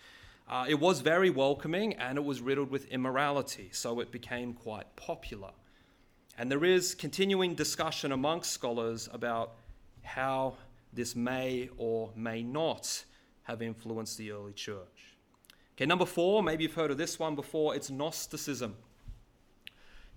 Uh, 0.49 0.67
it 0.69 0.79
was 0.79 1.01
very 1.01 1.31
welcoming 1.31 1.95
and 1.95 2.19
it 2.19 2.25
was 2.25 2.41
riddled 2.41 2.71
with 2.71 2.87
immorality, 2.89 3.71
so 3.73 4.01
it 4.01 4.13
became 4.13 4.53
quite 4.53 4.95
popular. 4.97 5.51
And 6.37 6.51
there 6.51 6.65
is 6.65 6.95
continuing 6.95 7.55
discussion 7.55 8.13
amongst 8.13 8.53
scholars 8.53 9.09
about 9.13 9.55
how 10.03 10.57
this 10.93 11.17
may 11.17 11.71
or 11.79 12.11
may 12.15 12.43
not 12.43 13.05
have 13.45 13.63
influenced 13.63 14.19
the 14.19 14.33
early 14.33 14.53
church. 14.53 15.17
Okay, 15.77 15.87
number 15.87 16.07
four, 16.07 16.43
maybe 16.43 16.65
you've 16.65 16.75
heard 16.75 16.91
of 16.91 16.99
this 16.99 17.19
one 17.19 17.35
before, 17.35 17.75
it's 17.75 17.91
Gnosticism. 17.91 18.77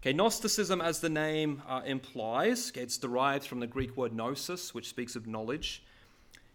Okay, 0.02 0.14
Gnosticism, 0.14 0.82
as 0.82 1.00
the 1.00 1.10
name 1.10 1.64
uh, 1.68 1.82
implies, 1.86 2.72
it's 2.76 2.98
derived 2.98 3.46
from 3.46 3.60
the 3.60 3.68
Greek 3.68 3.98
word 3.98 4.14
gnosis, 4.14 4.74
which 4.74 4.90
speaks 4.90 5.16
of 5.16 5.26
knowledge. 5.26 5.84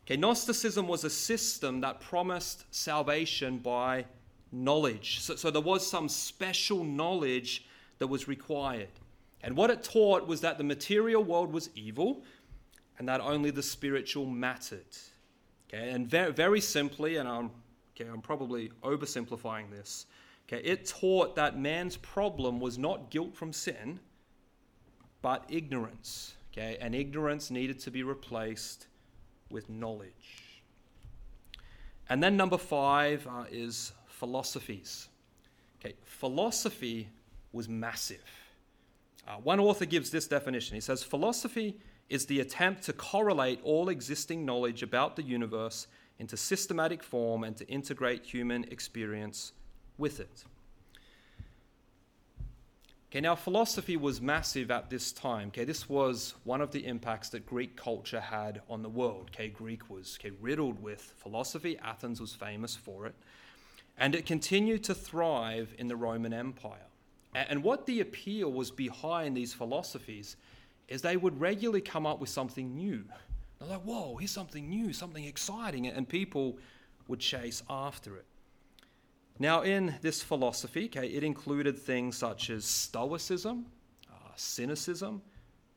Okay, 0.04 0.16
Gnosticism 0.16 0.88
was 0.88 1.04
a 1.04 1.10
system 1.10 1.80
that 1.82 2.00
promised 2.00 2.64
salvation 2.74 3.58
by 3.58 4.04
knowledge. 4.50 5.20
So, 5.20 5.36
so 5.36 5.50
there 5.50 5.62
was 5.62 5.86
some 5.86 6.08
special 6.08 6.84
knowledge 6.84 7.66
that 7.98 8.08
was 8.08 8.26
required. 8.26 8.88
And 9.42 9.56
what 9.56 9.70
it 9.70 9.82
taught 9.82 10.26
was 10.26 10.40
that 10.40 10.58
the 10.58 10.64
material 10.64 11.22
world 11.22 11.52
was 11.52 11.70
evil 11.74 12.24
and 12.98 13.08
that 13.08 13.20
only 13.20 13.50
the 13.50 13.62
spiritual 13.62 14.26
mattered. 14.26 14.96
Okay, 15.68 15.90
and 15.90 16.06
very, 16.06 16.32
very 16.32 16.60
simply, 16.60 17.16
and 17.16 17.28
I'm, 17.28 17.50
okay, 17.94 18.08
I'm 18.10 18.20
probably 18.20 18.70
oversimplifying 18.82 19.70
this, 19.70 20.06
okay, 20.46 20.62
it 20.64 20.86
taught 20.86 21.34
that 21.36 21.58
man's 21.58 21.96
problem 21.96 22.60
was 22.60 22.76
not 22.76 23.10
guilt 23.10 23.34
from 23.34 23.52
sin, 23.52 23.98
but 25.22 25.44
ignorance. 25.48 26.34
Okay, 26.52 26.76
and 26.80 26.94
ignorance 26.94 27.50
needed 27.50 27.78
to 27.80 27.90
be 27.90 28.02
replaced 28.02 28.86
with 29.52 29.68
knowledge. 29.68 30.62
And 32.08 32.22
then 32.22 32.36
number 32.36 32.58
five 32.58 33.26
uh, 33.26 33.44
is 33.50 33.92
philosophies. 34.06 35.08
Okay, 35.80 35.94
philosophy 36.04 37.08
was 37.52 37.68
massive. 37.68 38.24
Uh, 39.26 39.36
one 39.36 39.60
author 39.60 39.84
gives 39.84 40.10
this 40.10 40.26
definition. 40.26 40.74
He 40.74 40.80
says, 40.80 41.02
Philosophy 41.02 41.76
is 42.08 42.26
the 42.26 42.40
attempt 42.40 42.82
to 42.84 42.92
correlate 42.92 43.60
all 43.62 43.88
existing 43.88 44.44
knowledge 44.44 44.82
about 44.82 45.16
the 45.16 45.22
universe 45.22 45.86
into 46.18 46.36
systematic 46.36 47.02
form 47.02 47.44
and 47.44 47.56
to 47.56 47.66
integrate 47.68 48.24
human 48.24 48.64
experience 48.64 49.52
with 49.98 50.20
it. 50.20 50.44
Okay, 53.12 53.20
now 53.20 53.34
philosophy 53.34 53.98
was 53.98 54.22
massive 54.22 54.70
at 54.70 54.88
this 54.88 55.12
time. 55.12 55.48
Okay, 55.48 55.66
this 55.66 55.86
was 55.86 56.32
one 56.44 56.62
of 56.62 56.70
the 56.70 56.86
impacts 56.86 57.28
that 57.28 57.44
Greek 57.44 57.76
culture 57.76 58.22
had 58.22 58.62
on 58.70 58.82
the 58.82 58.88
world. 58.88 59.28
Okay, 59.34 59.48
Greek 59.48 59.90
was 59.90 60.18
okay, 60.18 60.32
riddled 60.40 60.82
with 60.82 61.12
philosophy. 61.18 61.78
Athens 61.84 62.22
was 62.22 62.32
famous 62.32 62.74
for 62.74 63.04
it. 63.04 63.14
And 63.98 64.14
it 64.14 64.24
continued 64.24 64.82
to 64.84 64.94
thrive 64.94 65.74
in 65.76 65.88
the 65.88 65.94
Roman 65.94 66.32
Empire. 66.32 66.86
And 67.34 67.62
what 67.62 67.84
the 67.84 68.00
appeal 68.00 68.50
was 68.50 68.70
behind 68.70 69.36
these 69.36 69.52
philosophies 69.52 70.38
is 70.88 71.02
they 71.02 71.18
would 71.18 71.38
regularly 71.38 71.82
come 71.82 72.06
up 72.06 72.18
with 72.18 72.30
something 72.30 72.74
new. 72.74 73.04
They're 73.58 73.68
like, 73.68 73.82
whoa, 73.82 74.16
here's 74.16 74.30
something 74.30 74.70
new, 74.70 74.94
something 74.94 75.24
exciting, 75.24 75.86
and 75.86 76.08
people 76.08 76.56
would 77.08 77.20
chase 77.20 77.62
after 77.68 78.16
it. 78.16 78.24
Now, 79.38 79.62
in 79.62 79.94
this 80.02 80.22
philosophy, 80.22 80.84
okay, 80.86 81.06
it 81.06 81.24
included 81.24 81.78
things 81.78 82.16
such 82.16 82.50
as 82.50 82.64
Stoicism, 82.64 83.66
uh, 84.10 84.14
cynicism, 84.36 85.22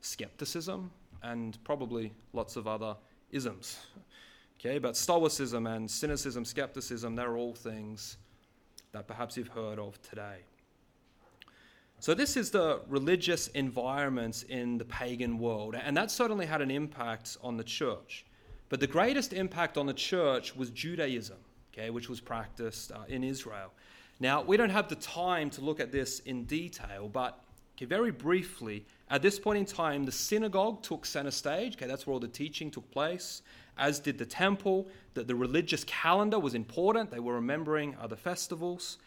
skepticism, 0.00 0.90
and 1.22 1.62
probably 1.64 2.12
lots 2.32 2.56
of 2.56 2.68
other 2.68 2.96
isms. 3.30 3.78
Okay, 4.60 4.78
but 4.78 4.96
Stoicism 4.96 5.66
and 5.66 5.90
cynicism, 5.90 6.44
skepticism, 6.44 7.14
they're 7.16 7.36
all 7.36 7.54
things 7.54 8.16
that 8.92 9.06
perhaps 9.06 9.36
you've 9.36 9.48
heard 9.48 9.78
of 9.78 10.00
today. 10.02 10.38
So, 11.98 12.14
this 12.14 12.36
is 12.36 12.50
the 12.50 12.80
religious 12.88 13.48
environments 13.48 14.42
in 14.42 14.78
the 14.78 14.84
pagan 14.84 15.38
world, 15.38 15.74
and 15.74 15.96
that 15.96 16.10
certainly 16.10 16.46
had 16.46 16.60
an 16.60 16.70
impact 16.70 17.36
on 17.42 17.56
the 17.56 17.64
church. 17.64 18.26
But 18.68 18.80
the 18.80 18.86
greatest 18.86 19.32
impact 19.32 19.78
on 19.78 19.86
the 19.86 19.94
church 19.94 20.54
was 20.54 20.70
Judaism, 20.70 21.38
okay, 21.76 21.90
which 21.90 22.08
was 22.08 22.20
practiced 22.20 22.92
uh, 22.92 23.00
in 23.08 23.22
Israel. 23.22 23.72
Now, 24.18 24.42
we 24.42 24.56
don't 24.56 24.70
have 24.70 24.88
the 24.88 24.96
time 24.96 25.50
to 25.50 25.60
look 25.60 25.78
at 25.80 25.92
this 25.92 26.20
in 26.20 26.44
detail, 26.44 27.08
but 27.08 27.38
okay, 27.76 27.84
very 27.84 28.10
briefly, 28.10 28.86
at 29.10 29.22
this 29.22 29.38
point 29.38 29.58
in 29.58 29.66
time, 29.66 30.04
the 30.04 30.12
synagogue 30.12 30.82
took 30.82 31.04
center 31.04 31.30
stage. 31.30 31.76
Okay, 31.76 31.86
that's 31.86 32.06
where 32.06 32.14
all 32.14 32.20
the 32.20 32.28
teaching 32.28 32.70
took 32.70 32.90
place, 32.90 33.42
as 33.76 34.00
did 34.00 34.18
the 34.18 34.26
temple. 34.26 34.88
That 35.14 35.28
the 35.28 35.34
religious 35.34 35.84
calendar 35.84 36.38
was 36.38 36.54
important. 36.54 37.10
They 37.10 37.20
were 37.20 37.34
remembering 37.34 37.94
other 38.00 38.16
festivals. 38.16 38.98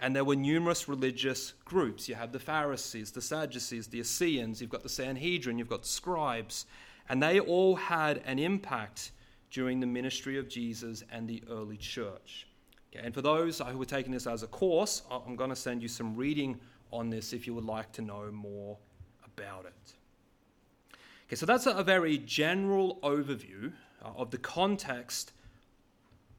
And 0.00 0.14
there 0.14 0.24
were 0.24 0.36
numerous 0.36 0.88
religious 0.88 1.54
groups. 1.64 2.08
You 2.08 2.16
have 2.16 2.32
the 2.32 2.38
Pharisees, 2.38 3.12
the 3.12 3.22
Sadducees, 3.22 3.86
the 3.86 4.00
Essenes, 4.00 4.60
you've 4.60 4.68
got 4.70 4.82
the 4.82 4.90
Sanhedrin, 4.90 5.58
you've 5.58 5.70
got 5.70 5.82
the 5.82 5.88
scribes. 5.88 6.66
And 7.08 7.22
they 7.22 7.40
all 7.40 7.76
had 7.76 8.20
an 8.26 8.38
impact 8.38 9.12
during 9.50 9.80
the 9.80 9.86
ministry 9.86 10.38
of 10.38 10.48
Jesus 10.48 11.04
and 11.10 11.28
the 11.28 11.42
early 11.50 11.76
church. 11.76 12.46
Okay, 12.94 13.04
and 13.04 13.14
for 13.14 13.22
those 13.22 13.58
who 13.58 13.80
are 13.80 13.84
taking 13.84 14.12
this 14.12 14.26
as 14.26 14.42
a 14.42 14.46
course, 14.46 15.02
I'm 15.10 15.36
going 15.36 15.50
to 15.50 15.56
send 15.56 15.82
you 15.82 15.88
some 15.88 16.16
reading 16.16 16.58
on 16.92 17.10
this 17.10 17.32
if 17.32 17.46
you 17.46 17.54
would 17.54 17.64
like 17.64 17.92
to 17.92 18.02
know 18.02 18.30
more 18.32 18.78
about 19.24 19.64
it. 19.66 19.94
Okay, 21.26 21.36
so 21.36 21.46
that's 21.46 21.66
a 21.66 21.82
very 21.82 22.18
general 22.18 22.98
overview 23.02 23.72
uh, 24.04 24.10
of 24.16 24.30
the 24.30 24.38
context 24.38 25.32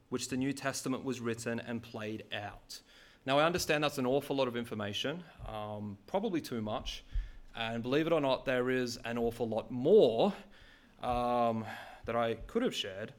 which 0.08 0.28
the 0.28 0.36
New 0.36 0.52
Testament 0.52 1.04
was 1.04 1.20
written 1.20 1.60
and 1.60 1.82
played 1.82 2.24
out. 2.32 2.80
Now, 3.26 3.38
I 3.38 3.44
understand 3.44 3.84
that's 3.84 3.98
an 3.98 4.06
awful 4.06 4.36
lot 4.36 4.48
of 4.48 4.56
information, 4.56 5.22
um, 5.46 5.98
probably 6.06 6.40
too 6.40 6.62
much. 6.62 7.04
And 7.54 7.82
believe 7.82 8.06
it 8.06 8.12
or 8.12 8.20
not, 8.20 8.46
there 8.46 8.70
is 8.70 8.96
an 9.04 9.18
awful 9.18 9.46
lot 9.46 9.70
more 9.70 10.32
um, 11.02 11.66
that 12.08 12.16
I 12.16 12.36
could 12.46 12.62
have 12.62 12.74
shared. 12.74 13.12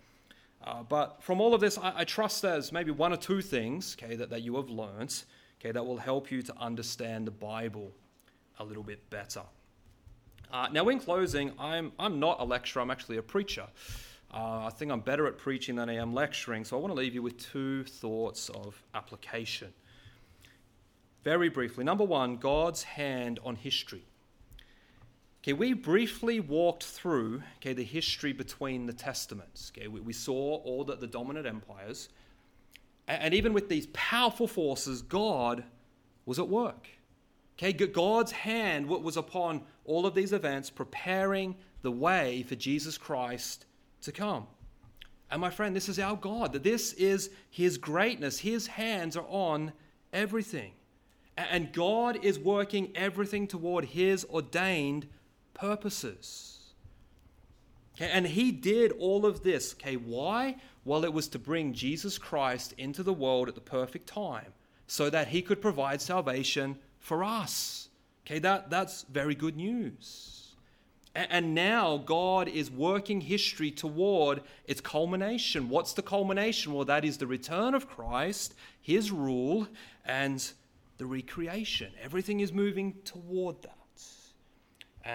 Uh, 0.63 0.81
but 0.81 1.21
from 1.21 1.39
all 1.39 1.53
of 1.53 1.61
this, 1.61 1.77
I, 1.77 1.93
I, 1.97 2.03
trust 2.05 2.41
there's 2.41 2.71
maybe 2.71 2.89
one 2.89 3.13
or 3.13 3.17
two 3.17 3.39
things 3.39 3.95
okay, 4.01 4.15
that, 4.15 4.31
that 4.31 4.41
you 4.41 4.55
have 4.55 4.71
learned 4.71 5.23
okay, 5.61 5.71
that 5.71 5.85
will 5.85 5.97
help 5.97 6.31
you 6.31 6.41
to 6.41 6.53
understand 6.59 7.27
the 7.27 7.31
Bible 7.31 7.91
a 8.57 8.65
little 8.65 8.81
bit 8.81 9.07
better. 9.11 9.43
Uh, 10.51 10.69
now, 10.71 10.89
in 10.89 10.99
closing, 10.99 11.51
I'm, 11.59 11.91
I'm 11.99 12.19
not 12.19 12.39
a 12.39 12.43
lecturer, 12.43 12.81
I'm 12.81 12.89
actually 12.89 13.17
a 13.17 13.21
preacher. 13.21 13.67
Uh, 14.33 14.65
I 14.65 14.71
think 14.71 14.91
I'm 14.91 15.01
better 15.01 15.27
at 15.27 15.37
preaching 15.37 15.75
than 15.75 15.87
I 15.87 15.97
am 15.97 16.11
lecturing, 16.11 16.65
so 16.65 16.75
I 16.75 16.81
want 16.81 16.91
to 16.91 16.99
leave 16.99 17.13
you 17.13 17.21
with 17.21 17.37
two 17.37 17.83
thoughts 17.83 18.49
of 18.49 18.81
application. 18.95 19.71
Very 21.23 21.49
briefly, 21.49 21.83
number 21.83 22.05
one, 22.05 22.37
God's 22.37 22.81
hand 22.81 23.39
on 23.45 23.55
history. 23.55 24.08
Okay, 25.41 25.53
we 25.53 25.73
briefly 25.73 26.39
walked 26.39 26.83
through 26.83 27.43
okay, 27.57 27.73
the 27.73 27.83
history 27.83 28.33
between 28.33 28.85
the 28.85 28.93
testaments. 28.93 29.71
Okay, 29.75 29.87
we, 29.87 30.01
we 30.01 30.13
saw 30.13 30.57
all 30.57 30.83
the, 30.83 30.95
the 30.95 31.07
dominant 31.07 31.45
empires. 31.45 32.09
And, 33.07 33.23
and 33.23 33.33
even 33.33 33.53
with 33.53 33.69
these 33.69 33.87
powerful 33.87 34.47
forces, 34.47 35.01
God 35.01 35.63
was 36.25 36.39
at 36.39 36.49
work. 36.49 36.87
Okay, 37.57 37.73
God's 37.73 38.31
hand 38.31 38.87
was 38.87 39.17
upon 39.17 39.63
all 39.83 40.05
of 40.05 40.15
these 40.15 40.31
events, 40.31 40.69
preparing 40.69 41.55
the 41.81 41.91
way 41.91 42.43
for 42.43 42.55
Jesus 42.55 42.97
Christ 42.97 43.65
to 44.01 44.13
come. 44.13 44.47
And 45.31 45.41
my 45.41 45.49
friend, 45.49 45.75
this 45.75 45.89
is 45.89 45.99
our 45.99 46.15
God, 46.15 46.53
that 46.53 46.63
this 46.63 46.93
is 46.93 47.29
His 47.49 47.77
greatness. 47.77 48.39
His 48.39 48.67
hands 48.67 49.17
are 49.17 49.25
on 49.27 49.73
everything. 50.13 50.71
And 51.35 51.71
God 51.71 52.23
is 52.23 52.39
working 52.39 52.91
everything 52.95 53.47
toward 53.47 53.85
His 53.85 54.25
ordained 54.25 55.07
purposes. 55.59 56.59
Okay, 57.95 58.09
and 58.11 58.27
He 58.27 58.51
did 58.51 58.91
all 58.93 59.25
of 59.25 59.43
this. 59.43 59.73
Okay, 59.73 59.95
why? 59.95 60.55
Well, 60.85 61.03
it 61.03 61.13
was 61.13 61.27
to 61.29 61.39
bring 61.39 61.73
Jesus 61.73 62.17
Christ 62.17 62.73
into 62.77 63.03
the 63.03 63.13
world 63.13 63.47
at 63.47 63.55
the 63.55 63.61
perfect 63.61 64.07
time 64.07 64.53
so 64.87 65.09
that 65.09 65.27
He 65.29 65.41
could 65.41 65.61
provide 65.61 66.01
salvation 66.01 66.77
for 66.99 67.23
us. 67.23 67.89
Okay, 68.25 68.39
that, 68.39 68.69
that's 68.69 69.03
very 69.03 69.35
good 69.35 69.57
news. 69.57 70.35
And 71.15 71.55
now 71.55 71.97
God 71.97 72.47
is 72.47 72.69
working 72.69 73.19
history 73.19 73.71
toward 73.71 74.41
its 74.65 74.79
culmination. 74.79 75.67
What's 75.67 75.93
the 75.93 76.03
culmination? 76.03 76.71
Well, 76.71 76.85
that 76.85 77.03
is 77.03 77.17
the 77.17 77.27
return 77.27 77.73
of 77.73 77.89
Christ, 77.89 78.53
his 78.79 79.11
rule, 79.11 79.67
and 80.05 80.51
the 80.99 81.07
recreation. 81.07 81.91
Everything 82.01 82.39
is 82.41 82.53
moving 82.53 82.93
toward 83.03 83.61
that. 83.63 83.78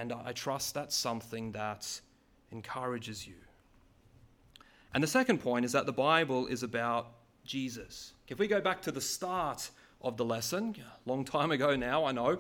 And 0.01 0.12
I 0.12 0.32
trust 0.32 0.74
that's 0.74 0.97
something 0.97 1.53
that 1.53 2.01
encourages 2.51 3.28
you. 3.28 3.36
And 4.92 5.03
the 5.03 5.09
second 5.09 5.38
point 5.38 5.64
is 5.64 5.72
that 5.72 5.86
the 5.86 5.92
Bible 5.92 6.49
is 6.49 6.64
about 6.64 7.12
Jesus. 7.45 8.12
If 8.26 8.40
we 8.40 8.49
go 8.49 8.61
back 8.61 8.82
to 8.82 8.92
the 8.92 9.01
start 9.01 9.70
of 10.01 10.16
the 10.16 10.24
lesson, 10.24 10.74
a 10.78 11.09
long 11.09 11.24
time 11.24 11.53
ago 11.53 11.76
now, 11.76 12.05
I 12.05 12.12
know, 12.12 12.38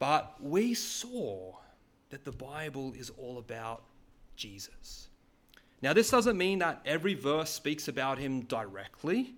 but 0.00 0.34
we 0.42 0.74
saw 0.74 1.52
that 2.10 2.24
the 2.24 2.32
Bible 2.32 2.92
is 2.96 3.10
all 3.10 3.38
about 3.38 3.84
Jesus. 4.34 5.08
Now, 5.82 5.92
this 5.92 6.10
doesn't 6.10 6.36
mean 6.36 6.58
that 6.58 6.80
every 6.84 7.14
verse 7.14 7.50
speaks 7.50 7.86
about 7.86 8.18
him 8.18 8.42
directly, 8.42 9.34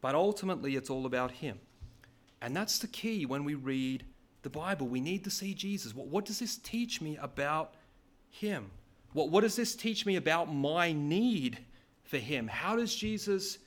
but 0.00 0.16
ultimately 0.16 0.74
it's 0.74 0.90
all 0.90 1.06
about 1.06 1.30
him. 1.30 1.60
And 2.42 2.56
that's 2.56 2.78
the 2.80 2.88
key 2.88 3.24
when 3.24 3.44
we 3.44 3.54
read 3.54 4.04
the 4.44 4.50
Bible. 4.50 4.86
We 4.86 5.00
need 5.00 5.24
to 5.24 5.30
see 5.30 5.54
Jesus. 5.54 5.94
What, 5.94 6.06
what 6.06 6.24
does 6.24 6.38
this 6.38 6.56
teach 6.56 7.00
me 7.00 7.16
about 7.20 7.74
him? 8.30 8.70
What, 9.12 9.30
what 9.30 9.40
does 9.40 9.56
this 9.56 9.74
teach 9.74 10.06
me 10.06 10.14
about 10.14 10.54
my 10.54 10.92
need 10.92 11.58
for 12.04 12.18
him? 12.18 12.46
How 12.46 12.76
does 12.76 12.94
Jesus 12.94 13.58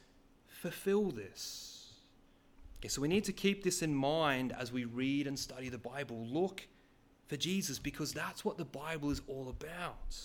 fulfill 0.47 1.11
this? 1.11 1.89
Okay, 2.79 2.87
so 2.87 3.01
we 3.01 3.07
need 3.07 3.25
to 3.25 3.33
keep 3.33 3.63
this 3.63 3.81
in 3.81 3.93
mind 3.93 4.53
as 4.57 4.71
we 4.71 4.85
read 4.85 5.27
and 5.27 5.37
study 5.37 5.67
the 5.67 5.77
Bible. 5.77 6.25
Look 6.29 6.65
for 7.25 7.35
Jesus 7.35 7.79
because 7.79 8.13
that's 8.13 8.45
what 8.45 8.57
the 8.57 8.65
Bible 8.65 9.09
is 9.09 9.21
all 9.27 9.49
about. 9.49 10.15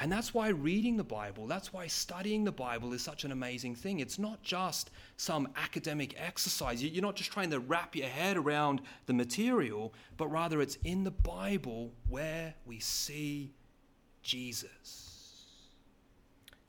And 0.00 0.10
that's 0.10 0.32
why 0.32 0.48
reading 0.48 0.96
the 0.96 1.04
Bible, 1.04 1.46
that's 1.46 1.74
why 1.74 1.86
studying 1.86 2.42
the 2.42 2.52
Bible 2.52 2.94
is 2.94 3.02
such 3.02 3.24
an 3.24 3.32
amazing 3.32 3.74
thing. 3.74 4.00
It's 4.00 4.18
not 4.18 4.42
just 4.42 4.90
some 5.18 5.46
academic 5.56 6.14
exercise. 6.18 6.82
You're 6.82 7.02
not 7.02 7.16
just 7.16 7.30
trying 7.30 7.50
to 7.50 7.60
wrap 7.60 7.94
your 7.94 8.08
head 8.08 8.38
around 8.38 8.80
the 9.04 9.12
material, 9.12 9.92
but 10.16 10.28
rather 10.28 10.62
it's 10.62 10.78
in 10.84 11.04
the 11.04 11.10
Bible 11.10 11.92
where 12.08 12.54
we 12.64 12.80
see 12.80 13.52
Jesus. 14.22 15.44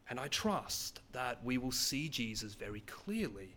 And 0.10 0.20
I 0.20 0.28
trust 0.28 1.00
that 1.14 1.42
we 1.42 1.58
will 1.58 1.72
see 1.72 2.10
Jesus 2.10 2.54
very 2.54 2.82
clearly 2.82 3.56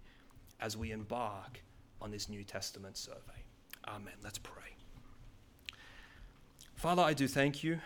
as 0.61 0.77
we 0.77 0.93
embark 0.93 1.61
on 2.01 2.13
this 2.13 2.29
New 2.29 2.45
Testament 2.45 2.97
survey. 2.97 3.43
Amen. 3.89 4.15
Let's 4.23 4.39
pray. 4.39 4.63
Father, 6.77 7.03
I 7.03 7.13
do 7.13 7.27
thank 7.27 7.65
you 7.65 7.81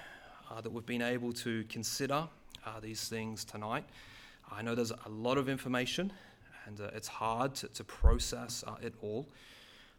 uh, 0.51 0.61
that 0.61 0.73
we've 0.73 0.87
been 0.87 1.03
able 1.03 1.33
to 1.33 1.65
consider 1.65 2.29
uh, 2.67 2.81
these 2.81 3.09
things 3.09 3.45
tonight. 3.45 3.85
I 4.51 4.63
know 4.63 4.75
there's 4.75 4.93
a 4.93 5.09
lot 5.09 5.39
of 5.39 5.49
information 5.49 6.13
and 6.67 6.81
uh, 6.81 6.91
it's 6.95 7.09
hard 7.09 7.55
to, 7.57 7.69
to 7.69 7.85
process 7.85 8.65
uh, 8.67 8.75
it 8.83 8.95
all. 9.03 9.29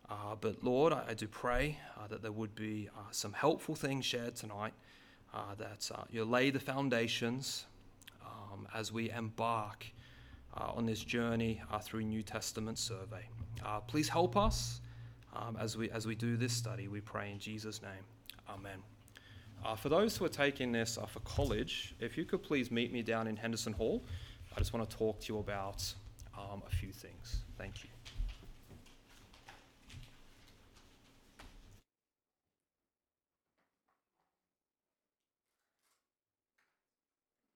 Uh, 0.09 0.35
but 0.39 0.63
Lord, 0.63 0.93
I, 0.93 1.03
I 1.09 1.13
do 1.13 1.27
pray 1.27 1.77
uh, 1.97 2.07
that 2.07 2.21
there 2.21 2.31
would 2.31 2.55
be 2.55 2.89
some 3.11 3.33
helpful 3.33 3.75
things 3.75 4.05
shared 4.05 4.35
tonight, 4.35 4.73
that 5.57 5.89
you 6.09 6.25
lay 6.25 6.49
the 6.49 6.59
foundations 6.59 7.65
um, 8.25 8.67
as 8.73 8.91
we 8.91 9.11
embark 9.11 9.85
on 10.55 10.85
this 10.85 11.03
journey 11.03 11.61
through 11.83 12.01
New 12.01 12.23
Testament 12.23 12.77
survey. 12.77 13.29
please 13.87 14.09
help 14.09 14.35
us 14.35 14.81
um, 15.35 15.57
as, 15.59 15.77
we, 15.77 15.89
as 15.91 16.07
we 16.07 16.15
do 16.15 16.37
this 16.37 16.53
study. 16.53 16.87
We 16.87 17.01
pray 17.01 17.31
in 17.31 17.39
Jesus' 17.39 17.81
name. 17.81 18.03
Amen. 18.49 18.98
Uh, 19.65 19.75
for 19.75 19.89
those 19.89 20.15
who 20.15 20.25
are 20.25 20.29
taking 20.29 20.71
this 20.71 20.97
uh, 20.97 21.05
for 21.05 21.19
college, 21.21 21.93
if 21.99 22.17
you 22.17 22.25
could 22.25 22.41
please 22.41 22.71
meet 22.71 22.93
me 22.93 23.01
down 23.01 23.27
in 23.27 23.35
Henderson 23.35 23.73
Hall, 23.73 24.03
I 24.55 24.59
just 24.59 24.73
want 24.73 24.89
to 24.89 24.97
talk 24.97 25.19
to 25.21 25.33
you 25.33 25.39
about 25.39 25.93
um, 26.37 26.63
a 26.65 26.75
few 26.75 26.91
things. 26.91 27.43
Thank 27.57 27.83
you. 27.83 27.89